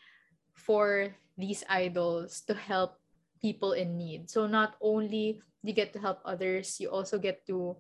[0.55, 3.01] for these idols to help
[3.41, 4.31] people in need.
[4.31, 7.77] So not only you get to help others you also get to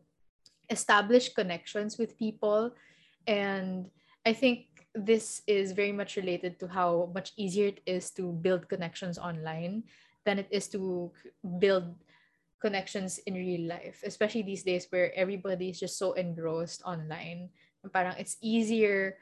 [0.71, 2.75] establish connections with people.
[3.27, 3.91] And
[4.27, 8.69] I think this is very much related to how much easier it is to build
[8.69, 9.85] connections online
[10.25, 11.11] than it is to
[11.59, 11.95] build
[12.61, 17.51] connections in real life, especially these days where everybody is just so engrossed online.
[17.91, 19.19] Parang it's easier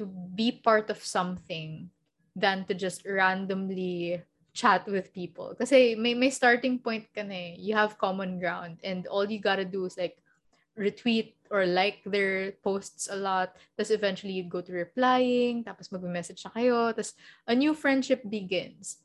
[0.00, 1.90] to be part of something
[2.34, 4.22] than to just randomly
[4.54, 5.52] chat with people.
[5.58, 7.54] Kasi may, may starting point ka na eh.
[7.58, 10.16] You have common ground and all you gotta do is like
[10.78, 13.58] retweet or like their posts a lot.
[13.76, 17.18] Tapos eventually you'd go to replying, tapos mag-message na kayo, tapos
[17.50, 19.02] a new friendship begins.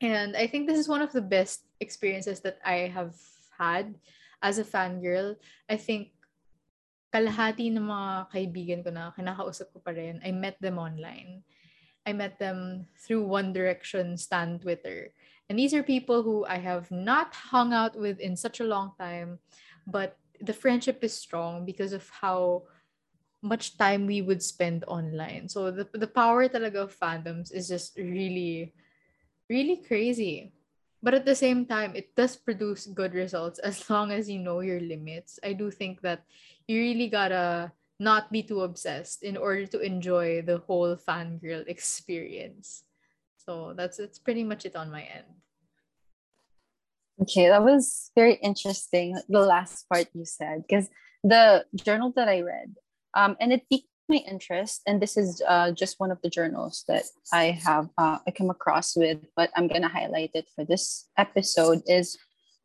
[0.00, 3.18] And I think this is one of the best experiences that I have
[3.58, 3.98] had
[4.40, 5.36] as a fangirl.
[5.68, 6.16] I think
[7.12, 11.42] kalahati ng mga kaibigan ko na kinakausap ko pa rin, I met them online.
[12.06, 15.12] I met them through One Direction Stan Twitter.
[15.50, 18.94] And these are people who I have not hung out with in such a long
[18.96, 19.42] time,
[19.84, 22.64] but the friendship is strong because of how
[23.42, 25.48] much time we would spend online.
[25.48, 28.74] So the, the power talaga of fandoms is just really
[29.50, 30.54] really crazy.
[31.02, 34.60] But at the same time, it does produce good results as long as you know
[34.60, 35.40] your limits.
[35.42, 36.22] I do think that
[36.68, 42.84] you really gotta not be too obsessed in order to enjoy the whole fangirl experience.
[43.36, 45.28] So that's it's pretty much it on my end.
[47.22, 49.16] Okay, that was very interesting.
[49.28, 50.88] The last part you said, because
[51.22, 52.74] the journal that I read,
[53.12, 56.84] um, and it piqued my interest, and this is uh, just one of the journals
[56.88, 61.08] that I have uh, I come across with, but I'm gonna highlight it for this
[61.18, 62.16] episode is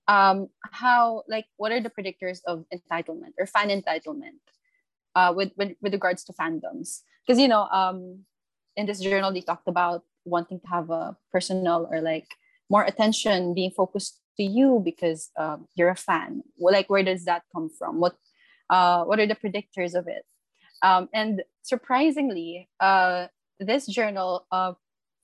[0.07, 4.39] um, how like what are the predictors of entitlement or fan entitlement
[5.15, 7.01] uh, with, with with regards to fandoms?
[7.27, 8.23] Because you know um,
[8.77, 12.27] in this journal they talked about wanting to have a personal or like
[12.69, 16.43] more attention being focused to you because um, you're a fan.
[16.59, 17.99] Like where does that come from?
[17.99, 18.15] What
[18.69, 20.23] uh, what are the predictors of it?
[20.83, 23.27] Um, and surprisingly, uh,
[23.59, 24.73] this journal uh,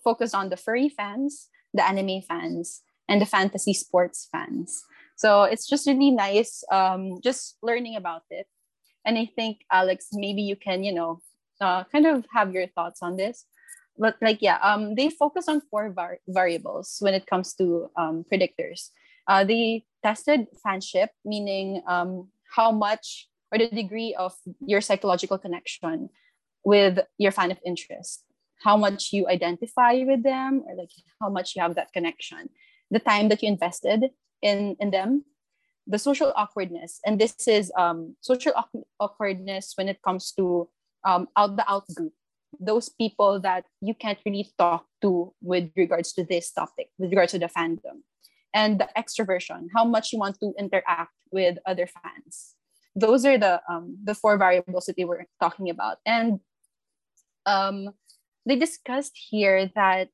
[0.04, 4.84] focused on the furry fans, the anime fans, and the fantasy sports fans.
[5.16, 8.48] So it's just really nice um, just learning about it.
[9.06, 11.22] And I think, Alex, maybe you can, you know,
[11.60, 13.46] uh, kind of have your thoughts on this.
[13.98, 18.26] But like, yeah, um, they focus on four var- variables when it comes to um,
[18.32, 18.90] predictors.
[19.28, 24.34] Uh, they tested fanship, meaning um, how much or the degree of
[24.66, 26.10] your psychological connection
[26.64, 28.24] with your fan of interest.
[28.64, 30.90] How much you identify with them or like
[31.20, 32.50] how much you have that connection.
[32.92, 34.12] The time that you invested
[34.42, 35.26] in in them.
[35.88, 37.00] The social awkwardness.
[37.06, 38.54] And this is um, social
[39.00, 40.70] awkwardness when it comes to
[41.04, 42.14] um, out the out group.
[42.60, 47.32] Those people that you can't really talk to with regards to this topic with regards
[47.32, 48.06] to the fandom
[48.54, 52.56] and the extroversion how much you want to interact with other fans.
[52.96, 55.98] Those are the um, the four variables that they were talking about.
[56.06, 56.40] And
[57.46, 57.90] um,
[58.46, 60.10] they discussed here that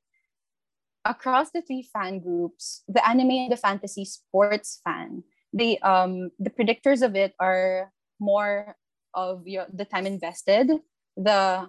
[1.04, 6.50] across the three fan groups the anime and the fantasy sports fan they um the
[6.50, 8.76] predictors of it are more
[9.14, 10.68] of the time invested
[11.16, 11.66] the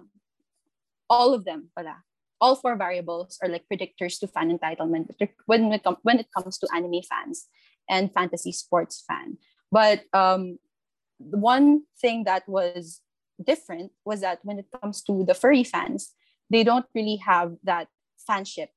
[1.08, 1.70] all of them
[2.40, 5.10] all four variables are like predictors to fan entitlement
[5.46, 7.48] when it, when it comes to anime fans
[7.88, 9.36] and fantasy sports fan
[9.70, 10.58] but um
[11.20, 13.02] one thing that was
[13.44, 16.12] different was that when it comes to the furry fans,
[16.50, 17.88] they don't really have that
[18.28, 18.68] fanship.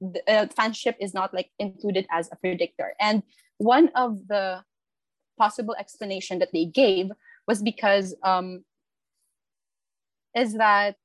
[0.00, 2.94] The, uh, fanship is not like included as a predictor.
[3.00, 3.22] And
[3.58, 4.62] one of the
[5.38, 7.10] possible explanation that they gave
[7.46, 8.64] was because um,
[10.34, 10.96] is that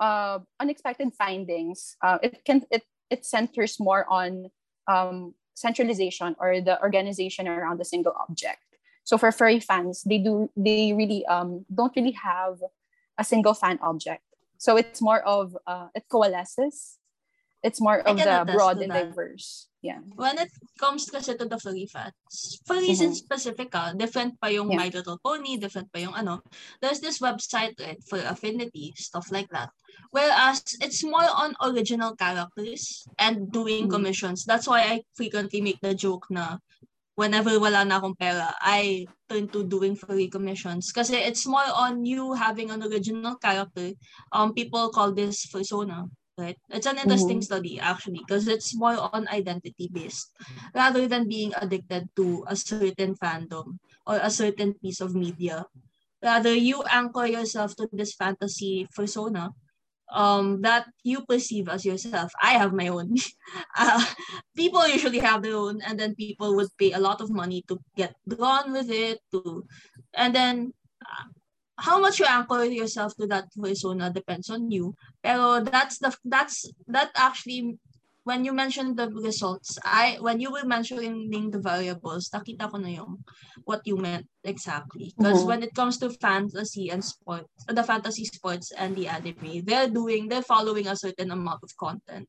[0.00, 1.96] uh, unexpected findings.
[2.02, 4.50] Uh, it can it it centers more on
[4.86, 8.62] um, centralization or the organization around a single object.
[9.04, 12.60] So for furry fans, they do they really um, don't really have
[13.16, 14.22] a single fan object.
[14.58, 16.97] So it's more of uh, it coalesces.
[17.62, 19.68] It's more of the broad and diverse.
[19.82, 20.02] Yeah.
[20.14, 23.14] When it comes kasi to the furry fans, furries mm-hmm.
[23.14, 24.78] in specific, ah, different pa yung yeah.
[24.78, 26.42] My Little Pony, different pa yung ano.
[26.82, 29.70] There's this website right, for affinity, stuff like that.
[30.10, 33.94] Whereas it's more on original characters and doing mm-hmm.
[33.94, 34.42] commissions.
[34.42, 36.58] That's why I frequently make the joke na
[37.14, 40.94] whenever wala na akong pera, I turn to doing free commissions.
[40.94, 43.94] Kasi it's more on you having an original character.
[44.30, 46.06] Um, people call this persona,
[46.38, 46.56] right?
[46.70, 47.50] It's an interesting mm-hmm.
[47.50, 50.32] study, actually, because it's more on identity-based
[50.74, 55.66] rather than being addicted to a certain fandom or a certain piece of media.
[56.22, 59.50] Rather, you anchor yourself to this fantasy persona
[60.08, 63.12] um that you perceive as yourself i have my own
[63.76, 64.00] uh,
[64.56, 67.78] people usually have their own and then people would pay a lot of money to
[67.94, 69.62] get drawn with it to
[70.14, 70.72] and then
[71.04, 71.28] uh,
[71.78, 76.66] how much you anchor yourself to that persona depends on you pero that's the that's
[76.86, 77.78] that actually
[78.28, 83.00] when you mentioned the results, I when you were mentioning the variables, nakita ko na
[83.00, 83.24] yung
[83.64, 85.16] what you meant exactly.
[85.16, 85.48] Because mm-hmm.
[85.48, 90.28] when it comes to fantasy and sports, the fantasy sports and the anime, they're doing,
[90.28, 92.28] they're following a certain amount of content.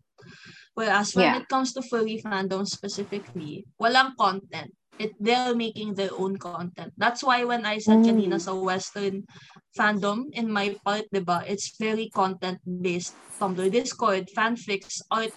[0.72, 1.44] Whereas when yeah.
[1.44, 4.72] it comes to furry fandom specifically, walang content.
[5.00, 6.92] It, they're making their own content.
[6.98, 8.12] That's why when I said mm.
[8.12, 9.24] kanina sa Western
[9.72, 13.16] fandom, in my part, diba, it's very content-based.
[13.40, 15.32] Tumblr, Discord, fanfics, art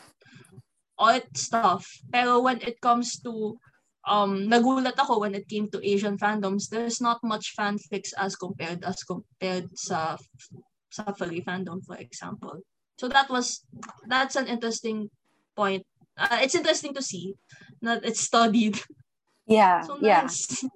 [0.98, 1.86] art stuff.
[2.10, 3.54] Pero when it comes to
[4.02, 8.82] um nagulat ako when it came to Asian fandoms, there's not much fanfics as compared
[8.82, 10.18] as compared sa
[10.90, 12.60] sa furry fandom, for example.
[12.98, 13.62] So that was
[14.06, 15.10] that's an interesting
[15.54, 15.86] point.
[16.18, 17.34] Uh, it's interesting to see
[17.82, 18.78] that it's studied.
[19.46, 20.62] Yeah, so nice.
[20.62, 20.68] yeah,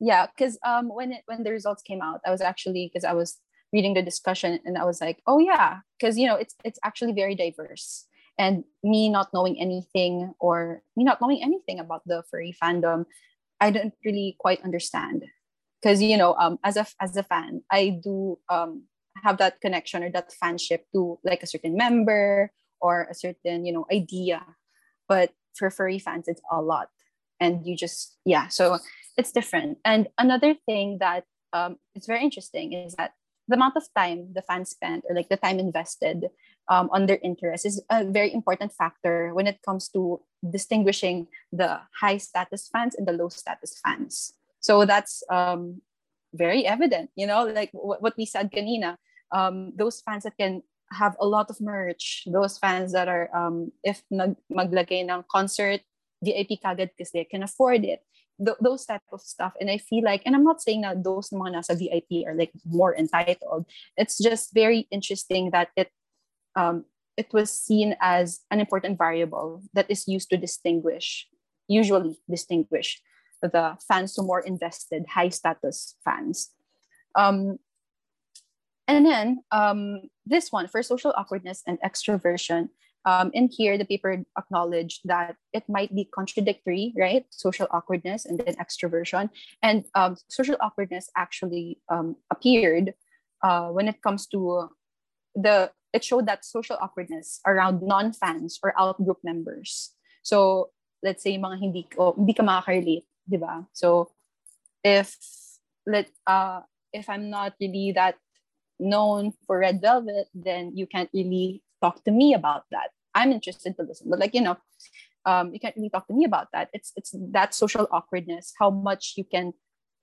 [0.00, 0.26] yeah.
[0.26, 3.38] Because um, when it when the results came out, I was actually because I was
[3.72, 7.12] reading the discussion and I was like, oh yeah, because you know it's it's actually
[7.12, 8.06] very diverse
[8.38, 13.04] and me not knowing anything or me not knowing anything about the furry fandom
[13.60, 15.24] i don't really quite understand
[15.80, 18.84] because you know um as a as a fan i do um
[19.22, 22.50] have that connection or that fanship to like a certain member
[22.80, 24.42] or a certain you know idea
[25.08, 26.88] but for furry fans it's a lot
[27.42, 28.78] and you just yeah so
[29.18, 33.12] it's different and another thing that um, it's very interesting is that
[33.48, 36.30] the amount of time the fans spent or like the time invested
[36.68, 41.80] um, on their interest is a very important factor when it comes to distinguishing the
[42.00, 44.34] high status fans and the low status fans.
[44.60, 45.82] So that's um,
[46.34, 48.96] very evident, you know, like w- what we said, Ganina,
[49.32, 50.62] um, those fans that can
[50.92, 55.80] have a lot of merch, those fans that are, um, if nag maglagay ng concert,
[56.22, 58.00] VIP kagad because they can afford it.
[58.38, 59.52] Th- those type of stuff.
[59.60, 62.52] And I feel like, and I'm not saying that those mga nasa VIP are like
[62.64, 63.66] more entitled.
[63.96, 65.90] It's just very interesting that it
[66.54, 66.84] um,
[67.16, 71.28] it was seen as an important variable that is used to distinguish,
[71.68, 73.00] usually distinguish
[73.42, 76.50] the fans who more invested, high status fans.
[77.14, 77.58] Um,
[78.88, 82.68] and then um, this one for social awkwardness and extroversion.
[83.04, 87.26] Um, in here, the paper acknowledged that it might be contradictory, right?
[87.30, 89.30] Social awkwardness and then extroversion.
[89.62, 92.94] And um, social awkwardness actually um, appeared
[93.42, 94.70] uh, when it comes to
[95.34, 99.92] the it showed that social awkwardness around non-fans or out-group members.
[100.22, 100.70] So,
[101.02, 103.66] let's say mga hindi ko hindi ka makaka-relate, 'di ba?
[103.72, 104.12] So,
[104.84, 105.18] if
[105.86, 106.62] let uh
[106.92, 108.16] if I'm not really that
[108.78, 112.90] known for Red Velvet, then you can't really talk to me about that.
[113.14, 114.56] I'm interested to listen, but like you know,
[115.26, 116.70] um, you can't really talk to me about that.
[116.72, 119.52] It's it's that social awkwardness, how much you can,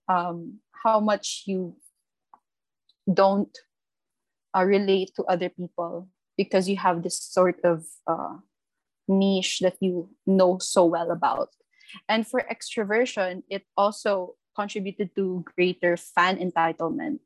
[0.08, 1.76] um, how much you
[3.12, 3.56] don't
[4.56, 6.08] uh, relate to other people
[6.38, 8.38] because you have this sort of uh,
[9.08, 11.50] niche that you know so well about.
[12.08, 17.20] And for extroversion, it also contributed to greater fan entitlement.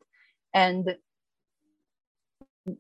[0.54, 0.96] And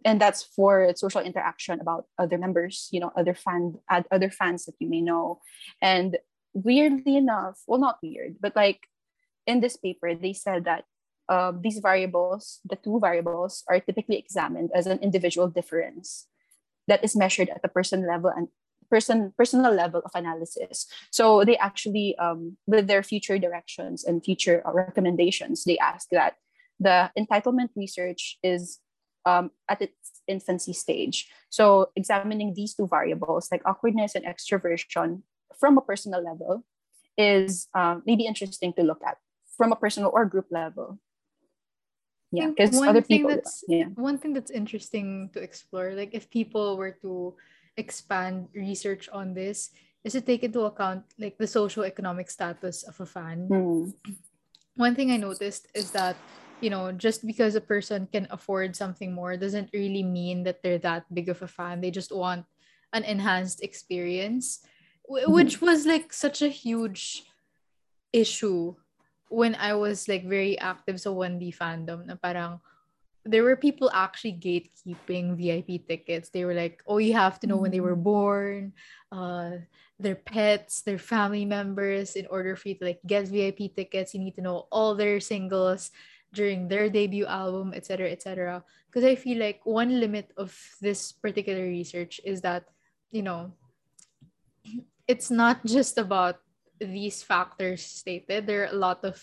[0.06, 3.76] and that's for social interaction about other members, you know, other fan
[4.12, 5.40] other fans that you may know.
[5.82, 6.18] And
[6.54, 8.88] weirdly enough, well not weird, but like
[9.46, 10.86] in this paper, they said that
[11.30, 16.28] uh, these variables, the two variables, are typically examined as an individual difference
[16.88, 18.48] that is measured at the person level and
[18.90, 20.86] person personal level of analysis.
[21.12, 26.36] So they actually, um, with their future directions and future uh, recommendations, they ask that
[26.80, 28.80] the entitlement research is
[29.26, 31.30] um, at its infancy stage.
[31.50, 35.22] So examining these two variables, like awkwardness and extroversion,
[35.60, 36.66] from a personal level,
[37.18, 39.18] is uh, maybe interesting to look at
[39.56, 41.00] from a personal or group level
[42.34, 46.76] yeah because other people that's yeah one thing that's interesting to explore like if people
[46.76, 47.34] were to
[47.78, 49.70] expand research on this
[50.04, 53.94] is to take into account like the social economic status of a fan mm.
[54.76, 56.18] one thing i noticed is that
[56.64, 60.80] you know just because a person can afford something more doesn't really mean that they're
[60.80, 62.45] that big of a fan they just want
[62.94, 64.64] an enhanced experience
[65.03, 65.31] mm-hmm.
[65.31, 67.27] which was like such a huge
[68.14, 68.73] issue
[69.27, 72.61] when I was like very active sa 1D fandom na parang
[73.26, 76.30] there were people actually gatekeeping VIP tickets.
[76.30, 78.03] They were like, oh, you have to know when they were mm.
[78.03, 78.73] born,
[79.11, 79.64] uh,
[79.98, 82.19] their pets, their family members.
[82.19, 85.23] In order for you to like get VIP tickets, you need to know all their
[85.23, 85.91] singles
[86.34, 88.64] during their debut album, etc., etc.
[88.90, 90.52] Because I feel like one limit of
[90.82, 92.66] this particular research is that,
[93.12, 93.54] you know,
[95.08, 96.42] it's not just about
[96.80, 99.22] these factors stated, there are a lot of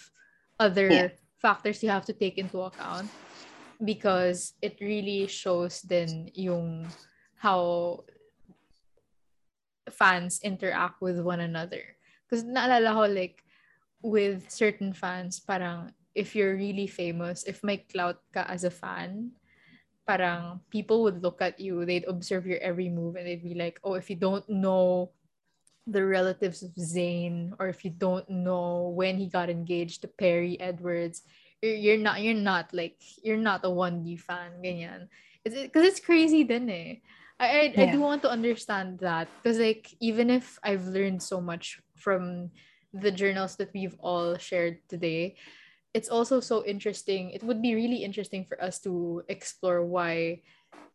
[0.59, 1.09] other yeah.
[1.39, 3.11] factors you have to take into account
[3.85, 6.87] because it really shows then yung
[7.37, 8.05] how
[9.91, 11.97] fans interact with one another.
[12.29, 13.43] Because naalala ko like
[14.03, 19.33] with certain fans, parang if you're really famous, if may clout ka as a fan,
[20.07, 23.79] parang people would look at you, they'd observe your every move and they'd be like,
[23.85, 25.13] oh, if you don't know
[25.87, 30.59] the relatives of Zayn or if you don't know when he got engaged to Perrie
[30.61, 31.23] Edwards,
[31.63, 35.09] you're, you're not you're not like you're not a 1D fan ganyan.
[35.45, 37.01] It's because it's crazy then eh.
[37.39, 37.83] I I, yeah.
[37.83, 42.51] I do want to understand that because like even if I've learned so much from
[42.93, 45.37] the journals that we've all shared today,
[45.95, 47.31] it's also so interesting.
[47.31, 50.43] It would be really interesting for us to explore why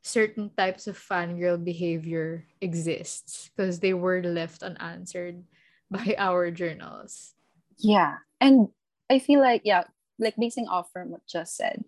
[0.03, 5.43] certain types of fangirl behavior exists because they were left unanswered
[5.91, 7.33] by our journals.
[7.77, 8.17] Yeah.
[8.39, 8.69] And
[9.09, 9.83] I feel like, yeah,
[10.19, 11.83] like basing off from what just said,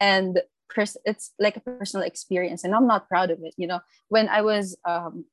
[0.00, 3.54] and pers- it's like a personal experience, and I'm not proud of it.
[3.56, 5.24] You know, when I was um,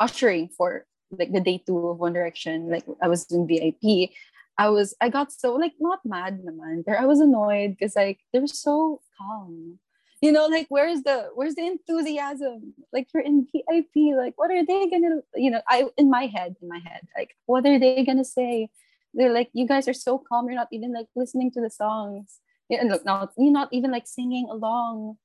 [0.00, 4.10] ushering for like the day two of One Direction, like I was in VIP,
[4.58, 8.20] I was I got so like not mad naman, but I was annoyed because like
[8.32, 9.78] they're so calm.
[10.20, 12.74] You know, like where's the where's the enthusiasm?
[12.92, 16.56] Like you're in VIP, like what are they gonna you know, I in my head,
[16.60, 18.68] in my head, like what are they gonna say?
[19.14, 22.38] They're like, you guys are so calm, you're not even like listening to the songs.
[22.70, 25.16] And look now you're not even like singing along.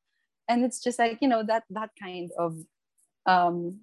[0.49, 2.57] And it's just like, you know, that that kind of
[3.25, 3.81] um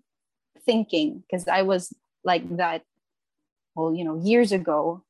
[0.64, 1.92] thinking because I was
[2.24, 2.82] like that
[3.76, 5.04] well, you know, years ago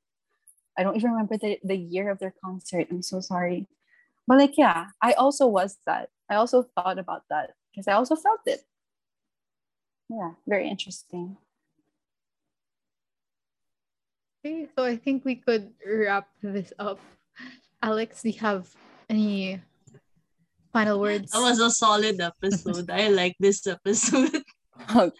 [0.77, 2.89] I don't even remember the, the year of their concert.
[2.91, 3.69] I'm so sorry.
[4.27, 6.09] But like, yeah, I also was that.
[6.31, 8.63] I also thought about that because I also felt it.
[10.09, 11.37] Yeah, very interesting.
[14.45, 17.01] Okay, so I think we could wrap this up.
[17.83, 18.69] Alex, do you have
[19.09, 19.61] any
[20.73, 21.33] final words?
[21.33, 22.91] That was a solid episode.
[22.91, 24.43] I like this episode.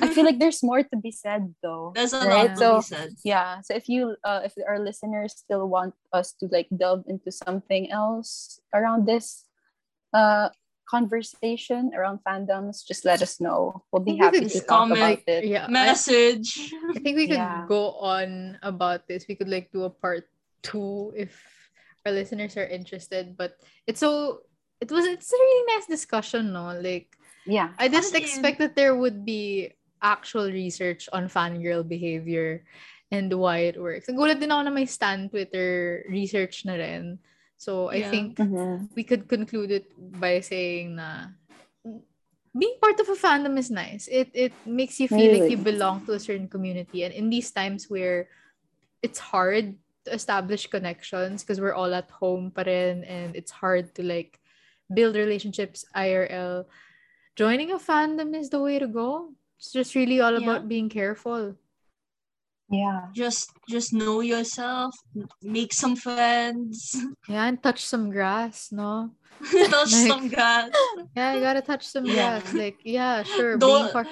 [0.00, 1.92] I feel like there's more to be said though.
[1.94, 2.50] There's a right?
[2.50, 3.10] lot so, to be said.
[3.24, 3.60] Yeah.
[3.62, 7.90] So if you uh if our listeners still want us to like delve into something
[7.90, 9.44] else around this
[10.12, 10.50] uh
[10.92, 13.82] conversation around fandoms, just let us know.
[13.90, 15.48] We'll be happy to talk about it.
[15.48, 15.66] Yeah.
[15.72, 16.72] Message.
[16.90, 17.64] I think we could yeah.
[17.66, 19.24] go on about this.
[19.28, 20.28] We could like do a part
[20.62, 21.32] two if
[22.04, 23.36] our listeners are interested.
[23.36, 24.44] But it's so
[24.82, 26.74] it was it's a really nice discussion, no?
[26.74, 27.08] Like
[27.46, 27.70] yeah.
[27.78, 32.64] I didn't expect that there would be actual research on fangirl behavior
[33.12, 34.08] and why it works.
[34.08, 37.20] Nagulat din ako na may Stan Twitter research na rin.
[37.60, 38.10] So I yeah.
[38.10, 38.90] think mm-hmm.
[38.96, 39.86] we could conclude it
[40.18, 41.30] by saying na
[42.56, 44.08] being part of a fandom is nice.
[44.10, 45.46] It it makes you feel really?
[45.46, 47.04] like you belong to a certain community.
[47.04, 48.28] And in these times where
[49.04, 53.94] it's hard to establish connections because we're all at home pa rin, and it's hard
[53.94, 54.40] to like
[54.92, 56.66] build relationships IRL
[57.36, 59.32] joining a fandom is the way to go.
[59.58, 60.42] It's just really all yeah.
[60.42, 61.56] about being careful.
[62.70, 63.08] Yeah.
[63.12, 64.94] Just just know yourself,
[65.42, 66.96] make some friends.
[67.28, 69.12] Yeah, and touch some grass, no?
[69.52, 70.70] touch like, some grass.
[71.16, 72.40] Yeah, you gotta touch some yeah.
[72.40, 72.54] grass.
[72.54, 73.56] Like, yeah, sure.
[73.56, 74.08] Don't, part...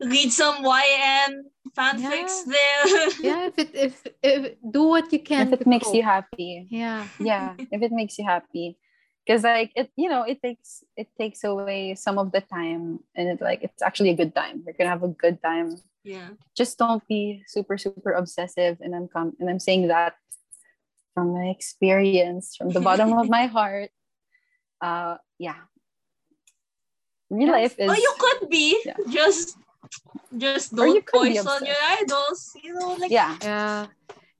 [0.00, 1.46] read some YN
[1.78, 2.52] fanfics yeah.
[2.52, 3.08] there.
[3.22, 4.40] yeah, if it if if
[4.70, 5.46] do what you can.
[5.46, 5.94] If it makes cope.
[5.94, 6.66] you happy.
[6.68, 7.06] Yeah.
[7.18, 7.54] Yeah.
[7.58, 8.76] if it makes you happy
[9.24, 13.28] because like it you know it takes it takes away some of the time and
[13.28, 14.62] it's like it's actually a good time.
[14.64, 15.76] You're gonna have a good time.
[16.04, 16.30] Yeah.
[16.56, 20.14] Just don't be super super obsessive and i'm com- and i'm saying that
[21.14, 23.90] from my experience from the bottom of my heart.
[24.80, 25.60] Uh yeah.
[27.30, 27.52] Real yes.
[27.52, 28.82] life is oh you could be.
[28.84, 28.94] Yeah.
[29.08, 29.56] just
[30.36, 33.36] just don't you poison your idols you know like yeah.
[33.42, 33.86] Yeah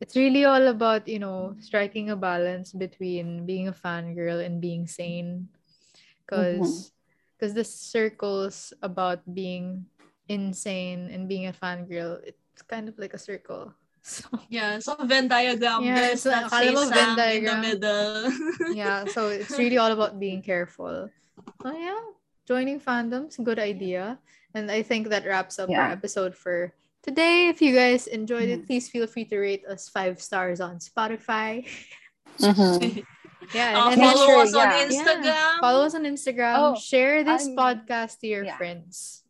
[0.03, 4.83] it's really all about you know striking a balance between being a fangirl and being
[4.83, 5.47] sane
[6.27, 6.91] because
[7.39, 7.63] because mm-hmm.
[7.63, 9.87] the circles about being
[10.27, 13.71] insane and being a fangirl it's kind of like a circle
[14.03, 16.35] so yeah so venn diagram yeah say
[16.75, 17.63] venn diagram.
[17.63, 21.07] in the middle yeah so it's really all about being careful
[21.63, 22.03] so yeah
[22.43, 24.19] joining fandoms good idea
[24.59, 25.87] and i think that wraps up yeah.
[25.87, 27.49] our episode for today.
[27.49, 28.63] If you guys enjoyed mm-hmm.
[28.63, 31.67] it, please feel free to rate us five stars on Spotify.
[32.39, 33.01] Mm-hmm.
[33.55, 34.61] yeah, uh, follow sure, us yeah.
[34.61, 35.25] on Instagram.
[35.25, 35.59] Yeah.
[35.61, 36.55] Follow us on Instagram.
[36.59, 38.57] Oh, Share this I'm, podcast to your yeah.
[38.57, 39.23] friends.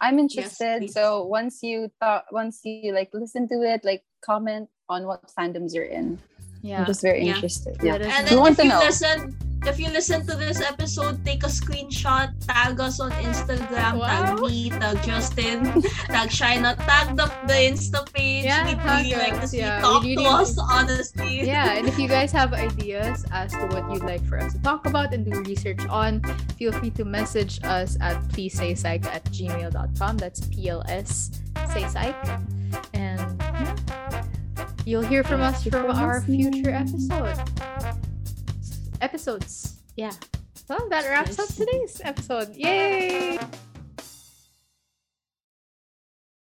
[0.00, 0.82] I'm interested.
[0.82, 5.28] Yes, so once you thought, once you like listen to it, like comment on what
[5.36, 6.18] fandoms you're in.
[6.64, 7.76] Yeah, I'm just very interested.
[7.82, 8.78] Yeah, and then if you know.
[8.80, 9.36] listen,
[9.66, 14.08] if you listen to this episode, take a screenshot, tag us on Instagram, Wow.
[14.36, 15.64] tag me, tag Justin,
[16.08, 18.44] tag Shaina, tag the, the Insta page.
[18.44, 21.44] Yeah, We'd tag really like to see Yeah, talk we to really- us, honestly.
[21.46, 24.60] yeah, and if you guys have ideas as to what you'd like for us to
[24.62, 26.20] talk about and do research on,
[26.56, 30.16] feel free to message us at please say psych at gmail.com.
[30.16, 31.40] That's PLS
[31.72, 32.16] say psych.
[32.92, 33.53] And yeah,
[34.84, 37.38] you'll hear from us from our future episode.
[39.00, 39.80] Episodes.
[39.96, 40.12] Yeah.
[40.68, 42.54] Well, that wraps up today's episode.
[42.54, 43.38] Yay!